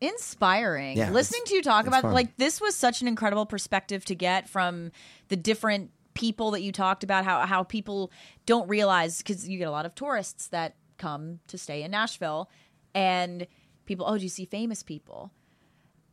inspiring. 0.00 0.96
Yeah, 0.96 1.10
Listening 1.10 1.42
to 1.46 1.54
you 1.54 1.62
talk 1.62 1.86
about 1.86 2.02
fun. 2.02 2.12
like 2.12 2.36
this 2.36 2.60
was 2.60 2.74
such 2.74 3.02
an 3.02 3.08
incredible 3.08 3.46
perspective 3.46 4.04
to 4.06 4.14
get 4.14 4.48
from 4.48 4.90
the 5.28 5.36
different 5.36 5.90
people 6.14 6.52
that 6.52 6.62
you 6.62 6.70
talked 6.70 7.02
about 7.02 7.24
how 7.24 7.44
how 7.44 7.64
people 7.64 8.12
don't 8.46 8.68
realize 8.68 9.20
cuz 9.22 9.48
you 9.48 9.58
get 9.58 9.66
a 9.66 9.70
lot 9.70 9.84
of 9.84 9.94
tourists 9.94 10.46
that 10.48 10.76
come 10.96 11.40
to 11.48 11.58
stay 11.58 11.82
in 11.82 11.90
Nashville 11.90 12.48
and 12.94 13.48
people 13.84 14.06
oh 14.06 14.16
do 14.16 14.22
you 14.22 14.28
see 14.28 14.44
famous 14.44 14.84
people 14.84 15.32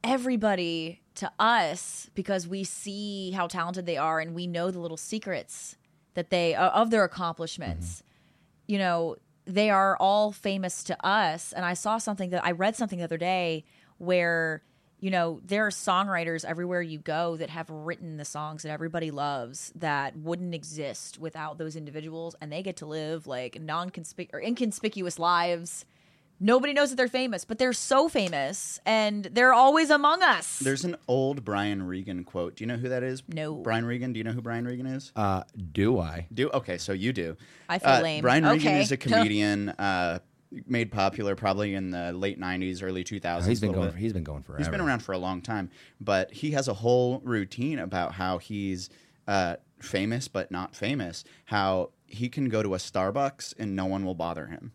everybody 0.03 1.01
to 1.13 1.31
us 1.37 2.09
because 2.15 2.47
we 2.47 2.63
see 2.63 3.29
how 3.31 3.45
talented 3.45 3.85
they 3.85 3.97
are 3.97 4.19
and 4.19 4.33
we 4.33 4.47
know 4.47 4.71
the 4.71 4.79
little 4.79 4.97
secrets 4.97 5.77
that 6.15 6.31
they 6.31 6.55
of 6.55 6.89
their 6.89 7.03
accomplishments 7.03 7.97
mm-hmm. 7.97 8.07
you 8.73 8.77
know, 8.79 9.17
they 9.45 9.69
are 9.69 9.97
all 9.97 10.31
famous 10.31 10.83
to 10.85 11.05
us. 11.05 11.53
And 11.53 11.65
I 11.65 11.73
saw 11.73 11.97
something 11.97 12.29
that 12.31 12.45
I 12.45 12.51
read 12.51 12.75
something 12.75 12.99
the 12.99 13.05
other 13.05 13.17
day 13.17 13.65
where, 13.97 14.63
you 14.99 15.09
know, 15.09 15.41
there 15.43 15.65
are 15.65 15.71
songwriters 15.71 16.45
everywhere 16.45 16.81
you 16.81 16.99
go 16.99 17.37
that 17.37 17.49
have 17.49 17.69
written 17.69 18.17
the 18.17 18.25
songs 18.25 18.63
that 18.63 18.71
everybody 18.71 19.11
loves 19.11 19.71
that 19.75 20.15
wouldn't 20.15 20.53
exist 20.53 21.17
without 21.19 21.57
those 21.57 21.75
individuals. 21.75 22.35
And 22.39 22.51
they 22.51 22.61
get 22.61 22.77
to 22.77 22.85
live 22.85 23.27
like 23.27 23.59
non 23.59 23.91
or 24.33 24.41
inconspicuous 24.41 25.17
lives 25.17 25.85
nobody 26.41 26.73
knows 26.73 26.89
that 26.89 26.95
they're 26.97 27.07
famous, 27.07 27.45
but 27.45 27.57
they're 27.59 27.71
so 27.71 28.09
famous 28.09 28.79
and 28.85 29.25
they're 29.25 29.53
always 29.53 29.89
among 29.89 30.21
us. 30.23 30.59
There's 30.59 30.83
an 30.83 30.97
old 31.07 31.45
Brian 31.45 31.83
Regan 31.83 32.23
quote. 32.25 32.55
Do 32.57 32.63
you 32.63 32.67
know 32.67 32.75
who 32.77 32.89
that 32.89 33.03
is? 33.03 33.23
No. 33.29 33.55
Brian 33.55 33.85
Regan. 33.85 34.11
Do 34.11 34.17
you 34.17 34.23
know 34.25 34.31
who 34.31 34.41
Brian 34.41 34.65
Regan 34.65 34.87
is? 34.87 35.11
Uh, 35.15 35.43
do 35.71 35.99
I? 35.99 36.27
Do 36.33 36.49
okay, 36.49 36.77
so 36.77 36.91
you 36.91 37.13
do. 37.13 37.37
I 37.69 37.79
feel 37.79 37.89
Uh, 37.91 38.01
lame. 38.01 38.21
Brian 38.23 38.43
Regan 38.45 38.75
is 38.75 38.91
a 38.91 38.97
comedian, 39.05 39.69
uh, 39.69 40.19
made 40.67 40.91
popular 40.91 41.35
probably 41.35 41.75
in 41.75 41.91
the 41.91 42.11
late 42.11 42.37
'90s, 42.39 42.83
early 42.83 43.03
2000s. 43.05 43.41
Oh, 43.43 43.47
he's 43.47 43.61
been 43.61 43.71
going. 43.71 43.91
For, 43.91 43.97
he's 43.97 44.11
been 44.11 44.23
going 44.25 44.43
forever. 44.43 44.57
He's 44.61 44.67
been 44.69 44.81
around 44.81 44.99
for 44.99 45.13
a 45.13 45.17
long 45.17 45.41
time, 45.41 45.69
but 46.01 46.31
he 46.33 46.51
has 46.51 46.67
a 46.67 46.73
whole 46.73 47.21
routine 47.23 47.79
about 47.79 48.13
how 48.13 48.37
he's 48.39 48.89
uh, 49.27 49.55
famous 49.79 50.27
but 50.27 50.51
not 50.51 50.75
famous. 50.75 51.23
How 51.45 51.91
he 52.05 52.27
can 52.27 52.49
go 52.49 52.61
to 52.63 52.73
a 52.75 52.77
Starbucks 52.77 53.53
and 53.57 53.75
no 53.75 53.85
one 53.85 54.03
will 54.03 54.15
bother 54.15 54.47
him, 54.47 54.73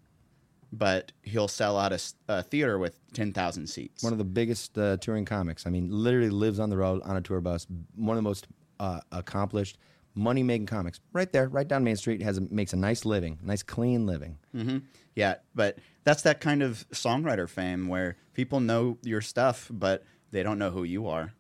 but 0.73 1.13
he'll 1.23 1.49
sell 1.49 1.79
out 1.79 1.93
a 2.29 2.43
theater 2.43 2.79
with 2.79 2.99
ten 3.13 3.33
thousand 3.33 3.67
seats. 3.69 4.03
One 4.03 4.13
of 4.13 4.19
the 4.19 4.25
biggest 4.25 4.77
uh, 4.77 4.97
touring 4.99 5.25
comics. 5.25 5.67
I 5.67 5.71
mean, 5.71 5.89
literally 5.91 6.31
lives 6.31 6.59
on 6.59 6.71
the 6.71 6.77
road 6.77 7.03
on 7.05 7.17
a 7.17 7.21
tour 7.21 7.41
bus. 7.41 7.67
One 7.95 8.17
of 8.17 8.23
the 8.23 8.29
most 8.29 8.47
uh, 8.81 9.01
accomplished, 9.13 9.79
money 10.15 10.43
making 10.43 10.67
comics. 10.67 11.01
Right 11.13 11.31
there, 11.33 11.49
right 11.49 11.67
down 11.67 11.85
Main 11.85 11.97
Street, 11.97 12.23
has 12.23 12.39
a, 12.39 12.43
makes 12.43 12.73
a 12.73 12.77
nice 12.77 13.05
living, 13.05 13.39
nice 13.43 13.63
clean 13.63 14.07
living. 14.07 14.39
hmm 14.53 14.79
Yeah, 15.15 15.37
but 15.55 15.79
that's 16.05 16.23
that 16.23 16.41
kind 16.41 16.63
of 16.63 16.87
songwriter 16.91 17.49
fame 17.49 17.89
where 17.89 18.17
people 18.35 18.61
know 18.61 18.99
your 19.03 19.21
stuff, 19.21 19.71
but 19.73 20.05
they 20.31 20.43
don't 20.43 20.59
know 20.59 20.71
who 20.71 20.85
you 20.85 21.07
are. 21.09 21.33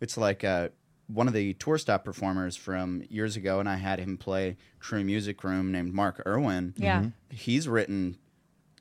It's 0.00 0.16
like 0.18 0.44
uh, 0.44 0.68
one 1.06 1.28
of 1.28 1.34
the 1.34 1.54
tour 1.54 1.78
stop 1.78 2.04
performers 2.04 2.56
from 2.56 3.02
years 3.08 3.36
ago, 3.36 3.60
and 3.60 3.68
I 3.68 3.76
had 3.76 3.98
him 3.98 4.18
play 4.18 4.56
True 4.80 5.04
Music 5.04 5.42
Room 5.44 5.72
named 5.72 5.94
Mark 5.94 6.22
Irwin. 6.26 6.74
Yeah. 6.76 7.06
He's 7.30 7.68
written 7.68 8.18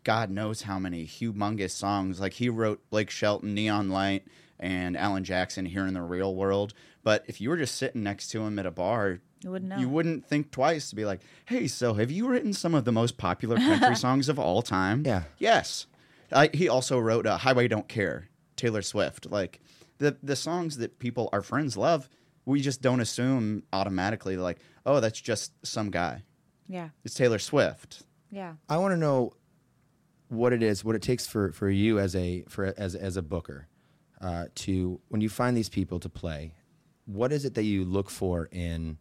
God 0.04 0.30
knows 0.30 0.64
how 0.64 0.80
many 0.80 1.06
humongous 1.06 1.72
songs. 1.72 2.20
Like 2.20 2.34
he 2.34 2.50
wrote 2.50 2.82
Blake 2.90 3.10
Shelton, 3.10 3.54
Neon 3.54 3.90
Light, 3.90 4.26
and 4.60 4.98
Alan 4.98 5.24
Jackson 5.24 5.66
here 5.66 5.86
in 5.88 5.94
the 5.94 6.02
real 6.02 6.36
world. 6.36 6.74
But 7.04 7.24
if 7.28 7.40
you 7.42 7.50
were 7.50 7.58
just 7.58 7.76
sitting 7.76 8.04
next 8.04 8.30
to 8.30 8.42
him 8.42 8.58
at 8.60 8.66
a 8.66 8.72
bar, 8.72 9.20
You 9.42 9.52
wouldn't 9.52 9.70
know. 9.70 9.78
you 9.78 9.90
wouldn't 9.90 10.26
think 10.26 10.52
twice 10.52 10.90
to 10.90 10.96
be 10.96 11.06
like, 11.06 11.22
"Hey, 11.46 11.68
so 11.68 11.94
have 11.96 12.12
you 12.12 12.28
written 12.28 12.54
some 12.54 12.74
of 12.74 12.86
the 12.86 12.92
most 12.92 13.18
popular 13.18 13.58
country 13.58 13.96
songs 14.06 14.30
of 14.30 14.40
all 14.40 14.62
time?" 14.62 15.04
Yeah. 15.06 15.24
Yes. 15.38 15.88
I, 16.32 16.50
he 16.54 16.68
also 16.70 16.98
wrote 17.00 17.28
uh, 17.28 17.38
"Highway 17.38 17.68
Don't 17.68 17.88
Care," 17.88 18.30
Taylor 18.56 18.82
Swift. 18.82 19.30
Like 19.30 19.60
the 20.00 20.18
the 20.24 20.36
songs 20.36 20.78
that 20.78 21.00
people, 21.00 21.30
our 21.34 21.42
friends, 21.42 21.76
love. 21.78 22.10
We 22.46 22.60
just 22.62 22.82
don't 22.82 23.00
assume 23.00 23.64
automatically 23.72 24.36
like, 24.38 24.60
"Oh, 24.86 25.00
that's 25.00 25.20
just 25.22 25.54
some 25.66 25.92
guy." 25.92 26.24
yeah. 26.68 26.90
It's 27.04 27.14
Taylor 27.16 27.40
Swift. 27.40 28.04
Yeah. 28.32 28.54
I 28.70 28.78
want 28.78 28.94
to 28.94 28.98
know 28.98 29.34
what 30.34 30.54
it 30.54 30.64
is, 30.64 30.84
what 30.84 30.96
it 30.96 31.02
takes 31.02 31.28
for, 31.28 31.52
for 31.52 31.70
you 31.70 32.00
as 32.00 32.16
a 32.16 32.44
for 32.50 32.74
as 32.78 32.96
as 32.96 33.18
a 33.18 33.22
booker 33.22 33.68
uh, 34.22 34.46
to 34.56 35.00
when 35.10 35.22
you 35.22 35.30
find 35.30 35.56
these 35.56 35.70
people 35.70 36.00
to 36.00 36.10
play. 36.10 36.54
What 37.06 37.32
is 37.32 37.46
it 37.46 37.54
that 37.56 37.64
you 37.64 37.86
look 37.86 38.10
for 38.10 38.50
in? 38.52 38.98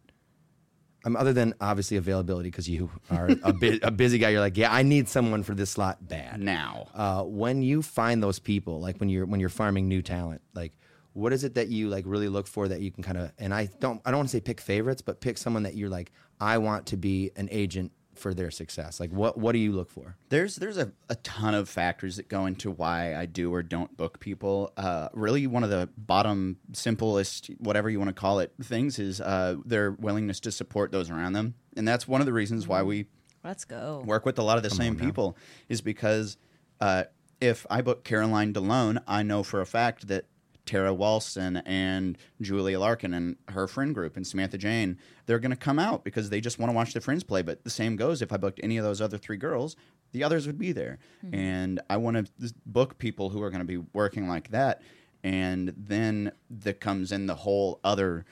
Um, 1.05 1.17
other 1.17 1.33
than 1.33 1.53
obviously 1.59 1.97
availability, 1.97 2.49
because 2.49 2.69
you 2.69 2.89
are 3.11 3.27
a, 3.43 3.51
bu- 3.51 3.79
a 3.83 3.91
busy 3.91 4.17
guy, 4.17 4.29
you're 4.29 4.39
like, 4.39 4.55
yeah, 4.55 4.71
I 4.73 4.83
need 4.83 5.09
someone 5.09 5.43
for 5.43 5.53
this 5.53 5.69
slot 5.69 6.07
bad. 6.07 6.39
Now, 6.39 6.87
Uh, 6.93 7.23
when 7.23 7.61
you 7.61 7.81
find 7.81 8.23
those 8.23 8.39
people, 8.39 8.79
like 8.79 8.97
when 9.01 9.09
you're 9.09 9.25
when 9.25 9.41
you're 9.41 9.49
farming 9.49 9.89
new 9.89 10.01
talent, 10.01 10.41
like 10.53 10.77
what 11.11 11.33
is 11.33 11.43
it 11.43 11.55
that 11.55 11.67
you 11.67 11.89
like 11.89 12.05
really 12.07 12.29
look 12.29 12.47
for 12.47 12.69
that 12.69 12.79
you 12.79 12.89
can 12.89 13.03
kind 13.03 13.17
of? 13.17 13.33
And 13.37 13.53
I 13.53 13.65
don't 13.81 14.01
I 14.05 14.11
don't 14.11 14.19
want 14.19 14.29
to 14.29 14.37
say 14.37 14.39
pick 14.39 14.61
favorites, 14.61 15.01
but 15.01 15.19
pick 15.19 15.37
someone 15.37 15.63
that 15.63 15.75
you're 15.75 15.89
like, 15.89 16.11
I 16.39 16.57
want 16.57 16.85
to 16.87 16.97
be 16.97 17.31
an 17.35 17.49
agent 17.51 17.91
for 18.15 18.33
their 18.33 18.51
success. 18.51 18.99
Like 18.99 19.11
what 19.11 19.37
what 19.37 19.53
do 19.53 19.59
you 19.59 19.71
look 19.71 19.89
for? 19.89 20.15
There's 20.29 20.55
there's 20.55 20.77
a, 20.77 20.91
a 21.09 21.15
ton 21.15 21.53
of 21.53 21.69
factors 21.69 22.17
that 22.17 22.29
go 22.29 22.45
into 22.45 22.71
why 22.71 23.15
I 23.15 23.25
do 23.25 23.53
or 23.53 23.63
don't 23.63 23.95
book 23.97 24.19
people. 24.19 24.71
Uh, 24.77 25.09
really, 25.13 25.47
one 25.47 25.63
of 25.63 25.69
the 25.69 25.89
bottom, 25.97 26.57
simplest, 26.73 27.47
whatever 27.59 27.89
you 27.89 27.99
want 27.99 28.09
to 28.09 28.13
call 28.13 28.39
it, 28.39 28.53
things 28.61 28.99
is 28.99 29.21
uh, 29.21 29.55
their 29.65 29.91
willingness 29.91 30.39
to 30.41 30.51
support 30.51 30.91
those 30.91 31.09
around 31.09 31.33
them, 31.33 31.55
and 31.75 31.87
that's 31.87 32.07
one 32.07 32.21
of 32.21 32.25
the 32.25 32.33
reasons 32.33 32.67
why 32.67 32.83
we 32.83 33.05
Let's 33.43 33.65
go. 33.65 34.03
work 34.05 34.25
with 34.25 34.39
a 34.39 34.43
lot 34.43 34.57
of 34.57 34.63
the 34.63 34.69
same 34.69 34.95
people. 34.95 35.37
Is 35.69 35.81
because 35.81 36.37
uh, 36.79 37.05
if 37.41 37.65
I 37.69 37.81
book 37.81 38.03
Caroline 38.03 38.53
DeLone, 38.53 39.01
I 39.07 39.23
know 39.23 39.43
for 39.43 39.59
a 39.59 39.65
fact 39.65 40.07
that 40.07 40.25
Tara 40.65 40.93
Walston 40.93 41.61
and 41.65 42.17
Julia 42.41 42.79
Larkin 42.79 43.13
and 43.13 43.35
her 43.49 43.67
friend 43.67 43.93
group 43.93 44.15
and 44.15 44.25
Samantha 44.25 44.57
Jane, 44.57 44.97
they're 45.25 45.39
going 45.39 45.51
to 45.51 45.57
come 45.57 45.79
out 45.79 46.03
because 46.03 46.29
they 46.29 46.39
just 46.39 46.59
want 46.59 46.69
to 46.69 46.75
watch 46.75 46.93
their 46.93 47.01
friends 47.01 47.23
play. 47.23 47.41
But 47.41 47.63
the 47.63 47.69
same 47.69 47.95
goes 47.95 48.21
if 48.21 48.31
I 48.31 48.37
booked 48.37 48.59
any 48.63 48.77
of 48.77 48.85
those 48.85 49.01
other 49.01 49.17
three 49.17 49.37
girls, 49.37 49.75
the 50.13 50.23
others 50.23 50.47
would 50.47 50.57
be 50.57 50.71
there. 50.71 50.99
Mm-hmm. 51.25 51.35
And 51.35 51.81
I 51.89 51.97
want 51.97 52.17
to 52.17 52.53
book 52.65 52.97
people 52.97 53.29
who 53.29 53.41
are 53.41 53.49
going 53.49 53.61
to 53.61 53.65
be 53.65 53.83
working 53.93 54.27
like 54.29 54.51
that. 54.51 54.81
And 55.23 55.73
then 55.77 56.31
that 56.49 56.79
comes 56.79 57.11
in 57.11 57.27
the 57.27 57.35
whole 57.35 57.79
other 57.83 58.25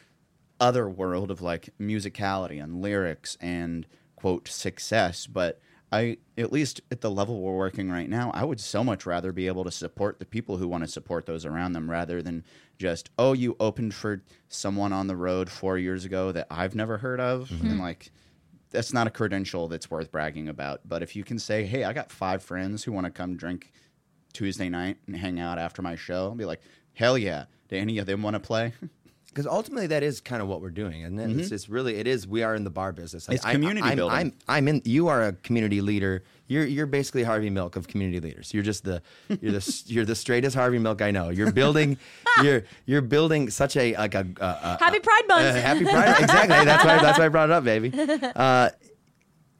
other 0.60 0.88
world 0.88 1.32
of 1.32 1.42
like 1.42 1.70
musicality 1.80 2.62
and 2.64 2.84
lyrics 2.84 3.36
and 3.42 3.88
quote 4.16 4.48
success 4.48 5.26
but 5.26 5.60
i 5.92 6.18
at 6.38 6.52
least 6.52 6.82
at 6.92 7.02
the 7.02 7.12
level 7.12 7.42
we're 7.42 7.56
working 7.56 7.90
right 7.90 8.10
now 8.10 8.32
i 8.34 8.44
would 8.44 8.60
so 8.60 8.84
much 8.84 9.06
rather 9.06 9.32
be 9.32 9.48
able 9.48 9.64
to 9.64 9.72
support 9.72 10.20
the 10.20 10.26
people 10.26 10.58
who 10.58 10.68
want 10.68 10.84
to 10.84 10.88
support 10.88 11.26
those 11.26 11.46
around 11.46 11.74
them 11.74 11.90
rather 11.90 12.22
than 12.22 12.44
just 12.78 13.10
oh 13.18 13.34
you 13.34 13.56
opened 13.60 13.94
for 13.94 14.22
someone 14.50 14.94
on 14.94 15.08
the 15.08 15.16
road 15.16 15.50
four 15.50 15.78
years 15.78 16.06
ago 16.06 16.32
that 16.32 16.48
i've 16.50 16.76
never 16.76 16.98
heard 16.98 17.20
of 17.20 17.50
and 17.52 17.62
mm-hmm. 17.62 17.82
like 17.82 18.12
that's 18.72 18.94
not 18.94 19.06
a 19.06 19.10
credential 19.10 19.68
that's 19.68 19.92
worth 19.92 20.12
bragging 20.14 20.48
about. 20.48 20.80
But 20.88 21.04
if 21.04 21.16
you 21.16 21.24
can 21.24 21.38
say 21.38 21.66
hey 21.66 21.84
i 21.84 21.94
got 21.94 22.12
five 22.12 22.42
friends 22.42 22.84
who 22.84 22.92
want 22.92 23.06
to 23.06 23.12
come 23.12 23.36
drink 23.36 23.72
tuesday 24.34 24.70
night 24.70 24.98
and 25.08 25.16
hang 25.18 25.42
out 25.42 25.60
after 25.60 25.82
my 25.82 25.94
show 25.96 26.28
i'll 26.28 26.36
be 26.36 26.46
like 26.46 26.62
hell 26.94 27.18
yeah. 27.18 27.46
Do 27.68 27.78
any 27.78 27.98
of 28.00 28.06
them 28.06 28.22
want 28.22 28.36
to 28.36 28.40
play 28.40 28.74
Because 29.34 29.48
ultimately, 29.48 29.88
that 29.88 30.04
is 30.04 30.20
kind 30.20 30.42
of 30.42 30.50
what 30.50 30.60
we're 30.62 30.72
doing, 30.72 31.06
and 31.06 31.18
it? 31.18 31.40
it's, 31.40 31.52
it's 31.52 31.70
really 31.70 31.96
it 31.96 32.06
is. 32.06 32.28
We 32.28 32.44
are 32.44 32.54
in 32.54 32.66
the 32.66 32.70
bar 32.70 32.92
business. 32.92 33.30
Like, 33.30 33.36
It's 33.38 33.46
community 33.46 33.88
I'm, 33.88 33.96
building. 33.96 34.18
I'm, 34.18 34.34
I'm 34.50 34.68
in. 34.68 34.82
You 34.84 35.08
are 35.08 35.24
a 35.24 35.32
community 35.32 35.80
leader. 35.80 36.26
You're 36.48 36.66
you're 36.66 36.86
basically 36.86 37.24
Harvey 37.24 37.50
Milk 37.50 37.78
of 37.78 37.88
community 37.88 38.20
leaders. 38.20 38.54
You're 38.54 38.64
just 38.64 38.84
the 38.84 39.02
you're 39.40 39.54
the 39.54 39.84
you're 39.88 40.04
the 40.04 40.16
straightest 40.16 40.54
Harvey 40.54 40.80
Milk 40.80 41.02
I 41.02 41.12
know. 41.12 41.30
You're 41.30 41.54
building 41.54 41.98
you're 42.44 42.64
you're 42.86 43.02
building 43.02 43.50
such 43.50 43.78
a 43.78 43.96
like 43.96 44.16
a, 44.16 44.28
a, 44.42 44.46
a 44.46 44.78
Happy 44.82 45.00
Pride 45.00 45.24
Month. 45.30 45.46
uh, 45.46 45.54
happy 45.62 45.86
Pride. 45.86 46.22
exactly. 46.22 46.66
That's 46.66 46.84
why. 46.84 46.98
That's 47.02 47.18
why 47.18 47.26
I 47.26 47.30
brought 47.30 47.50
it 47.50 47.54
up, 47.54 47.64
baby. 47.64 47.92
Uh, 48.36 48.70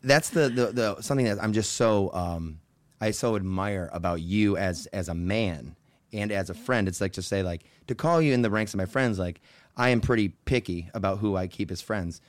that's 0.04 0.32
the, 0.32 0.50
the 0.50 0.66
the 0.72 1.02
something 1.02 1.26
that 1.28 1.42
I'm 1.42 1.54
just 1.54 1.74
so 1.74 2.12
um, 2.14 2.60
I 3.00 3.12
so 3.12 3.36
admire 3.38 3.90
about 3.94 4.22
you 4.22 4.58
as 4.58 4.88
as 4.88 5.10
a 5.10 5.14
man 5.14 5.76
and 6.12 6.32
as 6.32 6.50
a 6.50 6.54
friend. 6.54 6.88
It's 6.88 7.00
like 7.00 7.14
to 7.14 7.22
say 7.22 7.44
like 7.44 7.64
to 7.88 7.96
call 7.96 8.22
you 8.22 8.34
in 8.34 8.42
the 8.42 8.50
ranks 8.50 8.74
of 8.74 8.78
my 8.80 8.86
friends. 8.86 9.20
Like 9.20 9.42
I 9.76 9.90
am 9.90 10.02
pretty 10.02 10.30
picky 10.30 10.90
about 10.94 11.20
who 11.20 11.36
I 11.36 11.48
keep 11.48 11.72
as 11.72 11.82
friends. 11.82 12.22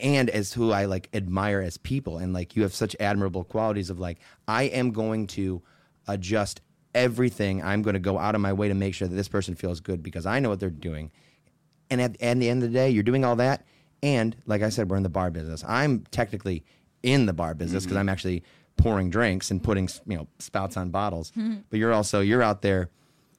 And 0.00 0.28
as 0.28 0.52
who 0.52 0.72
I 0.72 0.84
like 0.84 1.08
admire 1.14 1.60
as 1.60 1.78
people, 1.78 2.18
and 2.18 2.34
like 2.34 2.54
you 2.54 2.62
have 2.62 2.74
such 2.74 2.94
admirable 3.00 3.44
qualities 3.44 3.88
of 3.88 3.98
like 3.98 4.18
I 4.46 4.64
am 4.64 4.90
going 4.90 5.26
to 5.28 5.62
adjust 6.06 6.60
everything. 6.94 7.62
I'm 7.62 7.80
going 7.80 7.94
to 7.94 8.00
go 8.00 8.18
out 8.18 8.34
of 8.34 8.42
my 8.42 8.52
way 8.52 8.68
to 8.68 8.74
make 8.74 8.94
sure 8.94 9.08
that 9.08 9.14
this 9.14 9.28
person 9.28 9.54
feels 9.54 9.80
good 9.80 10.02
because 10.02 10.26
I 10.26 10.38
know 10.38 10.50
what 10.50 10.60
they're 10.60 10.68
doing, 10.68 11.12
and 11.88 12.02
at, 12.02 12.20
at 12.20 12.38
the 12.38 12.50
end 12.50 12.62
of 12.62 12.70
the 12.70 12.78
day, 12.78 12.90
you're 12.90 13.02
doing 13.02 13.24
all 13.24 13.36
that. 13.36 13.64
And 14.02 14.36
like 14.44 14.60
I 14.60 14.68
said, 14.68 14.90
we're 14.90 14.98
in 14.98 15.02
the 15.02 15.08
bar 15.08 15.30
business. 15.30 15.64
I'm 15.66 16.00
technically 16.10 16.62
in 17.02 17.24
the 17.24 17.32
bar 17.32 17.54
business 17.54 17.84
mm-hmm. 17.84 17.88
because 17.88 18.00
I'm 18.00 18.08
actually 18.10 18.44
pouring 18.76 19.10
drinks 19.10 19.50
and 19.50 19.62
putting 19.62 19.88
you 20.06 20.16
know 20.16 20.28
spouts 20.38 20.76
on 20.76 20.90
bottles. 20.90 21.30
Mm-hmm. 21.30 21.60
But 21.70 21.78
you're 21.78 21.92
also 21.92 22.20
you're 22.20 22.42
out 22.42 22.62
there. 22.62 22.90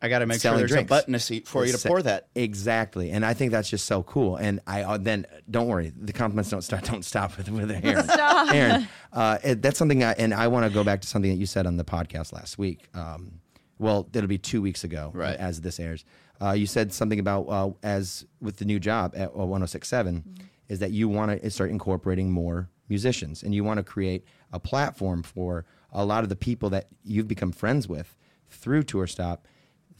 I 0.01 0.10
got 0.10 0.19
to 0.19 0.25
make 0.27 0.36
sure 0.36 0.41
selling 0.41 0.60
there's 0.60 0.71
drinks. 0.71 0.89
a 0.89 0.93
button 0.93 1.15
a 1.15 1.19
seat 1.19 1.47
for 1.47 1.65
you 1.65 1.71
to 1.71 1.77
Sa- 1.77 1.89
pour 1.89 2.01
that. 2.03 2.27
exactly, 2.36 3.10
and 3.12 3.25
I 3.25 3.33
think 3.33 3.51
that's 3.51 3.69
just 3.69 3.86
so 3.86 4.03
cool. 4.03 4.36
And 4.36 4.60
I 4.67 4.83
uh, 4.83 4.97
then 4.97 5.25
don't 5.49 5.67
worry, 5.67 5.91
the 5.99 6.13
compliments 6.13 6.49
don't 6.51 6.62
start. 6.62 6.83
Don't 6.83 7.03
stop 7.03 7.36
with 7.38 7.49
with 7.49 7.71
Aaron. 7.71 8.03
Stop. 8.10 8.53
Aaron, 8.53 8.88
uh, 9.13 9.38
it, 9.43 9.62
that's 9.62 9.79
something. 9.79 10.03
I, 10.03 10.12
and 10.13 10.33
I 10.33 10.47
want 10.49 10.65
to 10.67 10.71
go 10.73 10.83
back 10.83 11.01
to 11.01 11.07
something 11.07 11.31
that 11.31 11.38
you 11.38 11.45
said 11.47 11.65
on 11.65 11.77
the 11.77 11.83
podcast 11.86 12.31
last 12.33 12.57
week. 12.57 12.88
Um, 12.93 13.39
well, 13.79 14.07
it'll 14.13 14.27
be 14.27 14.38
two 14.38 14.62
weeks 14.62 14.83
ago, 14.83 15.12
Right. 15.13 15.36
as 15.38 15.62
this 15.62 15.79
airs. 15.79 16.03
Uh, 16.41 16.51
you 16.51 16.67
said 16.67 16.93
something 16.93 17.19
about 17.19 17.41
uh, 17.49 17.71
as 17.81 18.25
with 18.39 18.57
the 18.57 18.65
new 18.65 18.79
job 18.79 19.13
at 19.15 19.29
uh, 19.29 19.45
1067 19.45 20.23
is 20.69 20.79
that 20.79 20.91
you 20.91 21.10
want 21.10 21.41
to 21.41 21.49
start 21.49 21.69
incorporating 21.71 22.29
more 22.31 22.69
musicians 22.89 23.41
and 23.43 23.55
you 23.55 23.63
want 23.63 23.77
to 23.77 23.83
create 23.83 24.23
a 24.53 24.60
platform 24.60 25.23
for 25.23 25.65
a 25.91 26.05
lot 26.05 26.23
of 26.23 26.29
the 26.29 26.36
people 26.36 26.69
that 26.69 26.88
you've 27.03 27.27
become 27.27 27.51
friends 27.51 27.88
with 27.88 28.15
through 28.49 28.83
Tour 28.83 29.07
Stop. 29.07 29.47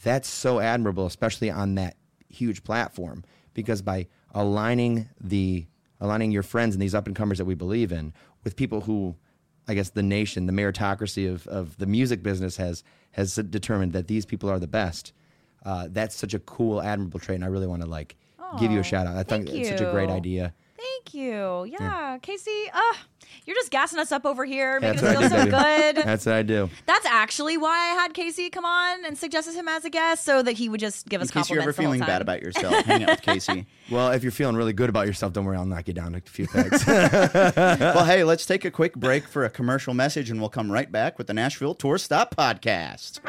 That's 0.04 0.28
so 0.30 0.60
admirable, 0.60 1.06
especially 1.06 1.50
on 1.50 1.76
that 1.76 1.98
huge 2.30 2.64
platform, 2.64 3.24
because 3.54 3.82
by 3.82 4.08
aligning 4.34 5.10
the 5.20 5.66
aligning 6.00 6.32
your 6.32 6.44
friends 6.44 6.76
and 6.76 6.82
these 6.82 6.94
up 6.94 7.08
and 7.08 7.16
comers 7.16 7.40
that 7.40 7.46
we 7.46 7.56
believe 7.56 7.92
in 7.92 8.14
with 8.44 8.56
people 8.56 8.82
who 8.82 9.16
I 9.68 9.74
guess 9.74 9.90
the 9.90 10.04
nation, 10.04 10.46
the 10.46 10.54
meritocracy 10.54 11.30
of, 11.30 11.46
of 11.48 11.78
the 11.78 11.86
music 11.86 12.24
business 12.24 12.58
has 12.58 12.84
has 13.12 13.36
determined 13.36 13.94
that 13.94 14.08
these 14.08 14.26
people 14.26 14.50
are 14.50 14.60
the 14.60 14.68
best. 14.68 15.14
Uh, 15.66 15.88
that's 15.90 16.16
such 16.16 16.34
a 16.34 16.40
cool, 16.40 16.82
admirable 16.82 17.20
trait, 17.20 17.36
and 17.36 17.44
I 17.44 17.48
really 17.48 17.68
want 17.68 17.82
to 17.82 17.88
like 17.88 18.16
give 18.60 18.72
you 18.72 18.80
a 18.80 18.84
shout 18.84 19.08
out. 19.08 19.18
I 19.18 19.24
think 19.24 19.50
it's 19.50 19.70
such 19.70 19.82
a 19.82 19.92
great 19.92 20.10
idea. 20.10 20.54
Thank 20.78 21.14
you. 21.14 21.66
Yeah, 21.66 22.18
Casey. 22.22 22.70
Uh, 22.74 22.94
you're 23.46 23.56
just 23.56 23.72
gassing 23.72 24.00
us 24.00 24.12
up 24.12 24.26
over 24.26 24.46
here, 24.46 24.80
making 24.80 25.02
That's 25.02 25.04
us 25.04 25.32
feel 25.32 25.40
I 25.40 25.46
so 25.46 25.52
baby. 25.52 25.94
good. 25.96 26.06
That's 26.06 26.26
what 26.26 26.36
I 26.36 26.44
do. 26.44 26.70
That's 26.86 26.97
actually 27.18 27.58
why 27.58 27.72
I 27.76 27.96
had 27.96 28.14
Casey 28.14 28.50
come 28.50 28.64
on 28.64 29.04
and 29.04 29.18
suggested 29.18 29.56
him 29.56 29.68
as 29.68 29.84
a 29.86 29.90
guest 29.90 30.24
so 30.24 30.44
that 30.44 30.54
he 30.54 30.70
would 30.70 30.80
just 30.80 31.08
give 31.10 31.20
us 31.22 31.30
In 31.30 31.42
case 31.42 31.50
you're 31.50 31.62
ever 31.62 31.74
feeling 31.74 32.00
bad 32.00 32.22
about 32.22 32.42
yourself, 32.42 32.74
hang 32.86 33.04
out 33.04 33.10
with 33.10 33.22
Casey. 33.22 33.66
Well, 33.90 34.12
if 34.12 34.22
you're 34.24 34.32
feeling 34.32 34.56
really 34.56 34.74
good 34.74 34.90
about 34.90 35.08
yourself, 35.08 35.34
don't 35.34 35.46
worry, 35.46 35.58
I'll 35.58 35.66
knock 35.66 35.88
you 35.88 35.94
down 35.94 36.14
a 36.14 36.22
few 36.22 36.48
pegs. 36.48 36.86
well, 36.88 38.06
hey, 38.06 38.24
let's 38.24 38.46
take 38.46 38.66
a 38.66 38.72
quick 38.72 38.96
break 38.96 39.28
for 39.28 39.44
a 39.46 39.50
commercial 39.50 39.94
message, 39.94 40.30
and 40.30 40.40
we'll 40.40 40.50
come 40.50 40.72
right 40.72 40.92
back 40.92 41.18
with 41.18 41.28
the 41.28 41.34
Nashville 41.34 41.74
Tour 41.74 41.98
Stop 41.98 42.36
podcast. 42.36 43.20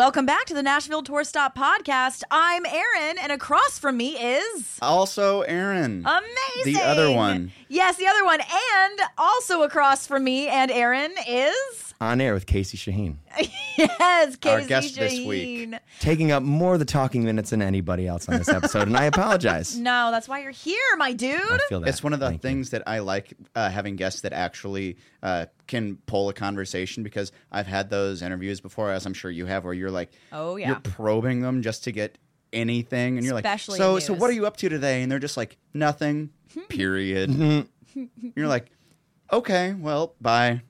Welcome 0.00 0.24
back 0.24 0.46
to 0.46 0.54
the 0.54 0.62
Nashville 0.62 1.02
Tour 1.02 1.24
Stop 1.24 1.54
podcast. 1.54 2.22
I'm 2.30 2.64
Aaron, 2.64 3.18
and 3.18 3.30
across 3.30 3.78
from 3.78 3.98
me 3.98 4.12
is 4.16 4.78
Also, 4.80 5.42
Aaron. 5.42 6.06
amazing. 6.06 6.72
The 6.72 6.80
other 6.80 7.10
one. 7.10 7.52
Yes, 7.68 7.98
the 7.98 8.06
other 8.06 8.24
one. 8.24 8.40
And 8.40 9.00
also 9.18 9.60
across 9.62 10.06
from 10.06 10.24
me 10.24 10.48
and 10.48 10.70
Aaron 10.70 11.12
is 11.28 11.92
On 12.00 12.18
air 12.18 12.32
with 12.32 12.46
Casey 12.46 12.78
Shaheen. 12.78 13.16
yes, 13.78 14.36
Casey 14.36 14.52
Our 14.54 14.62
guest 14.66 14.96
this 14.96 15.24
week. 15.26 15.72
Taking 16.00 16.32
up 16.32 16.42
more 16.42 16.74
of 16.74 16.78
the 16.80 16.84
talking 16.84 17.24
minutes 17.24 17.50
than 17.50 17.62
anybody 17.62 18.06
else 18.06 18.28
on 18.28 18.36
this 18.38 18.48
episode, 18.48 18.88
and 18.88 18.96
I 18.96 19.04
apologize. 19.04 19.78
No, 19.90 20.10
that's 20.10 20.28
why 20.28 20.40
you're 20.40 20.50
here, 20.50 20.76
my 20.98 21.12
dude. 21.12 21.40
I 21.40 21.58
feel 21.68 21.80
that. 21.80 21.88
It's 21.88 22.02
one 22.02 22.12
of 22.12 22.20
the 22.20 22.26
Thank 22.26 22.42
you. 22.42 22.48
things 22.48 22.70
that 22.70 22.82
I 22.86 22.98
like 22.98 23.32
uh, 23.54 23.70
having 23.70 23.96
guests 23.96 24.20
that 24.22 24.32
actually 24.32 24.96
uh, 25.22 25.46
can 25.66 25.96
pull 26.06 26.28
a 26.28 26.34
conversation 26.34 27.02
because 27.02 27.32
I've 27.50 27.66
had 27.66 27.88
those 27.88 28.20
interviews 28.22 28.60
before, 28.60 28.90
as 28.90 29.06
I'm 29.06 29.14
sure 29.14 29.30
you 29.30 29.46
have, 29.46 29.64
where 29.64 29.72
you're 29.74 29.90
like, 29.90 30.10
Oh, 30.32 30.56
yeah. 30.56 30.68
you're 30.68 30.80
probing 30.80 31.40
them 31.40 31.62
just 31.62 31.84
to 31.84 31.92
get 31.92 32.18
anything, 32.52 33.16
and 33.16 33.24
you're 33.24 33.36
Especially 33.36 33.78
like, 33.78 33.84
so, 33.84 33.94
in 33.96 34.00
so 34.02 34.12
what 34.14 34.28
are 34.28 34.34
you 34.34 34.46
up 34.46 34.56
to 34.58 34.68
today? 34.68 35.02
And 35.02 35.10
they're 35.10 35.18
just 35.18 35.36
like, 35.36 35.56
nothing. 35.72 36.30
Period. 36.68 37.30
you're 38.34 38.48
like, 38.48 38.66
okay, 39.32 39.72
well, 39.74 40.14
bye. 40.20 40.62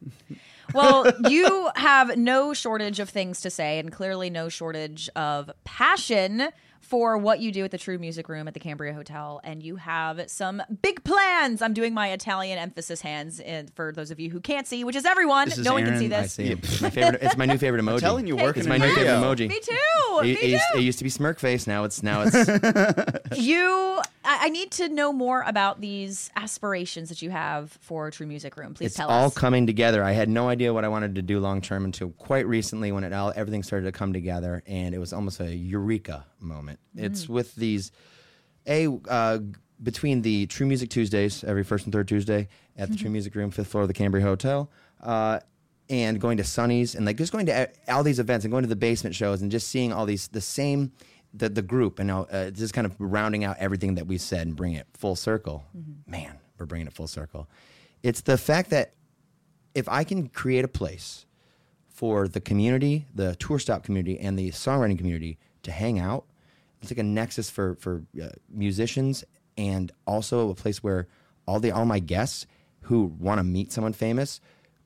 Well, 0.74 1.10
you 1.28 1.70
have 1.76 2.16
no 2.16 2.52
shortage 2.54 3.00
of 3.00 3.08
things 3.08 3.40
to 3.42 3.50
say, 3.50 3.78
and 3.78 3.90
clearly 3.92 4.30
no 4.30 4.48
shortage 4.48 5.08
of 5.16 5.50
passion 5.64 6.48
for 6.80 7.16
what 7.16 7.38
you 7.38 7.52
do 7.52 7.64
at 7.64 7.70
the 7.70 7.78
True 7.78 7.98
Music 7.98 8.28
Room 8.28 8.48
at 8.48 8.54
the 8.54 8.58
Cambria 8.58 8.92
Hotel, 8.92 9.40
and 9.44 9.62
you 9.62 9.76
have 9.76 10.28
some 10.28 10.60
big 10.82 11.04
plans. 11.04 11.62
I'm 11.62 11.72
doing 11.72 11.94
my 11.94 12.10
Italian 12.10 12.58
emphasis 12.58 13.00
hands 13.00 13.38
in, 13.38 13.68
for 13.76 13.92
those 13.92 14.10
of 14.10 14.18
you 14.18 14.28
who 14.30 14.40
can't 14.40 14.66
see, 14.66 14.82
which 14.82 14.96
is 14.96 15.04
everyone. 15.04 15.48
This 15.50 15.58
is 15.58 15.64
no 15.64 15.74
one 15.74 15.84
can 15.84 15.92
Aaron. 15.94 16.00
see 16.10 16.14
I 16.14 16.22
this. 16.22 16.32
see. 16.32 16.44
it. 16.46 16.58
It's 16.64 16.80
my 16.80 16.90
favorite. 16.90 17.22
It's 17.22 17.36
my 17.36 17.46
new 17.46 17.58
favorite 17.58 17.80
emoji. 17.84 18.00
telling 18.00 18.26
you, 18.26 18.34
working 18.34 18.60
It's 18.60 18.68
my 18.68 18.78
new 18.78 18.92
favorite 18.92 19.12
emoji. 19.12 19.48
Me 19.48 19.60
too. 19.60 20.18
It, 20.18 20.22
Me 20.24 20.32
it 20.32 20.50
used, 20.50 20.64
too. 20.72 20.78
it 20.78 20.82
used 20.82 20.98
to 20.98 21.04
be 21.04 21.10
smirk 21.10 21.38
face. 21.38 21.66
Now 21.68 21.84
it's 21.84 22.02
now 22.02 22.24
it's 22.26 22.34
you, 23.38 24.00
I, 24.30 24.46
I 24.46 24.48
need 24.50 24.70
to 24.72 24.88
know 24.88 25.12
more 25.12 25.42
about 25.42 25.80
these 25.80 26.30
aspirations 26.36 27.08
that 27.08 27.20
you 27.20 27.30
have 27.30 27.72
for 27.80 28.12
True 28.12 28.28
Music 28.28 28.56
Room. 28.56 28.74
Please 28.74 28.86
it's 28.86 28.94
tell 28.94 29.10
us. 29.10 29.24
all 29.24 29.30
coming 29.32 29.66
together. 29.66 30.04
I 30.04 30.12
had 30.12 30.28
no 30.28 30.48
idea 30.48 30.72
what 30.72 30.84
I 30.84 30.88
wanted 30.88 31.16
to 31.16 31.22
do 31.22 31.40
long 31.40 31.60
term 31.60 31.84
until 31.84 32.10
quite 32.10 32.46
recently 32.46 32.92
when 32.92 33.02
it 33.02 33.12
all 33.12 33.32
everything 33.34 33.64
started 33.64 33.86
to 33.86 33.92
come 33.92 34.12
together, 34.12 34.62
and 34.66 34.94
it 34.94 34.98
was 34.98 35.12
almost 35.12 35.40
a 35.40 35.52
eureka 35.52 36.26
moment. 36.38 36.78
It's 36.94 37.28
with 37.28 37.56
these 37.56 37.90
a 38.68 38.86
uh, 39.08 39.38
between 39.82 40.22
the 40.22 40.46
True 40.46 40.66
Music 40.66 40.90
Tuesdays 40.90 41.42
every 41.42 41.64
first 41.64 41.86
and 41.86 41.92
third 41.92 42.06
Tuesday 42.06 42.46
at 42.76 42.88
the 42.88 42.96
True 42.96 43.10
Music 43.10 43.34
Room, 43.34 43.50
fifth 43.50 43.66
floor 43.66 43.82
of 43.82 43.88
the 43.88 43.94
Cambria 43.94 44.24
Hotel. 44.24 44.70
Uh, 45.02 45.40
and 45.88 46.20
going 46.20 46.36
to 46.36 46.44
Sunny's 46.44 46.94
and 46.94 47.04
like 47.04 47.16
just 47.16 47.32
going 47.32 47.46
to 47.46 47.62
uh, 47.62 47.66
all 47.88 48.04
these 48.04 48.20
events 48.20 48.44
and 48.44 48.52
going 48.52 48.62
to 48.62 48.68
the 48.68 48.76
basement 48.76 49.16
shows 49.16 49.42
and 49.42 49.50
just 49.50 49.66
seeing 49.66 49.92
all 49.92 50.06
these 50.06 50.28
the 50.28 50.40
same 50.40 50.92
the 51.32 51.48
the 51.48 51.62
group 51.62 51.98
and 51.98 52.08
now 52.08 52.26
uh, 52.30 52.50
just 52.50 52.74
kind 52.74 52.86
of 52.86 52.94
rounding 52.98 53.44
out 53.44 53.56
everything 53.58 53.94
that 53.94 54.06
we 54.06 54.18
said 54.18 54.46
and 54.46 54.56
bring 54.56 54.72
it 54.74 54.86
full 54.94 55.16
circle. 55.16 55.64
Man, 56.06 56.38
we're 56.58 56.66
bringing 56.66 56.86
it 56.86 56.92
full 56.92 57.06
circle. 57.06 57.48
It's 58.02 58.22
the 58.22 58.38
fact 58.38 58.70
that 58.70 58.94
if 59.74 59.88
I 59.88 60.04
can 60.04 60.28
create 60.28 60.64
a 60.64 60.68
place 60.68 61.26
for 61.88 62.26
the 62.26 62.40
community, 62.40 63.06
the 63.14 63.36
tour 63.36 63.58
stop 63.58 63.84
community, 63.84 64.18
and 64.18 64.38
the 64.38 64.50
songwriting 64.50 64.98
community 64.98 65.38
to 65.62 65.70
hang 65.70 65.98
out, 65.98 66.24
it's 66.80 66.90
like 66.90 66.98
a 66.98 67.02
nexus 67.02 67.50
for 67.50 67.76
for 67.76 68.02
uh, 68.20 68.30
musicians 68.48 69.24
and 69.56 69.92
also 70.06 70.50
a 70.50 70.54
place 70.54 70.82
where 70.82 71.08
all 71.46 71.60
the 71.60 71.70
all 71.70 71.84
my 71.84 71.98
guests 71.98 72.46
who 72.82 73.14
want 73.18 73.38
to 73.38 73.44
meet 73.44 73.72
someone 73.72 73.92
famous 73.92 74.40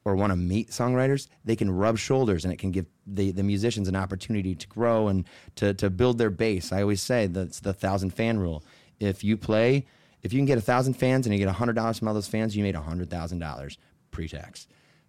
or 0.04 0.14
want 0.14 0.30
to 0.30 0.36
meet 0.36 0.70
songwriters, 0.70 1.28
they 1.44 1.56
can 1.56 1.70
rub 1.70 1.98
shoulders 1.98 2.44
and 2.44 2.52
it 2.52 2.58
can 2.58 2.70
give 2.70 2.86
the, 3.06 3.30
the 3.30 3.42
musicians 3.42 3.88
an 3.88 3.96
opportunity 3.96 4.54
to 4.54 4.66
grow 4.68 5.08
and 5.08 5.24
to, 5.56 5.72
to 5.74 5.88
build 5.88 6.18
their 6.18 6.30
base. 6.30 6.72
I 6.72 6.82
always 6.82 7.02
say 7.02 7.26
that's 7.26 7.60
the 7.60 7.72
thousand 7.72 8.10
fan 8.10 8.38
rule. 8.38 8.62
If 9.00 9.24
you 9.24 9.36
play, 9.36 9.86
if 10.22 10.32
you 10.32 10.38
can 10.38 10.46
get 10.46 10.58
a 10.58 10.62
thousand 10.62 10.94
fans 10.94 11.26
and 11.26 11.34
you 11.34 11.38
get 11.38 11.48
a 11.48 11.52
hundred 11.52 11.74
dollars 11.74 11.98
from 11.98 12.08
all 12.08 12.14
those 12.14 12.28
fans, 12.28 12.56
you 12.56 12.62
made 12.62 12.74
a 12.74 12.82
hundred 12.82 13.10
thousand 13.10 13.38
dollars 13.38 13.78
pre-tax. 14.10 14.66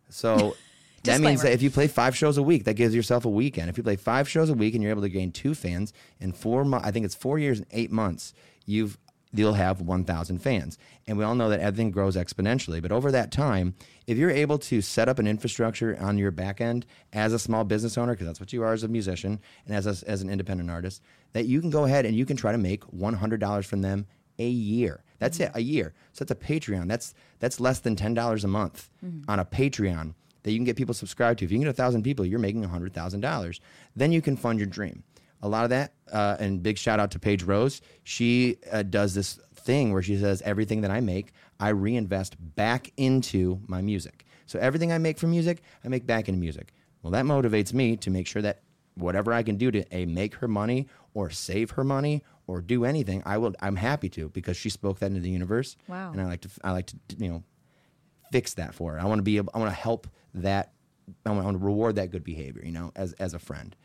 So 0.09 0.55
that 1.03 1.19
means 1.19 1.41
that 1.41 1.51
if 1.51 1.61
you 1.61 1.69
play 1.69 1.87
five 1.87 2.15
shows 2.15 2.37
a 2.37 2.43
week, 2.43 2.63
that 2.63 2.75
gives 2.75 2.95
yourself 2.95 3.25
a 3.25 3.29
weekend. 3.29 3.69
If 3.69 3.77
you 3.77 3.83
play 3.83 3.97
five 3.97 4.29
shows 4.29 4.49
a 4.49 4.53
week 4.53 4.75
and 4.75 4.81
you're 4.81 4.91
able 4.91 5.01
to 5.01 5.09
gain 5.09 5.31
two 5.31 5.55
fans 5.55 5.93
in 6.19 6.31
four 6.31 6.63
months, 6.63 6.87
I 6.87 6.91
think 6.91 7.05
it's 7.05 7.15
four 7.15 7.37
years 7.37 7.59
and 7.59 7.67
eight 7.71 7.91
months, 7.91 8.33
you've 8.65 8.97
you'll 9.37 9.53
have 9.53 9.81
1,000 9.81 10.39
fans. 10.39 10.77
And 11.07 11.17
we 11.17 11.23
all 11.23 11.35
know 11.35 11.49
that 11.49 11.59
everything 11.59 11.91
grows 11.91 12.15
exponentially. 12.15 12.81
But 12.81 12.91
over 12.91 13.11
that 13.11 13.31
time, 13.31 13.75
if 14.07 14.17
you're 14.17 14.31
able 14.31 14.57
to 14.59 14.81
set 14.81 15.09
up 15.09 15.19
an 15.19 15.27
infrastructure 15.27 15.97
on 15.99 16.17
your 16.17 16.31
back 16.31 16.61
end 16.61 16.85
as 17.13 17.33
a 17.33 17.39
small 17.39 17.63
business 17.63 17.97
owner, 17.97 18.13
because 18.13 18.27
that's 18.27 18.39
what 18.39 18.53
you 18.53 18.63
are 18.63 18.73
as 18.73 18.83
a 18.83 18.87
musician 18.87 19.39
and 19.65 19.75
as, 19.75 19.85
a, 19.85 20.09
as 20.09 20.21
an 20.21 20.29
independent 20.29 20.69
artist, 20.69 21.01
that 21.33 21.45
you 21.45 21.61
can 21.61 21.69
go 21.69 21.85
ahead 21.85 22.05
and 22.05 22.15
you 22.15 22.25
can 22.25 22.37
try 22.37 22.51
to 22.51 22.57
make 22.57 22.83
$100 22.87 23.65
from 23.65 23.81
them 23.81 24.07
a 24.39 24.47
year. 24.47 25.03
That's 25.19 25.39
it, 25.39 25.51
a 25.53 25.61
year. 25.61 25.93
So 26.13 26.25
that's 26.25 26.31
a 26.31 26.47
Patreon. 26.47 26.87
That's 26.87 27.13
that's 27.39 27.59
less 27.59 27.79
than 27.79 27.95
ten 27.95 28.13
dollars 28.13 28.43
a 28.43 28.47
month 28.47 28.89
mm-hmm. 29.03 29.29
on 29.29 29.39
a 29.39 29.45
Patreon 29.45 30.13
that 30.43 30.51
you 30.51 30.57
can 30.57 30.65
get 30.65 30.75
people 30.75 30.93
subscribed 30.93 31.39
to. 31.39 31.45
If 31.45 31.51
you 31.51 31.57
can 31.57 31.63
get 31.63 31.69
a 31.69 31.73
thousand 31.73 32.03
people, 32.03 32.25
you're 32.25 32.39
making 32.39 32.63
hundred 32.63 32.93
thousand 32.93 33.21
dollars. 33.21 33.61
Then 33.95 34.11
you 34.11 34.21
can 34.21 34.35
fund 34.35 34.59
your 34.59 34.67
dream. 34.67 35.03
A 35.41 35.47
lot 35.49 35.63
of 35.63 35.69
that, 35.71 35.93
uh, 36.11 36.37
and 36.39 36.63
big 36.63 36.77
shout 36.77 36.99
out 36.99 37.11
to 37.11 37.19
Paige 37.19 37.43
Rose. 37.43 37.81
She 38.03 38.57
uh, 38.71 38.83
does 38.83 39.13
this 39.13 39.39
thing 39.55 39.91
where 39.93 40.01
she 40.01 40.17
says 40.17 40.41
everything 40.43 40.81
that 40.81 40.91
I 40.91 41.01
make, 41.01 41.33
I 41.59 41.69
reinvest 41.69 42.35
back 42.55 42.91
into 42.97 43.59
my 43.67 43.81
music. 43.81 44.25
So 44.45 44.59
everything 44.59 44.91
I 44.91 44.97
make 44.97 45.17
from 45.17 45.31
music, 45.31 45.61
I 45.83 45.87
make 45.87 46.05
back 46.05 46.27
into 46.29 46.39
music. 46.39 46.73
Well, 47.01 47.11
that 47.11 47.25
motivates 47.25 47.73
me 47.73 47.97
to 47.97 48.09
make 48.09 48.27
sure 48.27 48.41
that 48.41 48.61
whatever 48.95 49.33
I 49.33 49.43
can 49.43 49.57
do 49.57 49.71
to 49.71 49.83
a 49.95 50.05
make 50.05 50.35
her 50.35 50.47
money 50.47 50.87
or 51.13 51.29
save 51.29 51.71
her 51.71 51.83
money 51.83 52.23
or 52.47 52.61
do 52.61 52.85
anything, 52.85 53.21
I 53.25 53.37
will. 53.37 53.53
I'm 53.59 53.75
happy 53.75 54.09
to 54.09 54.29
because 54.29 54.57
she 54.57 54.69
spoke 54.69 54.99
that 54.99 55.07
into 55.07 55.19
the 55.19 55.29
universe. 55.29 55.75
Wow. 55.87 56.11
And 56.11 56.21
I 56.21 56.25
like 56.25 56.41
to. 56.41 56.49
I 56.63 56.71
like 56.71 56.87
to. 56.87 56.95
You 57.17 57.29
know, 57.29 57.43
fix 58.31 58.53
that 58.55 58.73
for 58.73 58.93
her. 58.93 58.99
I 58.99 59.05
want 59.05 59.19
to 59.19 59.23
be. 59.23 59.37
able- 59.37 59.51
I 59.53 59.59
want 59.59 59.71
to 59.71 59.75
help 59.79 60.07
that. 60.35 60.73
I 61.25 61.31
want 61.31 61.57
to 61.59 61.63
reward 61.63 61.95
that 61.95 62.11
good 62.11 62.23
behavior. 62.23 62.63
You 62.65 62.71
know, 62.71 62.91
as 62.95 63.13
as 63.13 63.33
a 63.33 63.39
friend. 63.39 63.75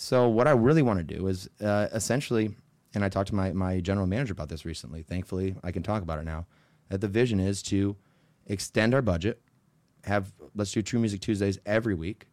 So 0.00 0.28
what 0.28 0.46
I 0.46 0.52
really 0.52 0.80
want 0.82 1.00
to 1.00 1.16
do 1.16 1.26
is 1.26 1.50
uh, 1.60 1.88
essentially, 1.92 2.54
and 2.94 3.04
I 3.04 3.08
talked 3.08 3.28
to 3.30 3.34
my 3.34 3.52
my 3.52 3.80
general 3.80 4.06
manager 4.06 4.32
about 4.32 4.48
this 4.48 4.64
recently. 4.64 5.02
Thankfully, 5.02 5.56
I 5.64 5.72
can 5.72 5.82
talk 5.82 6.02
about 6.02 6.20
it 6.20 6.24
now. 6.24 6.46
That 6.88 7.00
the 7.00 7.08
vision 7.08 7.40
is 7.40 7.62
to 7.64 7.96
extend 8.46 8.94
our 8.94 9.02
budget. 9.02 9.40
Have 10.04 10.32
let's 10.54 10.70
do 10.70 10.82
True 10.82 11.00
Music 11.00 11.20
Tuesdays 11.20 11.58
every 11.66 11.94
week. 11.94 12.28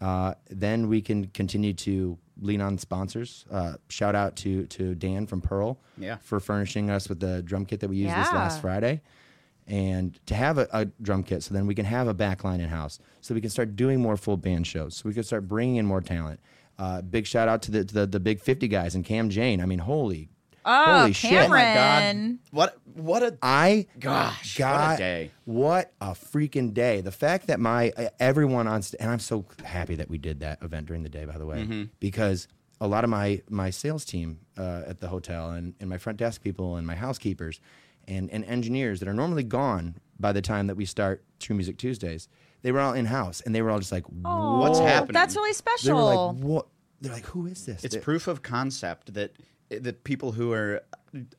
Uh, 0.00 0.32
then 0.48 0.88
we 0.88 1.02
can 1.02 1.26
continue 1.26 1.74
to 1.74 2.16
lean 2.40 2.60
on 2.62 2.78
sponsors. 2.78 3.44
Uh, 3.50 3.74
shout 3.88 4.14
out 4.14 4.36
to 4.36 4.66
to 4.68 4.94
Dan 4.94 5.26
from 5.26 5.40
Pearl 5.40 5.78
Yeah. 5.98 6.16
for 6.22 6.38
furnishing 6.38 6.88
us 6.88 7.08
with 7.08 7.18
the 7.18 7.42
drum 7.42 7.66
kit 7.66 7.80
that 7.80 7.88
we 7.90 7.96
used 7.96 8.14
this 8.16 8.32
last 8.32 8.60
Friday. 8.60 9.02
And 9.66 10.18
to 10.26 10.34
have 10.34 10.58
a, 10.58 10.68
a 10.72 10.84
drum 11.02 11.22
kit, 11.24 11.42
so 11.42 11.52
then 11.54 11.66
we 11.66 11.74
can 11.74 11.84
have 11.84 12.06
a 12.08 12.14
backline 12.14 12.60
in 12.60 12.68
house, 12.68 12.98
so 13.20 13.34
we 13.34 13.40
can 13.40 13.50
start 13.50 13.76
doing 13.76 14.00
more 14.00 14.16
full 14.16 14.36
band 14.36 14.66
shows, 14.66 14.96
so 14.96 15.08
we 15.08 15.14
can 15.14 15.22
start 15.22 15.46
bringing 15.46 15.76
in 15.76 15.86
more 15.86 16.00
talent. 16.00 16.40
Uh, 16.78 17.02
big 17.02 17.26
shout 17.26 17.48
out 17.48 17.62
to 17.62 17.70
the, 17.70 17.84
the 17.84 18.06
the 18.06 18.20
big 18.20 18.40
fifty 18.40 18.68
guys 18.68 18.94
and 18.94 19.04
Cam 19.04 19.30
Jane. 19.30 19.60
I 19.60 19.66
mean, 19.66 19.78
holy, 19.80 20.28
Oh, 20.64 21.00
holy 21.00 21.12
shit! 21.12 21.30
Cameron. 21.30 21.50
Oh 21.50 21.56
my 21.56 21.74
God. 21.74 22.38
What 22.50 22.78
what 22.94 23.22
a 23.22 23.38
I 23.42 23.86
Gosh, 23.98 24.58
what 24.60 24.94
a 24.94 24.96
day. 24.96 25.30
What 25.44 25.92
a 26.00 26.10
freaking 26.12 26.72
day! 26.72 27.00
The 27.00 27.12
fact 27.12 27.48
that 27.48 27.58
my 27.60 27.90
uh, 27.96 28.08
everyone 28.20 28.66
on 28.66 28.82
st- 28.82 29.00
and 29.00 29.10
I'm 29.10 29.18
so 29.18 29.44
happy 29.64 29.96
that 29.96 30.08
we 30.08 30.18
did 30.18 30.40
that 30.40 30.62
event 30.62 30.86
during 30.86 31.02
the 31.02 31.08
day, 31.08 31.24
by 31.24 31.36
the 31.38 31.46
way, 31.46 31.58
Mm-hmm. 31.62 31.82
because 32.00 32.48
a 32.80 32.86
lot 32.88 33.04
of 33.04 33.10
my 33.10 33.42
my 33.50 33.70
sales 33.70 34.04
team 34.04 34.38
uh, 34.58 34.82
at 34.86 35.00
the 35.00 35.08
hotel 35.08 35.50
and, 35.50 35.74
and 35.80 35.88
my 35.90 35.98
front 35.98 36.18
desk 36.18 36.42
people 36.42 36.76
and 36.76 36.86
my 36.86 36.94
housekeepers 36.96 37.60
and, 38.08 38.28
and 38.30 38.44
engineers 38.46 38.98
that 39.00 39.08
are 39.08 39.14
normally 39.14 39.44
gone 39.44 39.94
by 40.18 40.32
the 40.32 40.42
time 40.42 40.66
that 40.68 40.74
we 40.76 40.84
start 40.84 41.22
True 41.38 41.54
Music 41.54 41.76
Tuesdays, 41.76 42.28
they 42.62 42.72
were 42.72 42.80
all 42.80 42.92
in 42.94 43.06
house 43.06 43.40
and 43.42 43.54
they 43.54 43.62
were 43.62 43.70
all 43.70 43.78
just 43.78 43.92
like, 43.92 44.04
What's 44.06 44.78
happening? 44.78 45.12
That's 45.14 45.34
really 45.36 45.48
They 45.48 45.50
were 45.50 45.54
special. 45.78 46.32
like, 46.34 46.42
"What?" 46.44 46.66
They're 47.00 47.12
like, 47.12 47.26
"Who 47.26 47.46
is 47.46 47.66
this?" 47.66 47.84
it's 47.84 47.94
They- 47.94 48.00
proof 48.00 48.28
of 48.28 48.42
concept 48.42 49.14
that 49.14 49.32
the 49.70 49.92
people 49.92 50.32
who 50.32 50.52
are 50.52 50.82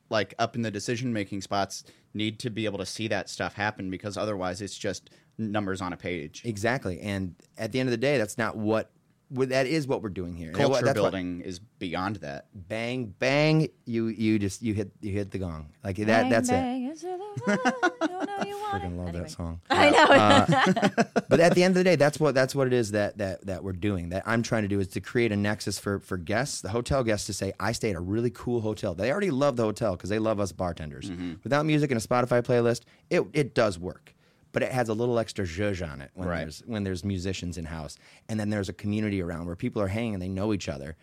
like 0.09 0.33
up 0.39 0.55
in 0.55 0.61
the 0.61 0.71
decision 0.71 1.13
making 1.13 1.41
spots 1.41 1.83
need 2.13 2.39
to 2.39 2.49
be 2.49 2.65
able 2.65 2.77
to 2.79 2.85
see 2.85 3.07
that 3.07 3.29
stuff 3.29 3.53
happen 3.55 3.89
because 3.89 4.17
otherwise 4.17 4.61
it's 4.61 4.77
just 4.77 5.09
numbers 5.37 5.81
on 5.81 5.93
a 5.93 5.97
page. 5.97 6.41
Exactly. 6.45 6.99
And 7.01 7.35
at 7.57 7.71
the 7.71 7.79
end 7.79 7.89
of 7.89 7.91
the 7.91 7.97
day, 7.97 8.17
that's 8.17 8.37
not 8.37 8.55
what 8.55 8.91
well, 8.91 8.92
that 9.33 9.67
is 9.67 9.87
what 9.87 10.01
we're 10.01 10.09
doing 10.09 10.35
here. 10.35 10.49
And 10.49 10.57
Culture 10.57 10.85
that's 10.85 10.93
building 10.93 11.41
is 11.41 11.59
beyond 11.59 12.17
that. 12.17 12.47
bang 12.53 13.13
bang. 13.19 13.67
You 13.85 14.07
you 14.07 14.39
just 14.39 14.61
you 14.61 14.73
hit 14.73 14.91
you 15.01 15.11
hit 15.11 15.31
the 15.31 15.39
gong 15.39 15.69
like 15.83 15.97
that. 15.97 16.05
Bang, 16.07 16.29
that's 16.29 16.49
it. 16.49 16.53
bang, 16.53 16.83
into 16.85 17.07
you 17.07 17.17
know 17.17 17.33
you 18.45 18.57
want 18.57 18.73
Freaking 18.73 18.93
it. 18.93 18.97
love 18.97 19.07
Anyway. 19.09 19.11
that 19.11 19.31
song. 19.31 19.61
I 19.69 19.89
know. 19.89 20.03
Uh, 20.05 21.03
but 21.29 21.39
at 21.39 21.55
the 21.55 21.63
end 21.63 21.71
of 21.71 21.75
the 21.75 21.83
day, 21.83 21.95
that's 21.95 22.19
what 22.19 22.33
that's 22.35 22.55
what 22.55 22.67
it 22.67 22.73
is 22.73 22.91
that 22.91 23.17
that 23.17 23.45
that 23.45 23.63
we're 23.63 23.73
doing. 23.73 24.09
That 24.09 24.23
I'm 24.25 24.43
trying 24.43 24.63
to 24.63 24.67
do 24.67 24.79
is 24.79 24.87
to 24.89 25.01
create 25.01 25.31
a 25.31 25.35
nexus 25.35 25.79
for 25.79 25.99
for 25.99 26.17
guests, 26.17 26.61
the 26.61 26.69
hotel 26.69 27.03
guests, 27.03 27.27
to 27.27 27.33
say 27.33 27.53
I 27.59 27.71
stay 27.71 27.89
at 27.91 27.95
a 27.95 27.99
really 28.01 28.29
cool 28.31 28.61
hotel. 28.61 28.93
They 28.95 29.11
already 29.11 29.31
love 29.31 29.55
the 29.55 29.63
hotel 29.63 29.95
because 29.95 30.09
they 30.09 30.19
love 30.19 30.39
us 30.39 30.51
bartenders. 30.51 31.09
Mm-hmm. 31.09 31.33
Without 31.43 31.65
music 31.65 31.91
and 31.91 31.99
a 31.99 32.05
Spotify 32.07 32.41
playlist, 32.43 32.81
it 33.09 33.23
it 33.33 33.53
does 33.55 33.77
work. 33.79 34.13
But 34.53 34.63
it 34.63 34.71
has 34.71 34.87
a 34.87 34.93
little 34.93 35.19
extra 35.19 35.43
zhuzh 35.45 35.85
on 35.85 35.99
it 35.99 36.11
when 36.13 36.27
Right. 36.29 36.39
there's 36.41 36.63
when 36.65 36.83
there's 36.83 37.03
musicians 37.03 37.57
in 37.57 37.65
house, 37.65 37.97
and 38.29 38.39
then 38.39 38.49
there's 38.49 38.69
a 38.69 38.73
community 38.73 39.21
around 39.21 39.45
where 39.47 39.55
people 39.57 39.81
are 39.81 39.87
hanging 39.89 40.13
and 40.13 40.21
they 40.21 40.29
know 40.29 40.53
each 40.53 40.69
other. 40.69 40.95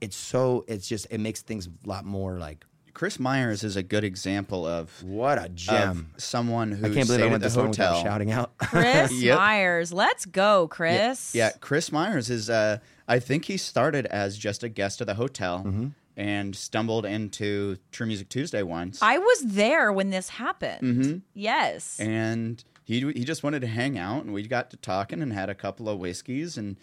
It's 0.00 0.16
so 0.16 0.64
it's 0.68 0.88
just 0.88 1.06
it 1.10 1.18
makes 1.18 1.40
things 1.42 1.66
a 1.68 1.88
lot 1.88 2.04
more 2.04 2.38
like 2.38 2.64
Chris 2.94 3.18
Myers 3.18 3.64
is 3.64 3.76
a 3.76 3.82
good 3.82 4.04
example 4.04 4.66
of, 4.66 5.02
what 5.02 5.42
a 5.42 5.48
gem. 5.48 6.10
someone 6.18 6.72
who 6.72 6.84
I 6.86 6.90
can't 6.92 7.06
believe 7.06 7.22
I 7.22 7.26
at 7.26 7.30
went 7.30 7.42
the 7.42 7.48
this 7.48 7.56
long 7.56 7.68
without 7.70 7.94
hotel. 7.94 8.02
shouting 8.04 8.30
out. 8.32 8.52
Chris 8.58 9.10
Yep. 9.22 9.38
Myers. 9.38 9.92
Let's 9.94 10.26
go, 10.26 10.68
Chris. 10.68 11.34
Yeah, 11.34 11.52
Chris 11.60 11.90
Myers 11.90 12.28
is. 12.28 12.50
Uh, 12.50 12.78
I 13.08 13.18
think 13.18 13.46
he 13.46 13.56
started 13.56 14.04
as 14.06 14.36
just 14.36 14.62
a 14.62 14.68
guest 14.68 15.00
of 15.00 15.06
the 15.06 15.14
hotel 15.14 15.62
Mm-hmm. 15.64 15.86
and 16.18 16.54
stumbled 16.54 17.06
into 17.06 17.76
True 17.92 18.06
Music 18.06 18.28
Tuesday 18.28 18.62
once. 18.62 19.00
I 19.00 19.16
was 19.18 19.40
there 19.46 19.90
when 19.92 20.10
this 20.10 20.28
happened. 20.28 20.82
Mm-hmm. 20.82 21.18
Yes. 21.32 21.98
and 21.98 22.62
he 22.84 23.00
he 23.12 23.24
just 23.24 23.42
wanted 23.42 23.60
to 23.60 23.66
hang 23.68 23.98
out, 23.98 24.24
and 24.24 24.32
we 24.32 24.46
got 24.46 24.70
to 24.70 24.76
talking 24.76 25.22
and 25.22 25.32
had 25.32 25.48
a 25.50 25.54
couple 25.54 25.88
of 25.88 25.98
whiskeys, 25.98 26.56
and 26.58 26.76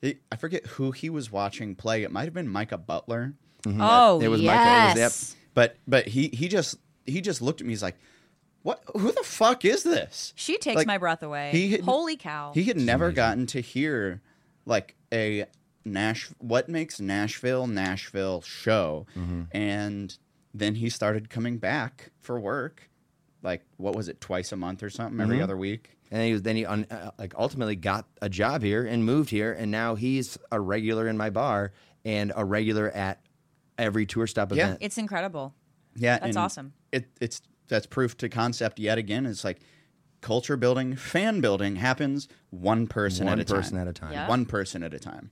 he, 0.00 0.18
I 0.30 0.36
forget 0.36 0.66
who 0.66 0.90
he 0.92 1.10
was 1.10 1.30
watching 1.30 1.74
play. 1.74 2.02
It 2.02 2.10
might 2.10 2.24
have 2.24 2.34
been 2.34 2.48
Micah 2.48 2.78
Butler, 2.78 3.34
mm-hmm. 3.64 3.80
oh, 3.80 4.20
It 4.20 4.28
was 4.28 4.40
Micah. 4.40 4.52
yes. 4.54 4.96
It 4.96 5.02
was- 5.02 5.36
but 5.54 5.76
but 5.86 6.06
he 6.08 6.28
he 6.28 6.48
just 6.48 6.76
he 7.04 7.20
just 7.20 7.42
looked 7.42 7.60
at 7.60 7.66
me. 7.66 7.72
He's 7.72 7.82
like, 7.82 7.96
"What? 8.62 8.82
Who 8.94 9.12
the 9.12 9.22
fuck 9.22 9.64
is 9.66 9.82
this?" 9.82 10.32
She 10.34 10.56
takes 10.56 10.76
Like, 10.76 10.86
my 10.86 10.96
breath 10.96 11.22
away. 11.22 11.50
he 11.52 11.72
had- 11.72 11.82
Holy 11.82 12.16
cow. 12.16 12.52
He 12.54 12.64
had 12.64 12.78
never 12.78 13.12
gotten 13.12 13.46
to 13.48 13.60
hear 13.60 14.22
like 14.64 14.96
a 15.12 15.44
Nash 15.84 16.30
what 16.38 16.68
makes 16.70 17.00
Nashville 17.00 17.66
Nashville 17.66 18.40
show, 18.40 19.04
mm-hmm. 19.14 19.42
and 19.50 20.16
then 20.54 20.76
he 20.76 20.88
started 20.88 21.28
coming 21.28 21.58
back 21.58 22.12
for 22.20 22.38
work. 22.40 22.88
Like 23.42 23.64
what 23.76 23.94
was 23.96 24.08
it, 24.08 24.20
twice 24.20 24.52
a 24.52 24.56
month 24.56 24.82
or 24.82 24.90
something, 24.90 25.20
every 25.20 25.42
other 25.42 25.56
week. 25.56 25.96
And 26.10 26.22
he 26.22 26.32
was 26.32 26.42
then 26.42 26.56
he 26.56 26.66
un, 26.66 26.86
uh, 26.90 27.10
like 27.18 27.34
ultimately 27.36 27.74
got 27.76 28.06
a 28.20 28.28
job 28.28 28.62
here 28.62 28.84
and 28.84 29.04
moved 29.04 29.30
here, 29.30 29.52
and 29.52 29.70
now 29.70 29.94
he's 29.94 30.38
a 30.50 30.60
regular 30.60 31.08
in 31.08 31.16
my 31.16 31.30
bar 31.30 31.72
and 32.04 32.32
a 32.36 32.44
regular 32.44 32.90
at 32.90 33.20
every 33.78 34.06
tour 34.06 34.26
stop 34.26 34.48
event. 34.48 34.58
Yeah. 34.58 34.64
event. 34.66 34.78
it's 34.82 34.98
incredible. 34.98 35.54
Yeah, 35.96 36.18
That's 36.18 36.36
awesome. 36.36 36.72
It, 36.90 37.06
it's 37.20 37.42
that's 37.68 37.86
proof 37.86 38.16
to 38.18 38.28
concept 38.28 38.78
yet 38.78 38.98
again. 38.98 39.26
It's 39.26 39.44
like 39.44 39.60
culture 40.20 40.56
building, 40.56 40.96
fan 40.96 41.40
building 41.40 41.76
happens 41.76 42.28
one 42.50 42.86
person 42.86 43.26
One 43.26 43.40
at 43.40 43.50
a 43.50 43.54
person 43.54 43.72
time. 43.72 43.82
at 43.82 43.88
a 43.88 43.92
time. 43.92 44.12
Yeah. 44.12 44.28
One 44.28 44.46
person 44.46 44.82
at 44.82 44.94
a 44.94 44.98
time. 44.98 45.30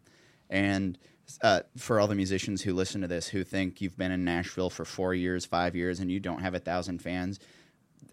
And 0.48 0.98
uh, 1.42 1.60
for 1.76 2.00
all 2.00 2.08
the 2.08 2.14
musicians 2.14 2.62
who 2.62 2.74
listen 2.74 3.00
to 3.02 3.06
this 3.06 3.28
who 3.28 3.44
think 3.44 3.80
you've 3.80 3.96
been 3.96 4.10
in 4.10 4.24
Nashville 4.24 4.68
for 4.70 4.84
four 4.84 5.14
years, 5.14 5.46
five 5.46 5.76
years, 5.76 6.00
and 6.00 6.10
you 6.10 6.18
don't 6.20 6.40
have 6.40 6.54
a 6.54 6.58
thousand 6.58 7.00
fans, 7.00 7.38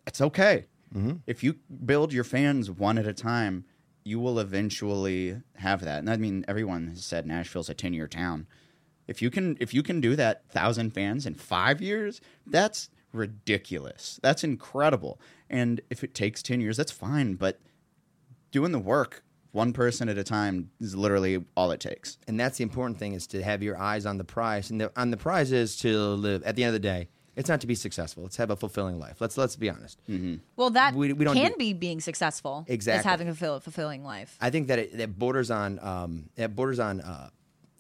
it's 0.08 0.22
okay. 0.22 0.66
Mm-hmm. 0.96 1.18
If 1.28 1.44
you 1.44 1.56
build 1.86 2.14
your 2.14 2.24
fans 2.24 2.72
one 2.72 2.98
at 2.98 3.06
a 3.06 3.14
time, 3.14 3.66
you 4.04 4.20
will 4.20 4.40
eventually 4.40 5.42
have 5.56 5.82
that. 5.82 6.00
And 6.00 6.10
I 6.10 6.16
mean, 6.18 6.46
everyone 6.48 6.88
has 6.88 7.04
said 7.04 7.26
Nashville's 7.26 7.70
a 7.70 7.74
ten-year 7.74 8.08
town. 8.08 8.48
If 9.08 9.22
you 9.22 9.30
can, 9.30 9.58
if 9.60 9.74
you 9.74 9.84
can 9.84 10.02
do 10.02 10.16
that 10.16 10.50
thousand 10.50 10.92
fans 10.92 11.26
in 11.26 11.36
five 11.36 11.82
years, 11.82 12.22
that's 12.46 12.90
ridiculous. 13.12 14.20
That's 14.24 14.44
incredible. 14.44 15.20
And 15.50 15.82
if 15.90 16.04
it 16.04 16.14
takes 16.14 16.42
ten 16.42 16.62
years, 16.62 16.78
that's 16.78 16.92
fine. 16.92 17.36
But 17.36 17.60
doing 18.52 18.72
the 18.72 18.80
work 18.80 19.24
one 19.52 19.74
person 19.74 20.08
at 20.08 20.18
a 20.18 20.24
time 20.24 20.70
is 20.80 20.96
literally 20.96 21.44
all 21.56 21.72
it 21.72 21.80
takes. 21.80 22.18
and 22.28 22.40
that's 22.40 22.58
the 22.58 22.64
important 22.64 23.00
thing 23.00 23.14
is 23.14 23.26
to 23.28 23.42
have 23.42 23.64
your 23.64 23.78
eyes 23.78 24.06
on 24.06 24.18
the 24.18 24.24
prize, 24.24 24.70
and 24.70 24.80
the, 24.80 24.92
on 24.96 25.10
the 25.10 25.18
prize 25.18 25.52
is 25.52 25.76
to 25.78 25.98
live. 25.98 26.44
At 26.44 26.56
the 26.56 26.64
end 26.64 26.76
of 26.76 26.82
the 26.82 26.88
day, 26.88 27.10
it's 27.38 27.48
not 27.48 27.62
to 27.62 27.68
be 27.68 27.76
successful; 27.76 28.26
it's 28.26 28.36
have 28.36 28.50
a 28.50 28.56
fulfilling 28.58 29.00
life. 29.00 29.22
Let's 29.22 29.38
let's 29.38 29.56
be 29.56 29.70
honest. 29.70 29.98
Well, 30.58 30.72
that 30.72 30.94
We- 30.96 31.14
we 31.14 31.24
don't 31.24 31.36
can 31.36 31.52
do- 31.52 31.58
be 31.58 31.72
being 31.74 32.02
successful. 32.02 32.66
Exactly, 32.68 32.74
Is 32.74 32.78
Exactly. 33.00 33.10
having 33.10 33.28
a 33.30 33.34
fulfill- 33.36 33.60
fulfilling 33.62 34.04
life. 34.04 34.36
I 34.42 34.50
think 34.50 34.68
that 34.68 34.80
it 34.80 34.98
that 34.98 35.18
borders 35.18 35.50
on 35.52 35.80
um, 35.80 36.30
it 36.36 36.54
borders 36.56 36.80
on 36.80 37.00
uh, 37.00 37.30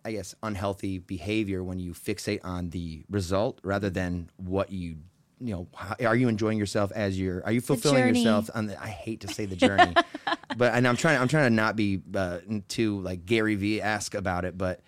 I 0.05 0.11
guess 0.13 0.33
unhealthy 0.41 0.99
behavior 0.99 1.61
when 1.63 1.79
you 1.79 1.91
fixate 1.93 2.39
on 2.45 2.69
the 2.69 3.03
result 3.09 3.59
rather 3.63 3.89
than 3.89 4.29
what 4.37 4.71
you 4.71 4.97
you 5.39 5.53
know 5.53 5.67
how, 5.75 5.95
are 6.05 6.15
you 6.15 6.29
enjoying 6.29 6.57
yourself 6.57 6.91
as 6.95 7.19
you're 7.19 7.43
are 7.45 7.51
you 7.51 7.61
fulfilling 7.61 8.07
yourself 8.15 8.49
on 8.55 8.67
the, 8.67 8.81
I 8.81 8.87
hate 8.87 9.19
to 9.21 9.27
say 9.27 9.45
the 9.45 9.55
journey 9.55 9.93
but 10.57 10.73
and 10.73 10.87
I'm 10.87 10.97
trying 10.97 11.19
I'm 11.21 11.27
trying 11.27 11.45
to 11.45 11.55
not 11.55 11.75
be 11.75 12.01
uh, 12.15 12.39
too 12.67 12.99
like 13.01 13.25
Gary 13.25 13.55
Vee-esque 13.55 14.15
about 14.15 14.43
it 14.45 14.57
but 14.57 14.81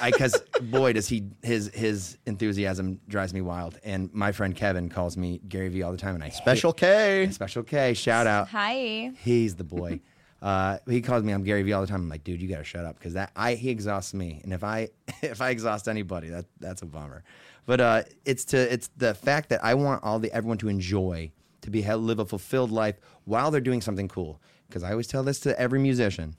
I 0.00 0.10
because 0.10 0.40
boy 0.62 0.92
does 0.92 1.08
he 1.08 1.24
his 1.42 1.70
his 1.72 2.18
enthusiasm 2.26 3.00
drives 3.08 3.32
me 3.32 3.40
wild 3.40 3.78
and 3.84 4.12
my 4.12 4.32
friend 4.32 4.54
Kevin 4.54 4.88
calls 4.88 5.16
me 5.16 5.40
Gary 5.48 5.68
Vee 5.68 5.82
all 5.82 5.92
the 5.92 5.98
time 5.98 6.14
and 6.14 6.24
I 6.24 6.28
hate- 6.28 6.36
Special 6.36 6.72
K. 6.72 7.28
Special 7.30 7.62
K 7.62 7.94
shout 7.94 8.26
out 8.26 8.48
Hi. 8.48 9.12
He's 9.22 9.54
the 9.54 9.64
boy. 9.64 10.00
Uh, 10.42 10.78
he 10.86 11.00
calls 11.00 11.22
me 11.24 11.32
I'm 11.32 11.42
Gary 11.44 11.62
Vee 11.62 11.72
all 11.72 11.80
the 11.80 11.86
time. 11.86 12.02
I'm 12.02 12.08
like, 12.08 12.22
dude, 12.22 12.42
you 12.42 12.48
got 12.48 12.58
to 12.58 12.64
shut 12.64 12.84
up 12.84 12.98
because 12.98 13.14
that 13.14 13.30
I 13.34 13.54
he 13.54 13.70
exhausts 13.70 14.12
me, 14.12 14.40
and 14.44 14.52
if 14.52 14.62
I 14.62 14.88
if 15.22 15.40
I 15.40 15.48
exhaust 15.50 15.88
anybody, 15.88 16.28
that 16.28 16.44
that's 16.60 16.82
a 16.82 16.86
bummer. 16.86 17.24
But 17.64 17.80
uh, 17.80 18.02
it's 18.24 18.44
to 18.46 18.72
it's 18.72 18.88
the 18.96 19.14
fact 19.14 19.48
that 19.48 19.64
I 19.64 19.74
want 19.74 20.04
all 20.04 20.18
the 20.18 20.30
everyone 20.32 20.58
to 20.58 20.68
enjoy 20.68 21.32
to 21.62 21.70
be 21.70 21.82
live 21.82 22.18
a 22.18 22.24
fulfilled 22.24 22.70
life 22.70 22.96
while 23.24 23.50
they're 23.50 23.60
doing 23.60 23.80
something 23.80 24.08
cool. 24.08 24.40
Because 24.68 24.82
I 24.82 24.90
always 24.90 25.06
tell 25.06 25.22
this 25.22 25.40
to 25.40 25.58
every 25.58 25.78
musician: 25.78 26.36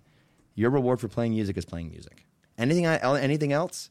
your 0.55 0.69
reward 0.69 0.99
for 0.99 1.07
playing 1.07 1.33
music 1.33 1.57
is 1.57 1.65
playing 1.65 1.89
music. 1.89 2.25
Anything 2.57 2.85
I, 2.87 2.97
anything 3.19 3.53
else 3.53 3.89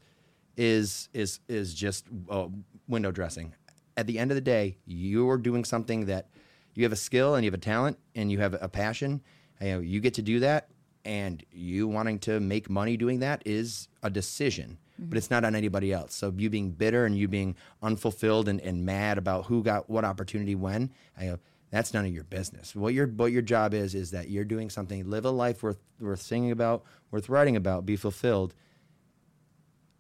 is 0.57 1.09
is 1.13 1.41
is 1.49 1.75
just 1.75 2.07
uh, 2.29 2.49
window 2.89 3.11
dressing. 3.11 3.55
At 3.97 4.07
the 4.07 4.19
end 4.19 4.31
of 4.31 4.35
the 4.35 4.43
day, 4.43 4.79
you're 4.85 5.39
doing 5.39 5.65
something 5.65 6.07
that 6.07 6.29
you 6.75 6.85
have 6.85 6.93
a 6.93 6.97
skill 6.97 7.35
and 7.35 7.45
you 7.45 7.51
have 7.51 7.59
a 7.59 7.63
talent 7.63 7.99
and 8.15 8.31
you 8.31 8.39
have 8.39 8.55
a 8.61 8.69
passion. 8.69 9.23
You, 9.61 9.69
know, 9.69 9.81
you 9.81 10.01
get 10.01 10.15
to 10.15 10.23
do 10.23 10.41
that, 10.41 10.69
and 11.07 11.43
you 11.53 11.89
wanting 11.89 12.19
to 12.21 12.41
make 12.41 12.69
money 12.69 12.97
doing 12.97 13.21
that 13.21 13.43
is 13.47 13.89
a 14.03 14.11
decision, 14.11 14.77
but 14.99 15.17
it's 15.17 15.31
not 15.31 15.45
on 15.45 15.55
anybody 15.55 15.93
else. 15.93 16.15
So 16.15 16.35
you 16.37 16.51
being 16.51 16.73
bitter 16.73 17.07
and 17.07 17.17
you 17.17 17.29
being 17.29 17.55
unfulfilled 17.83 18.49
and, 18.49 18.61
and 18.61 18.85
mad 18.85 19.17
about 19.17 19.47
who 19.47 19.63
got 19.63 19.89
what 19.89 20.05
opportunity 20.05 20.57
when, 20.57 20.91
I 21.17 21.27
go, 21.27 21.39
that's 21.71 21.93
none 21.95 22.05
of 22.07 22.13
your 22.13 22.25
business. 22.25 22.75
What 22.77 22.95
your 22.95 23.07
what 23.07 23.33
your 23.33 23.43
job 23.43 23.75
is 23.75 23.95
is 23.95 24.11
that 24.13 24.29
you're 24.31 24.45
doing 24.45 24.71
something, 24.71 25.09
live 25.11 25.25
a 25.25 25.31
life 25.31 25.63
worth 25.63 25.79
worth 26.01 26.23
singing 26.23 26.51
about, 26.51 26.85
worth 27.11 27.29
writing 27.29 27.57
about, 27.57 27.85
be 27.87 27.97
fulfilled, 27.97 28.55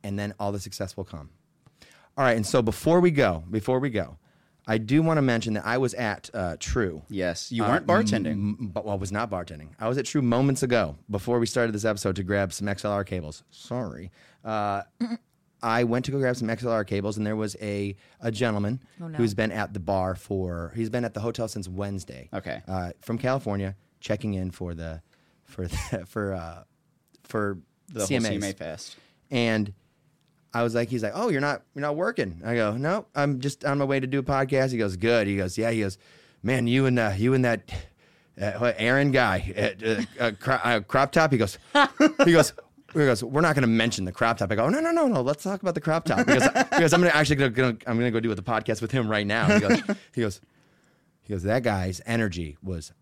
and 0.02 0.18
then 0.18 0.34
all 0.38 0.52
the 0.52 0.60
success 0.60 0.96
will 0.96 1.04
come. 1.04 1.30
All 2.16 2.24
right, 2.24 2.36
and 2.36 2.46
so 2.46 2.62
before 2.62 3.00
we 3.00 3.10
go, 3.10 3.44
before 3.50 3.78
we 3.78 3.90
go, 3.90 4.16
I 4.66 4.78
do 4.78 5.02
want 5.02 5.18
to 5.18 5.22
mention 5.22 5.54
that 5.54 5.66
I 5.66 5.78
was 5.78 5.92
at 5.94 6.30
uh, 6.32 6.56
True. 6.58 7.02
Yes, 7.08 7.52
you 7.52 7.62
Uh, 7.62 7.68
weren't 7.68 7.86
bartending. 7.86 8.32
m- 8.32 8.56
m- 8.60 8.66
but 8.72 8.84
well, 8.84 8.94
I 8.94 8.98
was 8.98 9.12
not 9.12 9.30
bartending. 9.30 9.68
I 9.78 9.88
was 9.88 9.98
at 9.98 10.06
True 10.06 10.22
moments 10.22 10.62
ago 10.62 10.96
before 11.10 11.38
we 11.38 11.46
started 11.46 11.72
this 11.74 11.84
episode 11.84 12.16
to 12.16 12.22
grab 12.22 12.52
some 12.52 12.66
XLR 12.68 13.04
cables. 13.06 13.42
Sorry. 13.50 14.10
Uh, 14.44 14.82
I 15.62 15.84
went 15.84 16.04
to 16.06 16.10
go 16.10 16.18
grab 16.18 16.36
some 16.36 16.48
XLR 16.48 16.86
cables, 16.86 17.16
and 17.16 17.26
there 17.26 17.36
was 17.36 17.56
a 17.60 17.96
a 18.20 18.30
gentleman 18.30 18.80
Oh, 19.00 19.08
no. 19.08 19.16
who's 19.16 19.34
been 19.34 19.50
at 19.52 19.72
the 19.72 19.80
bar 19.80 20.14
for. 20.14 20.72
He's 20.76 20.90
been 20.90 21.04
at 21.04 21.14
the 21.14 21.20
hotel 21.20 21.48
since 21.48 21.68
Wednesday. 21.68 22.28
Okay. 22.32 22.62
Uh, 22.68 22.92
from 23.00 23.18
California, 23.18 23.74
checking 24.00 24.34
in 24.34 24.50
for 24.50 24.74
the 24.74 25.00
for 25.44 25.66
the, 25.66 26.04
for 26.06 26.34
uh, 26.34 26.62
for 27.24 27.58
the 27.88 28.00
whole 28.00 28.08
CMAs. 28.08 28.38
CMA 28.38 28.56
Fest. 28.56 28.96
And 29.30 29.72
I 30.54 30.62
was 30.62 30.74
like, 30.74 30.88
he's 30.88 31.02
like, 31.02 31.12
oh, 31.14 31.28
you're 31.28 31.40
not, 31.40 31.62
you're 31.74 31.82
not 31.82 31.96
working. 31.96 32.40
I 32.44 32.54
go, 32.54 32.76
no, 32.76 33.06
I'm 33.14 33.40
just 33.40 33.64
on 33.64 33.78
my 33.78 33.84
way 33.84 34.00
to 34.00 34.06
do 34.06 34.18
a 34.20 34.22
podcast. 34.22 34.70
He 34.72 34.78
goes, 34.78 34.96
good. 34.96 35.26
He 35.26 35.36
goes, 35.36 35.58
yeah. 35.58 35.70
He 35.70 35.80
goes, 35.80 35.98
man, 36.42 36.66
you 36.66 36.86
and 36.86 36.98
uh, 36.98 37.12
you 37.16 37.34
and 37.34 37.44
that 37.44 37.70
uh, 38.40 38.72
Aaron 38.78 39.10
guy, 39.10 39.52
uh, 39.56 39.86
uh, 39.86 40.02
uh, 40.20 40.30
cro- 40.38 40.60
uh, 40.62 40.80
crop 40.80 41.12
top. 41.12 41.32
He 41.32 41.38
goes, 41.38 41.58
he 42.24 42.32
goes. 42.32 42.52
He 42.96 43.06
goes, 43.06 43.22
we're 43.22 43.42
not 43.42 43.54
going 43.54 43.62
to 43.62 43.68
mention 43.68 44.04
the 44.04 44.12
crop 44.12 44.38
top. 44.38 44.50
I 44.50 44.54
go, 44.54 44.68
no, 44.68 44.80
no, 44.80 44.90
no, 44.90 45.06
no. 45.06 45.20
Let's 45.20 45.42
talk 45.42 45.60
about 45.60 45.74
the 45.74 45.80
crop 45.80 46.04
top 46.06 46.26
because, 46.26 46.48
because 46.70 46.92
I'm 46.92 47.00
gonna 47.00 47.12
actually 47.12 47.36
gonna, 47.36 47.50
gonna 47.50 47.76
I'm 47.86 47.98
going 47.98 48.06
to 48.06 48.10
go 48.10 48.20
do 48.20 48.28
with 48.28 48.38
the 48.38 48.50
podcast 48.50 48.80
with 48.80 48.90
him 48.90 49.08
right 49.08 49.26
now. 49.26 49.46
He 49.46 49.60
goes, 49.60 49.82
he 50.14 50.20
goes, 50.22 50.40
he 51.22 51.34
goes, 51.34 51.42
that 51.42 51.62
guy's 51.62 52.00
energy 52.06 52.56
was 52.62 52.92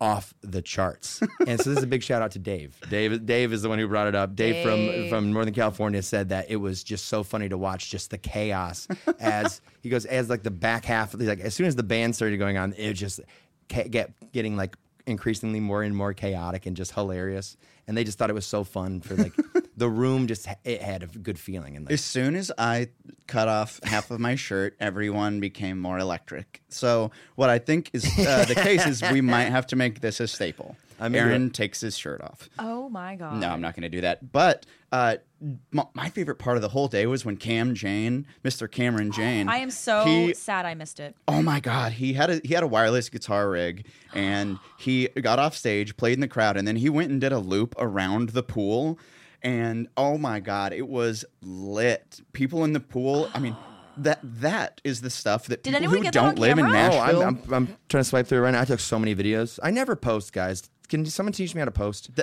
off 0.00 0.34
the 0.42 0.60
charts. 0.60 1.20
And 1.46 1.60
so 1.60 1.70
this 1.70 1.78
is 1.78 1.84
a 1.84 1.86
big 1.86 2.02
shout 2.02 2.20
out 2.20 2.32
to 2.32 2.38
Dave. 2.38 2.78
Dave 2.90 3.24
Dave 3.24 3.52
is 3.52 3.62
the 3.62 3.68
one 3.68 3.78
who 3.78 3.86
brought 3.86 4.08
it 4.08 4.14
up. 4.14 4.34
Dave, 4.34 4.54
Dave. 4.64 4.64
from 4.64 5.08
from 5.08 5.32
Northern 5.32 5.54
California 5.54 6.02
said 6.02 6.30
that 6.30 6.50
it 6.50 6.56
was 6.56 6.82
just 6.82 7.06
so 7.06 7.22
funny 7.22 7.48
to 7.48 7.56
watch 7.56 7.90
just 7.90 8.10
the 8.10 8.18
chaos 8.18 8.88
as 9.20 9.60
he 9.82 9.88
goes 9.88 10.04
as 10.04 10.28
like 10.28 10.42
the 10.42 10.50
back 10.50 10.84
half 10.84 11.14
like 11.14 11.40
as 11.40 11.54
soon 11.54 11.66
as 11.66 11.76
the 11.76 11.82
band 11.82 12.16
started 12.16 12.36
going 12.38 12.56
on 12.56 12.74
it 12.76 12.94
just 12.94 13.20
get 13.68 14.12
getting 14.32 14.56
like 14.56 14.76
increasingly 15.06 15.60
more 15.60 15.82
and 15.82 15.96
more 15.96 16.14
chaotic 16.14 16.66
and 16.66 16.76
just 16.76 16.92
hilarious. 16.92 17.56
And 17.86 17.96
they 17.96 18.04
just 18.04 18.16
thought 18.16 18.30
it 18.30 18.34
was 18.34 18.46
so 18.46 18.64
fun 18.64 19.00
for 19.00 19.14
like 19.14 19.32
the 19.76 19.88
room 19.88 20.26
just 20.26 20.48
it 20.64 20.80
had 20.80 21.02
a 21.02 21.06
good 21.06 21.38
feeling. 21.38 21.76
And 21.76 21.84
like, 21.84 21.92
As 21.92 22.02
soon 22.02 22.34
as 22.34 22.50
I 22.56 22.88
cut 23.26 23.48
off 23.48 23.80
half 23.84 24.10
of 24.10 24.20
my 24.20 24.34
shirt, 24.34 24.76
everyone 24.80 25.40
became 25.40 25.78
more 25.78 25.98
electric. 25.98 26.62
So 26.68 27.10
what 27.34 27.50
I 27.50 27.58
think 27.58 27.90
is 27.92 28.04
uh, 28.18 28.44
the 28.46 28.54
case 28.54 28.86
is 28.86 29.02
we 29.10 29.20
might 29.20 29.50
have 29.50 29.66
to 29.68 29.76
make 29.76 30.00
this 30.00 30.20
a 30.20 30.26
staple. 30.26 30.76
I'm 31.00 31.14
Aaron 31.14 31.50
takes 31.50 31.80
his 31.80 31.96
shirt 31.96 32.20
off. 32.20 32.48
Oh 32.58 32.88
my 32.88 33.16
god. 33.16 33.40
No, 33.40 33.48
I'm 33.48 33.60
not 33.60 33.74
going 33.74 33.82
to 33.82 33.88
do 33.88 34.00
that. 34.02 34.32
But 34.32 34.66
uh, 34.92 35.16
m- 35.42 35.60
my 35.94 36.08
favorite 36.08 36.36
part 36.36 36.56
of 36.56 36.62
the 36.62 36.68
whole 36.68 36.88
day 36.88 37.06
was 37.06 37.24
when 37.24 37.36
Cam 37.36 37.74
Jane, 37.74 38.26
Mr. 38.44 38.70
Cameron 38.70 39.10
Jane, 39.12 39.48
I 39.48 39.58
am 39.58 39.70
so 39.70 40.04
he 40.04 40.34
sad 40.34 40.66
I 40.66 40.74
missed 40.74 41.00
it. 41.00 41.16
Oh 41.26 41.42
my 41.42 41.60
God, 41.60 41.92
he 41.92 42.12
had 42.12 42.30
a 42.30 42.40
he 42.44 42.54
had 42.54 42.62
a 42.62 42.66
wireless 42.68 43.08
guitar 43.08 43.48
rig, 43.50 43.86
and 44.14 44.58
he 44.78 45.08
got 45.08 45.38
off 45.38 45.56
stage, 45.56 45.96
played 45.96 46.14
in 46.14 46.20
the 46.20 46.28
crowd, 46.28 46.56
and 46.56 46.66
then 46.66 46.76
he 46.76 46.88
went 46.88 47.10
and 47.10 47.20
did 47.20 47.32
a 47.32 47.38
loop 47.38 47.74
around 47.78 48.30
the 48.30 48.42
pool, 48.42 48.98
and 49.42 49.88
oh 49.96 50.16
my 50.18 50.40
God, 50.40 50.72
it 50.72 50.88
was 50.88 51.24
lit. 51.42 52.20
People 52.32 52.64
in 52.64 52.72
the 52.72 52.80
pool. 52.80 53.28
I 53.34 53.40
mean, 53.40 53.56
that 53.96 54.20
that 54.22 54.80
is 54.84 55.00
the 55.00 55.10
stuff 55.10 55.46
that 55.46 55.62
Did 55.62 55.74
people 55.74 55.76
anyone 55.76 55.96
who 55.98 56.02
get 56.04 56.16
on 56.16 56.24
don't 56.26 56.38
live 56.38 56.58
in 56.58 56.66
camera? 56.66 56.70
oh, 56.70 56.72
Nashville. 56.72 57.22
I'm, 57.22 57.28
I'm, 57.46 57.54
I'm 57.54 57.66
trying 57.88 58.02
to 58.02 58.08
swipe 58.08 58.26
through 58.26 58.40
right 58.40 58.52
now. 58.52 58.60
I 58.60 58.64
took 58.64 58.80
so 58.80 58.98
many 58.98 59.14
videos. 59.14 59.58
I 59.62 59.70
never 59.70 59.96
post, 59.96 60.32
guys. 60.32 60.68
Can 60.88 61.04
someone 61.06 61.32
teach 61.32 61.54
me 61.54 61.60
how 61.60 61.64
to 61.64 61.70
post? 61.70 62.10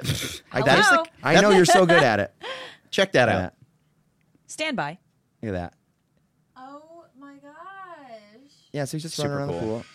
I, 0.51 0.62
that 0.62 0.80
is 0.80 0.88
Hello? 0.88 1.03
the- 1.03 1.09
I 1.28 1.41
know 1.41 1.49
you're 1.51 1.66
so 1.66 1.86
good 1.86 2.03
at 2.03 2.20
it. 2.20 2.34
check 2.91 3.12
that 3.14 3.28
Look 3.28 3.36
out. 3.36 3.53
Stand 4.47 4.78
by. 4.78 4.97
Look 5.41 5.53
at 5.55 5.59
that. 5.59 5.74
Oh 6.57 7.05
my 7.20 7.34
gosh. 7.36 7.51
Yeah, 8.72 8.86
so 8.86 8.97
he's 8.97 9.03
just 9.03 9.16
Super 9.16 9.30
running 9.30 9.39
around 9.39 9.47
the 9.47 9.59
cool. 9.59 9.68
pool. 9.70 9.86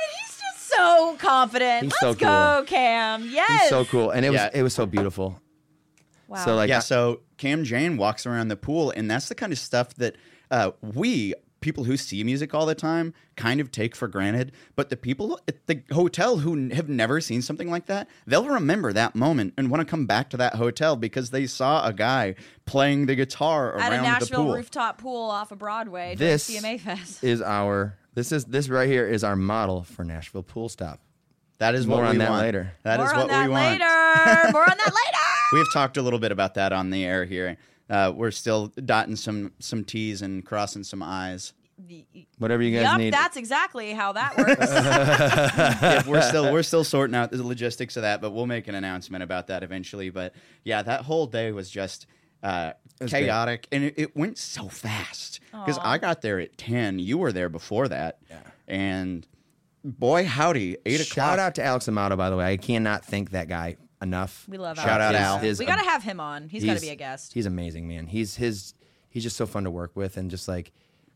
And 0.00 0.10
he's 0.20 0.38
just 0.38 0.68
so 0.68 1.16
confident. 1.18 1.84
He's 1.84 1.92
Let's 1.92 2.00
so 2.00 2.14
go, 2.14 2.54
cool. 2.58 2.66
Cam. 2.66 3.28
Yes. 3.30 3.62
He's 3.62 3.70
so 3.70 3.84
cool, 3.84 4.10
and 4.10 4.24
it 4.24 4.30
was 4.30 4.40
it 4.54 4.62
was 4.62 4.74
so 4.74 4.86
beautiful. 4.86 5.40
Wow. 6.28 6.44
So 6.44 6.54
like, 6.54 6.68
yeah, 6.68 6.80
so 6.80 7.20
Cam 7.38 7.64
Jane 7.64 7.96
walks 7.96 8.26
around 8.26 8.48
the 8.48 8.56
pool, 8.56 8.90
and 8.94 9.10
that's 9.10 9.28
the 9.28 9.34
kind 9.34 9.52
of 9.52 9.58
stuff 9.58 9.94
that 9.94 10.16
uh, 10.50 10.72
we 10.82 11.34
people 11.60 11.84
who 11.84 11.96
see 11.96 12.22
music 12.24 12.54
all 12.54 12.66
the 12.66 12.74
time 12.74 13.12
kind 13.36 13.60
of 13.60 13.70
take 13.72 13.96
for 13.96 14.06
granted. 14.08 14.52
But 14.76 14.90
the 14.90 14.96
people 14.96 15.40
at 15.48 15.66
the 15.66 15.82
hotel 15.92 16.38
who 16.38 16.68
have 16.70 16.88
never 16.88 17.20
seen 17.20 17.42
something 17.42 17.70
like 17.70 17.86
that, 17.86 18.08
they'll 18.26 18.46
remember 18.48 18.92
that 18.92 19.14
moment 19.14 19.54
and 19.58 19.70
want 19.70 19.80
to 19.80 19.84
come 19.84 20.06
back 20.06 20.30
to 20.30 20.36
that 20.36 20.54
hotel 20.54 20.96
because 20.96 21.30
they 21.30 21.46
saw 21.46 21.86
a 21.86 21.92
guy 21.92 22.34
playing 22.64 23.06
the 23.06 23.14
guitar 23.14 23.78
at 23.78 23.90
a 23.90 23.94
around 23.94 24.02
the 24.04 24.08
Nashville 24.08 24.44
pool. 24.44 24.54
rooftop 24.54 24.98
pool 24.98 25.30
off 25.30 25.50
of 25.52 25.58
Broadway 25.58 26.14
This 26.16 26.48
CMA 26.48 26.78
Fest. 26.80 27.24
is 27.24 27.42
our 27.42 27.96
this 28.14 28.32
is 28.32 28.44
this 28.46 28.68
right 28.68 28.88
here 28.88 29.06
is 29.08 29.22
our 29.24 29.36
model 29.36 29.82
for 29.84 30.04
Nashville 30.04 30.42
Pool 30.42 30.68
Stop. 30.68 31.00
That 31.58 31.74
is 31.74 31.86
More 31.88 31.98
what 31.98 32.06
on 32.08 32.12
we 32.14 32.18
that 32.18 32.30
want. 32.30 32.42
later. 32.42 32.72
That 32.84 32.98
More 32.98 33.06
is 33.06 33.12
on 33.12 33.18
what 33.18 33.28
that 33.30 33.46
we 33.46 33.52
want. 33.52 33.64
later. 33.80 34.52
More 34.52 34.62
on 34.70 34.76
that 34.76 34.86
later. 35.04 35.18
We've 35.52 35.72
talked 35.72 35.96
a 35.96 36.02
little 36.02 36.18
bit 36.20 36.30
about 36.30 36.54
that 36.54 36.72
on 36.72 36.90
the 36.90 37.04
air 37.04 37.24
here. 37.24 37.56
Uh, 37.90 38.12
we're 38.14 38.30
still 38.30 38.68
dotting 38.84 39.16
some 39.16 39.52
some 39.58 39.84
T's 39.84 40.22
and 40.22 40.44
crossing 40.44 40.84
some 40.84 41.02
I's. 41.02 41.52
Whatever 42.38 42.62
you 42.64 42.76
guys 42.76 42.82
Yup, 42.90 42.98
need. 42.98 43.14
that's 43.14 43.36
exactly 43.36 43.92
how 43.92 44.12
that 44.12 44.36
works. 44.36 44.68
yeah, 44.72 46.02
we're 46.08 46.22
still 46.22 46.52
we're 46.52 46.64
still 46.64 46.82
sorting 46.84 47.14
out 47.14 47.30
the 47.30 47.42
logistics 47.42 47.96
of 47.96 48.02
that, 48.02 48.20
but 48.20 48.32
we'll 48.32 48.46
make 48.46 48.66
an 48.68 48.74
announcement 48.74 49.22
about 49.22 49.46
that 49.46 49.62
eventually. 49.62 50.10
But 50.10 50.34
yeah, 50.64 50.82
that 50.82 51.02
whole 51.02 51.26
day 51.26 51.52
was 51.52 51.70
just 51.70 52.06
uh, 52.42 52.72
was 53.00 53.10
great. 53.12 53.24
chaotic, 53.26 53.68
and 53.70 53.84
it, 53.84 53.94
it 53.96 54.16
went 54.16 54.38
so 54.38 54.68
fast 54.68 55.38
because 55.52 55.78
I 55.78 55.98
got 55.98 56.20
there 56.20 56.40
at 56.40 56.58
ten. 56.58 56.98
You 56.98 57.16
were 57.18 57.32
there 57.32 57.48
before 57.48 57.86
that, 57.88 58.18
Yeah. 58.28 58.40
and 58.66 59.24
boy, 59.84 60.24
howdy, 60.26 60.78
eight 60.84 61.00
o'clock. 61.00 61.14
Shout 61.14 61.38
out 61.38 61.54
to 61.56 61.64
Alex 61.64 61.86
Amato, 61.88 62.16
by 62.16 62.28
the 62.28 62.36
way. 62.36 62.44
I 62.52 62.56
cannot 62.56 63.04
thank 63.04 63.30
that 63.30 63.48
guy 63.48 63.76
enough. 64.02 64.46
we 64.48 64.58
love 64.58 64.76
Shout 64.76 65.00
Alex. 65.00 65.18
out 65.18 65.22
Al. 65.22 65.38
His- 65.38 65.58
We 65.58 65.66
got 65.66 65.76
to 65.82 65.84
have 65.88 66.02
him 66.02 66.20
on. 66.20 66.48
He's 66.48 66.64
got 66.64 66.74
to 66.76 66.80
be 66.80 66.90
a 66.90 66.96
guest. 66.96 67.32
He's 67.34 67.46
amazing, 67.46 67.88
man. 67.88 68.06
He's 68.06 68.36
his 68.36 68.74
he's 69.08 69.22
just 69.22 69.36
so 69.36 69.46
fun 69.46 69.64
to 69.64 69.70
work 69.70 69.96
with, 69.96 70.16
and 70.16 70.30
just 70.30 70.48
like 70.48 70.72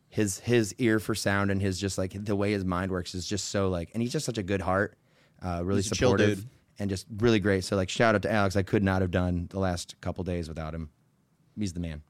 his 0.09 0.39
his 0.41 0.75
ear 0.79 0.99
for 0.99 1.15
sound 1.15 1.51
and 1.51 1.61
his 1.63 1.79
just 1.79 1.97
like 1.99 2.13
the 2.25 2.37
way 2.37 2.53
his 2.53 2.65
mind 2.65 2.91
works 2.91 3.15
is 3.15 3.27
just 3.27 3.49
so 3.49 3.69
like, 3.69 3.91
and 3.95 4.03
he's 4.03 4.13
just 4.13 4.27
such 4.27 4.39
a 4.39 4.43
good 4.43 4.61
heart, 4.61 4.97
uh, 5.45 5.63
really 5.65 5.83
He's 5.83 5.93
a 5.93 5.95
chill 5.95 6.11
supportive, 6.11 6.39
dude. 6.41 6.49
and 6.79 6.91
just 6.91 7.07
really 7.19 7.41
great. 7.41 7.65
So 7.65 7.77
like, 7.77 7.89
shout 7.89 8.15
out 8.15 8.23
to 8.23 8.33
Alex. 8.33 8.57
I 8.57 8.63
could 8.63 8.83
not 8.83 9.01
have 9.03 9.11
done 9.11 9.47
the 9.51 9.59
last 9.59 10.01
couple 10.01 10.25
days 10.25 10.49
without 10.49 10.75
him. 10.75 10.91
He's 11.59 11.73
the 11.73 11.81
man. 11.81 12.03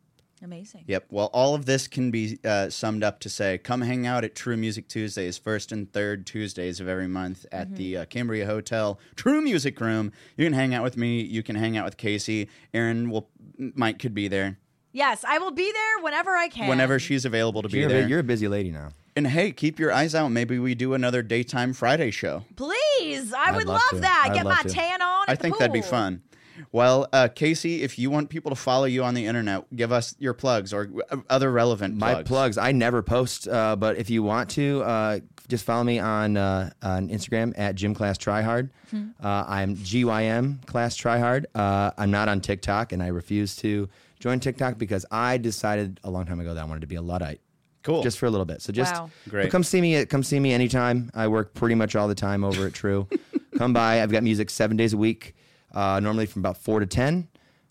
Amazing. 0.43 0.85
Yep. 0.87 1.07
Well, 1.11 1.31
all 1.33 1.55
of 1.55 1.67
this 1.67 1.87
can 1.87 2.11
be 2.11 2.39
uh, 2.45 2.69
summed 2.69 3.05
up 3.05 3.21
to 3.21 3.29
say, 3.29 3.59
come 3.59 3.83
hang 3.83 4.07
out 4.07 4.25
at 4.25 4.35
True 4.35 4.57
Music 4.57 4.89
Tuesdays, 4.89 5.39
first 5.39 5.71
and 5.73 5.93
third 5.93 6.27
Tuesdays 6.27 6.81
of 6.81 6.89
every 6.89 7.07
month 7.09 7.47
at 7.53 7.77
the 7.77 7.99
uh, 7.99 8.05
Cambria 8.07 8.47
Hotel 8.47 8.99
True 9.17 9.41
Music 9.41 9.81
Room. 9.81 10.13
You 10.37 10.45
can 10.47 10.53
hang 10.53 10.75
out 10.75 10.83
with 10.83 10.97
me. 10.97 11.21
You 11.23 11.43
can 11.43 11.57
hang 11.57 11.77
out 11.77 11.85
with 11.85 11.97
Casey. 11.97 12.49
Aaron 12.75 13.11
will, 13.11 13.29
Mike 13.57 13.99
could 13.99 14.15
be 14.15 14.29
there 14.29 14.59
Yes, 14.95 15.25
I 15.25 15.39
will 15.39 15.51
be 15.53 15.73
there 15.73 16.03
whenever 16.03 16.37
I 16.37 16.49
can. 16.49 16.69
whenever 16.69 16.99
she's 16.99 17.25
available 17.25 17.63
to 17.63 17.69
be 17.69 17.79
You're, 17.79 17.89
a, 17.89 17.93
there. 17.93 18.09
you're 18.09 18.19
a 18.19 18.25
busy 18.25 18.47
lady 18.47 18.71
now. 18.71 18.91
And 19.17 19.27
hey, 19.27 19.51
keep 19.53 19.79
your 19.79 19.91
eyes 19.93 20.15
out. 20.15 20.29
Maybe 20.29 20.59
we 20.59 20.75
do 20.75 20.93
another 20.95 21.23
daytime 21.23 21.73
Friday 21.73 22.11
show. 22.11 22.45
Please, 22.57 23.33
I 23.33 23.47
I'd 23.49 23.57
would 23.57 23.67
love 23.67 23.81
love, 23.93 24.03
that. 24.03 24.27
I'd 24.29 24.35
Get 24.35 24.45
love 24.45 24.57
my 24.57 24.63
to. 24.63 24.69
tan 24.69 25.01
on. 25.03 25.25
I 25.29 25.35
the 25.35 25.43
think 25.43 25.59
that'd 25.59 25.73
be 25.73 25.81
fun. 25.83 26.23
Well, 26.71 27.09
uh, 27.13 27.29
Casey, 27.35 27.83
if 27.83 27.99
you 27.99 28.11
want 28.11 28.29
people 28.31 28.51
to 28.51 28.57
follow 28.57 28.85
you 28.85 29.03
on 29.05 29.15
the 29.15 29.27
internet, 29.27 29.65
give 29.75 29.93
us 29.93 30.15
your 30.19 30.35
plugs 30.35 30.73
or 30.73 30.91
uh, 31.11 31.17
other 31.31 31.51
relevant 31.51 31.97
My 31.97 32.15
plugs. 32.15 32.29
plugs. 32.29 32.59
I 32.59 32.73
never 32.73 33.03
post, 33.03 33.49
uh, 33.49 33.77
but 33.77 33.97
if 33.99 34.11
you 34.11 34.23
want 34.23 34.51
to, 34.51 34.83
uh, 34.83 35.21
just 35.49 35.65
follow 35.65 35.85
me 35.85 35.99
on 35.99 36.37
uh, 36.37 36.71
on 36.83 37.09
Instagram 37.09 37.53
at 37.57 37.75
Gym 37.75 37.95
Class 37.95 38.17
Tryhard. 38.19 38.71
Hmm. 38.91 39.09
Uh, 39.23 39.45
I'm 39.49 39.77
GYM 39.77 40.65
Class 40.67 40.97
Tryhard. 40.97 41.47
Uh, 41.55 41.91
I'm 41.99 42.11
not 42.11 42.29
on 42.29 42.41
TikTok, 42.41 42.93
and 42.93 43.03
I 43.03 43.09
refuse 43.09 43.57
to 43.57 43.89
join 44.21 44.41
TikTok 44.41 44.79
because 44.79 45.05
I 45.11 45.37
decided 45.39 46.01
a 46.05 46.11
long 46.11 46.27
time 46.27 46.41
ago 46.41 46.55
that 46.55 46.61
I 46.61 46.65
wanted 46.65 46.81
to 46.83 46.87
be 46.87 46.95
a 46.97 47.03
luddite. 47.03 47.41
Cool. 47.83 48.05
Just 48.05 48.19
for 48.19 48.27
a 48.27 48.31
little 48.31 48.47
bit. 48.47 48.63
So 48.63 48.73
just 48.73 48.95
Wow. 48.95 49.11
Great. 49.29 49.51
come 49.51 49.65
see 49.65 49.81
me. 49.81 50.07
Come 50.07 50.23
see 50.23 50.39
me 50.39 50.53
anytime. 50.53 51.11
I 51.15 51.27
work 51.27 51.53
pretty 51.55 51.75
much 51.75 51.97
all 51.97 52.07
the 52.07 52.15
time 52.15 52.45
over 52.45 52.67
at 52.67 52.75
True. 52.75 53.09
come 53.59 53.73
by. 53.73 54.01
I've 54.03 54.13
got 54.13 54.23
music 54.23 54.51
seven 54.51 54.77
days 54.77 54.93
a 54.93 54.97
week. 54.97 55.35
Uh, 55.73 56.01
normally 56.01 56.27
from 56.27 56.41
about 56.41 56.57
four 56.57 56.81
to 56.81 56.87
ten. 56.87 57.29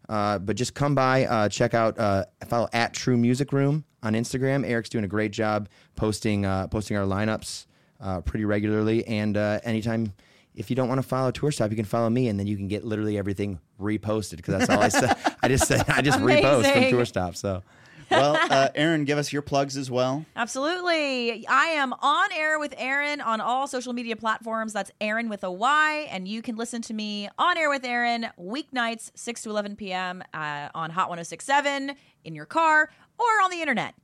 Uh, 0.10 0.38
but 0.40 0.58
just 0.58 0.74
come 0.74 0.94
by, 0.94 1.26
uh, 1.26 1.48
check 1.48 1.74
out, 1.74 1.98
uh, 1.98 2.26
follow 2.48 2.68
at 2.74 2.94
True 2.94 3.16
Music 3.16 3.54
Room 3.54 3.86
on 4.04 4.14
Instagram. 4.14 4.68
Eric's 4.68 4.90
doing 4.90 5.06
a 5.06 5.08
great 5.08 5.32
job 5.32 5.70
posting 5.96 6.46
uh, 6.46 6.68
posting 6.68 6.98
our 6.98 7.06
lineups 7.06 7.66
uh, 8.02 8.22
pretty 8.22 8.44
regularly. 8.46 9.06
And 9.08 9.38
uh, 9.38 9.60
anytime, 9.64 10.14
if 10.56 10.70
you 10.70 10.76
don't 10.76 10.90
want 10.90 11.00
to 11.00 11.08
follow 11.08 11.32
Tour 11.32 11.52
Stop, 11.52 11.70
you 11.70 11.76
can 11.76 11.86
follow 11.86 12.10
me, 12.10 12.28
and 12.28 12.38
then 12.38 12.48
you 12.48 12.58
can 12.58 12.68
get 12.68 12.84
literally 12.84 13.18
everything 13.18 13.60
reposted 13.80 14.38
because 14.38 14.58
that's 14.58 14.70
all 14.70 14.82
I 14.82 14.90
said. 14.90 15.16
I 15.42 15.48
just 15.48 15.66
said 15.68 15.86
I 15.88 16.02
just 16.02 16.20
repost 16.20 16.72
from 16.74 16.90
Tour 16.90 17.06
Stop. 17.06 17.36
So 17.36 17.64
well, 18.12 18.38
uh, 18.52 18.70
Aaron, 18.76 19.06
give 19.06 19.18
us 19.18 19.34
your 19.34 19.42
plugs 19.42 19.78
as 19.78 19.90
well. 19.90 20.26
Absolutely. 20.36 21.48
I 21.48 21.66
am 21.66 21.94
on 21.94 22.32
air 22.34 22.60
with 22.60 22.74
Aaron 22.78 23.22
on 23.22 23.42
all 23.42 23.68
social 23.68 23.94
media 23.94 24.16
platforms. 24.16 24.74
That's 24.74 24.92
Aaron 25.02 25.30
with 25.30 25.44
a 25.44 25.52
Y. 25.52 26.08
And 26.12 26.28
you 26.28 26.42
can 26.42 26.56
listen 26.56 26.82
to 26.84 26.94
me 26.94 27.30
on 27.38 27.58
air 27.58 27.70
with 27.70 27.84
Aaron 27.84 28.28
weeknights, 28.40 29.12
6 29.16 29.44
to 29.44 29.50
11 29.50 29.76
p.m. 29.76 30.24
Uh, 30.34 30.70
on 30.76 30.92
Hot 30.92 31.10
1067 31.10 31.96
in 32.24 32.36
your 32.36 32.46
car 32.46 32.92
or 33.18 33.44
on 33.44 33.50
the 33.50 33.62
internet. 33.62 33.96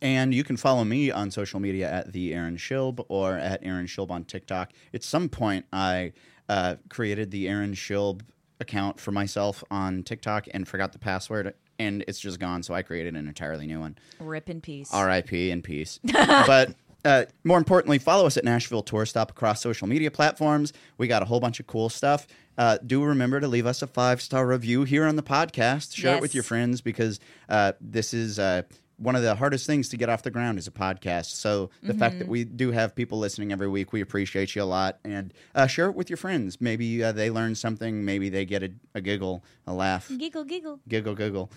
And 0.00 0.34
you 0.34 0.42
can 0.42 0.56
follow 0.56 0.84
me 0.84 1.12
on 1.12 1.30
social 1.30 1.60
media 1.60 1.88
at 1.90 2.12
the 2.12 2.34
Aaron 2.34 2.56
Shilb 2.56 3.04
or 3.08 3.38
at 3.38 3.60
Aaron 3.62 3.86
Shilb 3.86 4.10
on 4.10 4.24
TikTok. 4.24 4.72
At 4.92 5.04
some 5.04 5.28
point, 5.28 5.64
I 5.72 6.12
uh, 6.48 6.76
created 6.88 7.30
the 7.30 7.48
Aaron 7.48 7.72
Shilb 7.72 8.22
account 8.60 8.98
for 8.98 9.12
myself 9.12 9.62
on 9.70 10.02
TikTok 10.02 10.46
and 10.52 10.66
forgot 10.66 10.92
the 10.92 10.98
password, 10.98 11.54
and 11.82 12.04
it's 12.08 12.18
just 12.20 12.38
gone. 12.40 12.62
So 12.62 12.74
I 12.74 12.82
created 12.82 13.14
an 13.16 13.28
entirely 13.28 13.66
new 13.66 13.80
one. 13.80 13.96
Rip 14.20 14.48
in 14.48 14.60
peace. 14.60 14.92
R.I.P. 14.92 15.50
in 15.50 15.62
peace. 15.62 16.00
but 16.12 16.74
uh, 17.04 17.24
more 17.44 17.58
importantly, 17.58 17.98
follow 17.98 18.26
us 18.26 18.36
at 18.36 18.44
Nashville 18.44 18.82
Tour 18.82 19.06
Stop 19.06 19.30
across 19.30 19.60
social 19.60 19.86
media 19.88 20.10
platforms. 20.10 20.72
We 20.98 21.08
got 21.08 21.22
a 21.22 21.26
whole 21.26 21.40
bunch 21.40 21.60
of 21.60 21.66
cool 21.66 21.88
stuff. 21.88 22.26
Uh, 22.56 22.78
do 22.86 23.02
remember 23.02 23.40
to 23.40 23.48
leave 23.48 23.66
us 23.66 23.82
a 23.82 23.86
five 23.86 24.20
star 24.20 24.46
review 24.46 24.84
here 24.84 25.04
on 25.06 25.16
the 25.16 25.22
podcast. 25.22 25.94
Share 25.96 26.16
it 26.16 26.20
with 26.20 26.34
your 26.34 26.44
friends 26.44 26.80
because 26.80 27.20
uh, 27.48 27.72
this 27.80 28.14
is. 28.14 28.38
Uh, 28.38 28.62
one 28.98 29.16
of 29.16 29.22
the 29.22 29.34
hardest 29.34 29.66
things 29.66 29.88
to 29.88 29.96
get 29.96 30.08
off 30.08 30.22
the 30.22 30.30
ground 30.30 30.58
is 30.58 30.68
a 30.68 30.70
podcast. 30.70 31.26
So 31.34 31.70
the 31.82 31.92
fact 31.92 32.20
that 32.20 32.28
we 32.28 32.44
do 32.44 32.70
have 32.70 32.94
people 32.94 33.18
listening 33.18 33.50
every 33.50 33.68
week, 33.68 33.92
we 33.92 34.00
appreciate 34.00 34.54
you 34.54 34.62
a 34.62 34.64
lot. 34.64 35.00
And 35.02 35.34
uh, 35.56 35.66
share 35.66 35.86
it 35.86 35.96
with 35.96 36.08
your 36.08 36.18
friends. 36.18 36.60
Maybe 36.60 37.02
uh, 37.02 37.10
they 37.10 37.28
learn 37.28 37.56
something. 37.56 38.04
Maybe 38.04 38.28
they 38.28 38.44
get 38.44 38.62
a, 38.62 38.70
a 38.94 39.00
giggle, 39.00 39.44
a 39.66 39.72
laugh, 39.72 40.08
Giggle, 40.16 40.44
giggle. 40.44 40.78
giggle, 40.86 41.16
giggle. 41.16 41.50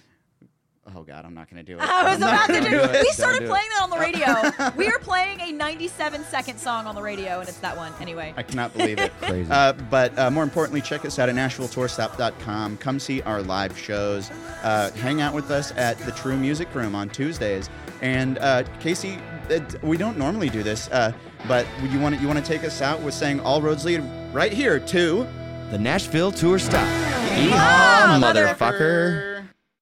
Oh 0.94 1.02
God, 1.02 1.26
I'm 1.26 1.34
not 1.34 1.50
going 1.50 1.66
to 1.66 1.72
do 1.72 1.80
it. 1.80 1.82
I 1.82 2.04
was 2.12 2.22
I'm 2.22 2.30
about 2.30 2.48
to 2.48 2.62
do. 2.62 2.70
do 2.70 2.80
it. 2.80 3.02
We 3.02 3.12
started 3.12 3.40
do 3.40 3.46
it. 3.46 3.50
playing 3.50 3.68
that 3.76 3.84
on 3.84 3.90
the 3.90 3.98
radio. 3.98 4.72
we 4.78 4.88
are 4.88 5.00
playing 5.00 5.42
a 5.42 5.52
97 5.52 6.24
second 6.26 6.60
song 6.60 6.86
on 6.86 6.94
the 6.94 7.02
radio, 7.02 7.40
and 7.40 7.50
it's 7.50 7.58
that 7.58 7.76
one. 7.76 7.92
Anyway, 8.00 8.36
I 8.38 8.44
cannot 8.44 8.72
believe 8.74 9.00
it. 9.00 9.12
Crazy. 9.22 9.50
Uh, 9.52 9.74
but 9.74 10.18
uh, 10.20 10.30
more 10.30 10.44
importantly, 10.44 10.82
check 10.82 11.04
us 11.04 11.18
out 11.18 11.28
at 11.28 11.34
NashvilleTourStop.com. 11.36 12.78
Come 12.78 13.00
see 13.00 13.24
our 13.24 13.42
live 13.42 13.76
shows. 13.78 14.30
Uh, 14.62 14.92
hang 14.92 15.22
out 15.22 15.34
with 15.34 15.50
us 15.50 15.72
at 15.76 15.98
the 16.00 16.12
True 16.12 16.38
Music 16.38 16.74
Room 16.76 16.94
on 16.94 17.10
Tuesdays. 17.10 17.68
And 18.02 18.38
uh, 18.38 18.64
Casey, 18.80 19.18
it, 19.50 19.82
we 19.84 19.98
don't 19.98 20.20
normally 20.20 20.50
do 20.50 20.62
this, 20.62 20.88
uh, 20.90 21.14
but 21.48 21.66
you 21.82 22.00
want 22.00 22.14
to 22.16 22.22
you 22.22 22.28
want 22.28 22.38
to 22.38 22.46
take 22.46 22.64
us 22.64 22.82
out 22.82 23.02
with 23.02 23.16
saying 23.16 23.40
"All 23.40 23.62
roads 23.62 23.86
lead 23.86 24.04
right 24.34 24.54
here 24.54 24.80
to." 24.80 25.28
the 25.72 25.80
Nashville 25.80 26.32
Tour 26.32 26.60
Stop. 26.60 26.88
Yeehaw! 27.36 28.22
motherfucker. 28.22 29.35